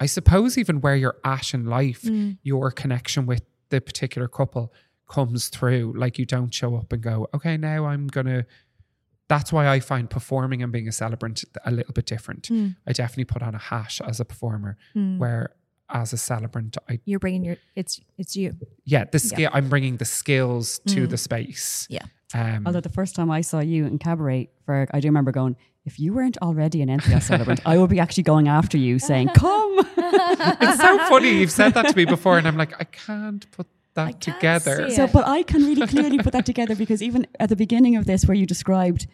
I 0.00 0.06
suppose 0.06 0.56
even 0.56 0.80
where 0.80 0.96
you're 0.96 1.18
at 1.24 1.52
in 1.54 1.66
life, 1.66 2.02
Mm. 2.02 2.38
your 2.42 2.70
connection 2.70 3.26
with 3.26 3.42
the 3.70 3.80
particular 3.80 4.28
couple 4.28 4.72
comes 5.08 5.48
through. 5.48 5.94
Like 5.96 6.18
you 6.18 6.24
don't 6.24 6.52
show 6.54 6.76
up 6.76 6.92
and 6.92 7.02
go, 7.02 7.28
okay, 7.34 7.56
now 7.56 7.84
I'm 7.86 8.06
gonna. 8.06 8.46
That's 9.28 9.52
why 9.52 9.68
I 9.68 9.80
find 9.80 10.08
performing 10.08 10.62
and 10.62 10.72
being 10.72 10.88
a 10.88 10.92
celebrant 10.92 11.44
a 11.66 11.70
little 11.70 11.92
bit 11.92 12.06
different. 12.06 12.48
Mm. 12.48 12.76
I 12.86 12.92
definitely 12.92 13.26
put 13.26 13.42
on 13.42 13.54
a 13.54 13.58
hash 13.58 14.00
as 14.00 14.20
a 14.20 14.24
performer, 14.24 14.78
where 14.94 15.50
as 15.90 16.12
a 16.14 16.16
celebrant, 16.16 16.76
I 16.88 17.00
You're 17.04 17.18
bringing 17.18 17.44
your, 17.44 17.56
it's, 17.74 18.00
it's 18.16 18.36
you. 18.36 18.54
yeah, 18.84 19.04
the 19.04 19.18
skill. 19.18 19.50
I'm 19.52 19.68
bringing 19.68 19.96
the 19.98 20.04
skills 20.06 20.78
to 20.86 21.06
Mm. 21.06 21.10
the 21.10 21.16
space. 21.18 21.86
Yeah. 21.90 22.04
Um, 22.34 22.66
Although 22.66 22.80
the 22.80 22.90
first 22.90 23.14
time 23.14 23.30
I 23.30 23.40
saw 23.40 23.60
you 23.60 23.86
in 23.86 23.98
cabaret, 23.98 24.50
for 24.66 24.86
I 24.92 25.00
do 25.00 25.08
remember 25.08 25.32
going, 25.32 25.56
if 25.84 25.98
you 25.98 26.12
weren't 26.12 26.36
already 26.38 26.82
an 26.82 26.88
Entheos 26.88 27.22
celebrant, 27.30 27.60
I 27.64 27.78
would 27.78 27.90
be 27.90 28.00
actually 28.00 28.24
going 28.24 28.48
after 28.48 28.76
you, 28.76 28.98
saying, 28.98 29.28
"Come." 29.28 29.78
it's 29.96 30.80
so 30.80 30.98
funny. 31.08 31.30
You've 31.30 31.50
said 31.50 31.74
that 31.74 31.88
to 31.88 31.96
me 31.96 32.04
before, 32.04 32.36
and 32.38 32.46
I'm 32.46 32.56
like, 32.56 32.78
I 32.78 32.84
can't 32.84 33.50
put 33.52 33.66
that 33.94 34.20
can't 34.20 34.20
together. 34.20 34.90
So, 34.90 35.06
but 35.06 35.26
I 35.26 35.42
can 35.42 35.64
really 35.64 35.86
clearly 35.94 36.18
put 36.18 36.32
that 36.34 36.46
together 36.46 36.76
because 36.76 37.02
even 37.02 37.26
at 37.40 37.48
the 37.48 37.56
beginning 37.56 37.96
of 37.96 38.04
this, 38.04 38.26
where 38.26 38.36
you 38.36 38.46
described 38.46 39.06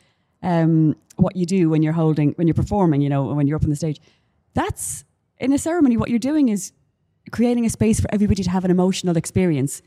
um, 0.42 0.96
what 1.16 1.36
you 1.36 1.46
do 1.46 1.70
when 1.70 1.82
you're 1.82 1.92
holding, 1.92 2.32
when 2.32 2.46
you're 2.46 2.54
performing, 2.54 3.00
you 3.00 3.08
know, 3.08 3.24
when 3.32 3.46
you're 3.46 3.56
up 3.56 3.64
on 3.64 3.70
the 3.70 3.76
stage, 3.76 4.00
that's 4.54 5.04
in 5.38 5.52
a 5.52 5.58
ceremony. 5.58 5.96
What 5.96 6.10
you're 6.10 6.18
doing 6.18 6.48
is 6.48 6.72
creating 7.30 7.64
a 7.64 7.70
space 7.70 8.00
for 8.00 8.12
everybody 8.12 8.42
to 8.42 8.50
have 8.50 8.64
an 8.64 8.70
emotional 8.70 9.16
experience. 9.16 9.80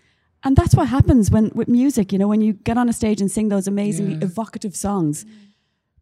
And 0.47 0.55
that's 0.55 0.73
what 0.75 0.87
happens 0.87 1.29
when 1.29 1.51
with 1.53 1.67
music, 1.67 2.13
you 2.13 2.17
know, 2.19 2.29
when 2.29 2.39
you 2.41 2.53
get 2.53 2.77
on 2.77 2.87
a 2.87 2.93
stage 2.93 3.19
and 3.19 3.29
sing 3.29 3.49
those 3.49 3.67
amazingly 3.67 4.13
Yeah. 4.13 4.23
evocative 4.29 4.75
songs, 4.77 5.25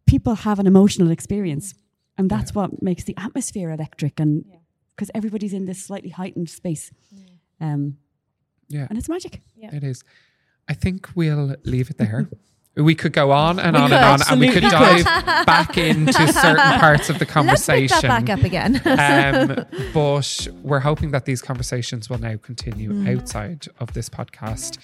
people 0.06 0.34
have 0.36 0.60
an 0.60 0.66
emotional 0.68 1.10
experience. 1.10 1.74
And 2.16 2.30
that's 2.30 2.54
what 2.54 2.80
makes 2.80 3.02
the 3.04 3.14
atmosphere 3.16 3.70
electric 3.70 4.20
and 4.20 4.44
because 4.94 5.10
everybody's 5.14 5.52
in 5.52 5.64
this 5.66 5.82
slightly 5.84 6.10
heightened 6.10 6.48
space. 6.48 6.92
Um, 7.60 7.96
Yeah, 8.68 8.86
and 8.88 8.96
it's 8.98 9.08
magic. 9.08 9.42
it 9.78 9.82
is. 9.84 10.02
I 10.68 10.74
think 10.74 11.08
we'll 11.16 11.56
leave 11.64 11.90
it 11.90 11.98
there. 11.98 12.28
We 12.76 12.94
could 12.94 13.12
go 13.14 13.32
on 13.32 13.58
and 13.58 13.74
We 13.74 13.82
on 13.82 13.92
and 13.92 14.04
on, 14.04 14.20
and 14.30 14.38
we 14.40 14.50
could 14.50 14.62
dive 14.62 15.04
back 15.46 15.78
into 15.78 16.12
certain 16.32 16.78
parts 16.78 17.08
of 17.08 17.18
the 17.18 17.24
conversation. 17.26 17.88
Let's 17.88 18.02
pick 18.02 18.10
that 18.10 18.26
back 18.26 18.38
up 18.38 18.44
again. 18.44 18.82
um, 19.64 19.66
but 19.94 20.48
we're 20.62 20.80
hoping 20.80 21.10
that 21.12 21.24
these 21.24 21.40
conversations 21.40 22.10
will 22.10 22.18
now 22.18 22.36
continue 22.36 22.92
Mm. 22.92 23.16
outside 23.18 23.66
of 23.80 23.92
this 23.94 24.08
podcast. 24.10 24.78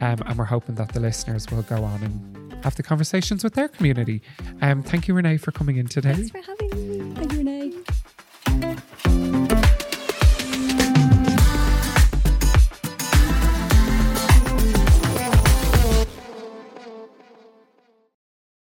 Um, 0.00 0.22
and 0.26 0.38
we're 0.38 0.44
hoping 0.46 0.74
that 0.76 0.92
the 0.94 1.00
listeners 1.00 1.46
will 1.50 1.62
go 1.62 1.84
on 1.84 2.02
and 2.02 2.64
have 2.64 2.74
the 2.76 2.82
conversations 2.82 3.44
with 3.44 3.54
their 3.54 3.68
community. 3.68 4.22
Um, 4.62 4.82
thank 4.82 5.06
you, 5.06 5.14
Ranae, 5.14 5.38
for 5.38 5.52
coming 5.52 5.76
in 5.76 5.86
today. 5.86 6.14
Thanks 6.14 6.30
for 6.30 6.40
having 6.40 6.98
me. 7.34 7.43